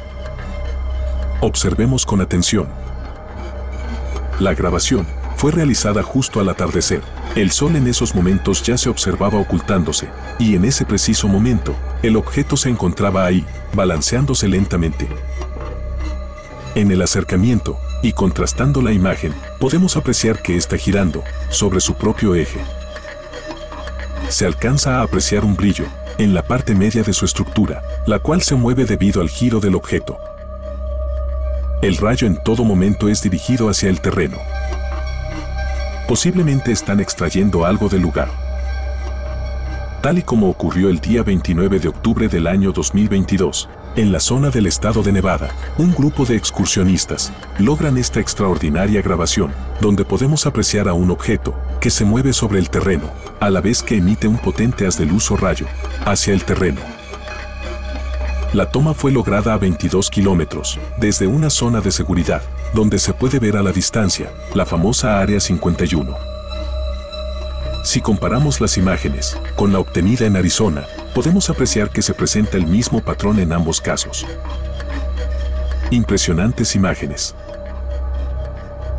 Observemos 1.40 2.06
con 2.06 2.20
atención. 2.20 2.68
La 4.40 4.54
grabación 4.54 5.06
fue 5.36 5.52
realizada 5.52 6.02
justo 6.02 6.40
al 6.40 6.48
atardecer. 6.48 7.02
El 7.34 7.50
sol 7.50 7.76
en 7.76 7.86
esos 7.86 8.14
momentos 8.14 8.62
ya 8.62 8.78
se 8.78 8.88
observaba 8.88 9.38
ocultándose, 9.38 10.08
y 10.38 10.54
en 10.54 10.64
ese 10.64 10.84
preciso 10.84 11.28
momento, 11.28 11.74
el 12.02 12.16
objeto 12.16 12.56
se 12.56 12.70
encontraba 12.70 13.26
ahí, 13.26 13.44
balanceándose 13.74 14.48
lentamente. 14.48 15.08
En 16.74 16.90
el 16.90 17.02
acercamiento, 17.02 17.76
y 18.02 18.12
contrastando 18.12 18.80
la 18.80 18.92
imagen, 18.92 19.34
podemos 19.60 19.96
apreciar 19.96 20.40
que 20.40 20.56
está 20.56 20.76
girando, 20.76 21.22
sobre 21.50 21.80
su 21.80 21.94
propio 21.94 22.34
eje. 22.34 22.60
Se 24.28 24.46
alcanza 24.46 24.98
a 24.98 25.02
apreciar 25.02 25.44
un 25.44 25.56
brillo, 25.56 25.84
en 26.18 26.32
la 26.32 26.42
parte 26.42 26.74
media 26.74 27.02
de 27.02 27.12
su 27.12 27.24
estructura, 27.24 27.82
la 28.06 28.18
cual 28.18 28.42
se 28.42 28.54
mueve 28.54 28.84
debido 28.84 29.20
al 29.20 29.28
giro 29.28 29.60
del 29.60 29.74
objeto. 29.74 30.18
El 31.84 31.98
rayo 31.98 32.26
en 32.26 32.36
todo 32.36 32.64
momento 32.64 33.10
es 33.10 33.20
dirigido 33.20 33.68
hacia 33.68 33.90
el 33.90 34.00
terreno, 34.00 34.38
Posiblemente 36.08 36.72
están 36.72 36.98
extrayendo 36.98 37.66
algo 37.66 37.90
del 37.90 38.00
lugar. 38.00 38.30
Tal 40.00 40.16
y 40.16 40.22
como 40.22 40.48
ocurrió 40.48 40.88
el 40.88 40.98
día 40.98 41.22
29 41.22 41.80
de 41.80 41.88
octubre 41.88 42.28
del 42.28 42.46
año 42.46 42.72
2022, 42.72 43.68
En 43.96 44.12
la 44.12 44.18
zona 44.18 44.48
del 44.48 44.66
estado 44.66 45.02
de 45.02 45.12
Nevada, 45.12 45.50
un 45.76 45.92
grupo 45.92 46.24
de 46.24 46.36
excursionistas 46.36 47.34
logran 47.58 47.98
esta 47.98 48.18
extraordinaria 48.18 49.02
grabación, 49.02 49.52
donde 49.82 50.06
podemos 50.06 50.46
apreciar 50.46 50.88
a 50.88 50.94
un 50.94 51.10
objeto 51.10 51.54
que 51.82 51.90
se 51.90 52.06
mueve 52.06 52.32
sobre 52.32 52.60
el 52.60 52.70
terreno, 52.70 53.10
a 53.40 53.50
la 53.50 53.60
vez 53.60 53.82
que 53.82 53.98
emite 53.98 54.26
un 54.26 54.38
potente 54.38 54.86
haz 54.86 54.96
de 54.96 55.04
luz 55.04 55.30
o 55.30 55.36
rayo 55.36 55.66
hacia 56.06 56.32
el 56.32 56.44
terreno. 56.44 56.93
La 58.54 58.70
toma 58.70 58.94
fue 58.94 59.10
lograda 59.10 59.52
a 59.52 59.58
22 59.58 60.10
kilómetros, 60.10 60.78
desde 60.96 61.26
una 61.26 61.50
zona 61.50 61.80
de 61.80 61.90
seguridad, 61.90 62.40
donde 62.72 63.00
se 63.00 63.12
puede 63.12 63.40
ver 63.40 63.56
a 63.56 63.64
la 63.64 63.72
distancia 63.72 64.30
la 64.54 64.64
famosa 64.64 65.18
Área 65.18 65.40
51. 65.40 66.16
Si 67.82 68.00
comparamos 68.00 68.60
las 68.60 68.78
imágenes 68.78 69.36
con 69.56 69.72
la 69.72 69.80
obtenida 69.80 70.24
en 70.24 70.36
Arizona, 70.36 70.84
podemos 71.16 71.50
apreciar 71.50 71.90
que 71.90 72.00
se 72.00 72.14
presenta 72.14 72.56
el 72.56 72.68
mismo 72.68 73.00
patrón 73.00 73.40
en 73.40 73.52
ambos 73.52 73.80
casos. 73.80 74.24
Impresionantes 75.90 76.76
imágenes. 76.76 77.34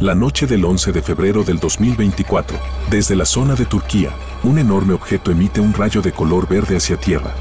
La 0.02 0.16
noche 0.16 0.48
del 0.48 0.66
11 0.66 0.92
de 0.92 1.02
febrero 1.02 1.46
del 1.46 1.60
2024, 1.60 2.58
desde 2.90 3.16
la 3.16 3.24
zona 3.24 3.56
de 3.56 3.66
Turquía, 3.66 4.10
un 4.44 4.60
enorme 4.60 4.94
objeto 4.94 5.32
emite 5.32 5.62
un 5.62 5.74
rayo 5.74 6.02
de 6.02 6.12
color 6.12 6.46
verde 6.46 6.76
hacia 6.76 6.98
tierra. 6.98 7.34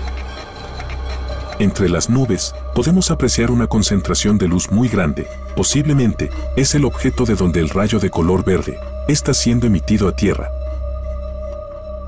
Entre 1.59 1.89
las 1.89 2.11
nubes, 2.11 2.55
podemos 2.75 3.11
apreciar 3.11 3.51
una 3.51 3.67
concentración 3.67 4.39
de 4.39 4.49
luz 4.49 4.71
muy 4.71 4.89
grande, 4.89 5.27
posiblemente 5.55 6.31
es 6.57 6.75
el 6.75 6.85
objeto 6.85 7.25
de 7.25 7.37
donde 7.37 7.61
el 7.61 7.69
rayo 7.69 8.01
de 8.01 8.11
color 8.11 8.45
verde 8.45 8.79
está 9.07 9.33
siendo 9.35 9.67
emitido 9.67 10.09
a 10.09 10.17
tierra, 10.17 10.51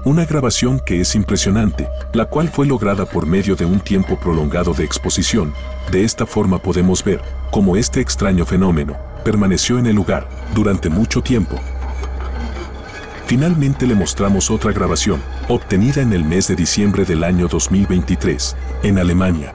una 0.06 0.24
grabación 0.24 0.78
que 0.78 1.00
es 1.00 1.16
impresionante, 1.16 1.88
la 2.12 2.26
cual 2.26 2.48
fue 2.48 2.64
lograda 2.64 3.06
por 3.06 3.26
medio 3.26 3.56
de 3.56 3.64
un 3.64 3.80
tiempo 3.80 4.16
prolongado 4.16 4.72
de 4.72 4.84
exposición. 4.84 5.52
De 5.90 6.04
esta 6.04 6.26
forma 6.26 6.58
podemos 6.58 7.02
ver 7.02 7.20
cómo 7.50 7.76
este 7.76 8.00
extraño 8.00 8.46
fenómeno 8.46 8.96
permaneció 9.24 9.80
en 9.80 9.86
el 9.86 9.96
lugar 9.96 10.28
durante 10.54 10.88
mucho 10.90 11.22
tiempo. 11.22 11.56
Finalmente 13.26 13.88
le 13.88 13.96
mostramos 13.96 14.52
otra 14.52 14.70
grabación, 14.70 15.20
obtenida 15.48 16.00
en 16.00 16.12
el 16.12 16.24
mes 16.24 16.46
de 16.46 16.54
diciembre 16.54 17.04
del 17.04 17.24
año 17.24 17.48
2023, 17.48 18.56
en 18.84 18.98
Alemania. 18.98 19.52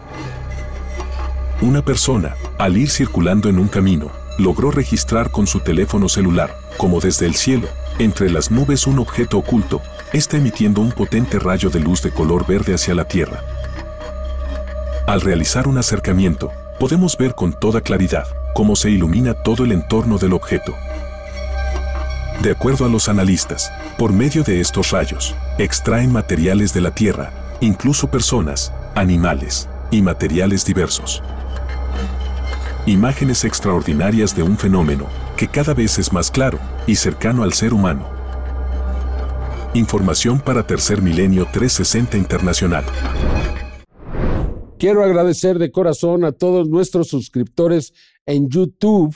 Una 1.61 1.81
persona, 1.81 2.35
al 2.57 2.75
ir 2.75 2.89
circulando 2.89 3.47
en 3.47 3.57
un 3.57 3.69
camino, 3.69 4.11
logró 4.37 4.71
registrar 4.71 5.31
con 5.31 5.47
su 5.47 5.61
teléfono 5.61 6.09
celular, 6.09 6.53
como 6.75 6.99
desde 6.99 7.25
el 7.25 7.35
cielo, 7.35 7.69
entre 7.97 8.29
las 8.29 8.51
nubes 8.51 8.87
un 8.87 8.99
objeto 8.99 9.37
oculto, 9.37 9.81
está 10.11 10.35
emitiendo 10.35 10.81
un 10.81 10.91
potente 10.91 11.39
rayo 11.39 11.69
de 11.69 11.79
luz 11.79 12.01
de 12.01 12.11
color 12.11 12.45
verde 12.45 12.73
hacia 12.73 12.93
la 12.93 13.05
Tierra. 13.05 13.41
Al 15.07 15.21
realizar 15.21 15.69
un 15.69 15.77
acercamiento, 15.77 16.51
podemos 16.77 17.17
ver 17.17 17.35
con 17.35 17.53
toda 17.53 17.79
claridad 17.79 18.27
cómo 18.53 18.75
se 18.75 18.89
ilumina 18.89 19.33
todo 19.33 19.63
el 19.63 19.71
entorno 19.71 20.17
del 20.17 20.33
objeto. 20.33 20.73
De 22.41 22.49
acuerdo 22.49 22.85
a 22.85 22.89
los 22.89 23.07
analistas, 23.07 23.71
por 23.99 24.13
medio 24.13 24.41
de 24.41 24.61
estos 24.61 24.89
rayos, 24.89 25.35
extraen 25.59 26.11
materiales 26.11 26.73
de 26.73 26.81
la 26.81 26.89
Tierra, 26.89 27.31
incluso 27.61 28.09
personas, 28.09 28.73
animales 28.95 29.69
y 29.91 30.01
materiales 30.01 30.65
diversos. 30.65 31.21
Imágenes 32.87 33.45
extraordinarias 33.45 34.35
de 34.35 34.41
un 34.41 34.57
fenómeno 34.57 35.05
que 35.37 35.47
cada 35.49 35.75
vez 35.75 35.99
es 35.99 36.11
más 36.11 36.31
claro 36.31 36.57
y 36.87 36.95
cercano 36.95 37.43
al 37.43 37.53
ser 37.53 37.75
humano. 37.75 38.09
Información 39.75 40.39
para 40.39 40.65
Tercer 40.65 40.99
Milenio 40.99 41.45
360 41.45 42.17
Internacional. 42.17 42.85
Quiero 44.79 45.03
agradecer 45.03 45.59
de 45.59 45.71
corazón 45.71 46.25
a 46.25 46.31
todos 46.31 46.67
nuestros 46.67 47.07
suscriptores 47.07 47.93
en 48.25 48.49
YouTube 48.49 49.15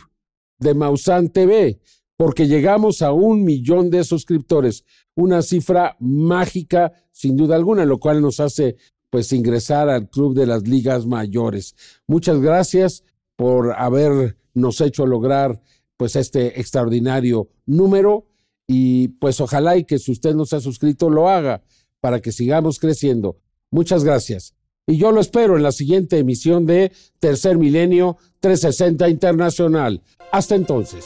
de 0.60 0.76
Mausan 0.76 1.30
TV, 1.30 1.80
porque 2.18 2.48
llegamos 2.48 3.02
a 3.02 3.12
un 3.12 3.44
millón 3.44 3.90
de 3.90 4.04
suscriptores, 4.04 4.86
una 5.16 5.42
cifra 5.42 5.96
mágica 6.00 6.94
sin 7.12 7.36
duda 7.36 7.56
alguna, 7.56 7.86
lo 7.86 8.00
cual 8.00 8.22
nos 8.22 8.40
hace 8.40 8.76
pues 9.10 9.32
ingresar 9.32 9.90
al 9.90 10.10
club 10.10 10.36
de 10.36 10.46
las 10.46 10.68
ligas 10.68 11.06
mayores. 11.06 11.76
Muchas 12.08 12.40
gracias 12.40 13.04
por 13.36 13.74
habernos 13.74 14.82
hecho 14.82 15.06
lograr 15.06 15.62
pues 15.98 16.16
este 16.16 16.60
extraordinario 16.60 17.50
número 17.66 18.28
y 18.68 19.10
pues 19.10 19.40
ojalá 19.40 19.78
y 19.78 19.86
que 19.86 20.00
si 20.00 20.12
usted 20.12 20.36
no 20.36 20.46
se 20.46 20.58
ha 20.58 20.60
suscrito 20.60 21.10
lo 21.10 21.30
haga 21.30 21.64
para 22.02 22.22
que 22.22 22.32
sigamos 22.32 22.80
creciendo. 22.80 23.38
Muchas 23.72 24.04
gracias. 24.04 24.54
Y 24.88 24.98
yo 24.98 25.12
lo 25.12 25.20
espero 25.20 25.56
en 25.58 25.64
la 25.64 25.72
siguiente 25.72 26.20
emisión 26.20 26.66
de 26.66 26.92
Tercer 27.20 27.58
Milenio 27.58 28.18
360 28.40 29.10
Internacional. 29.10 30.02
Hasta 30.32 30.56
entonces. 30.56 31.06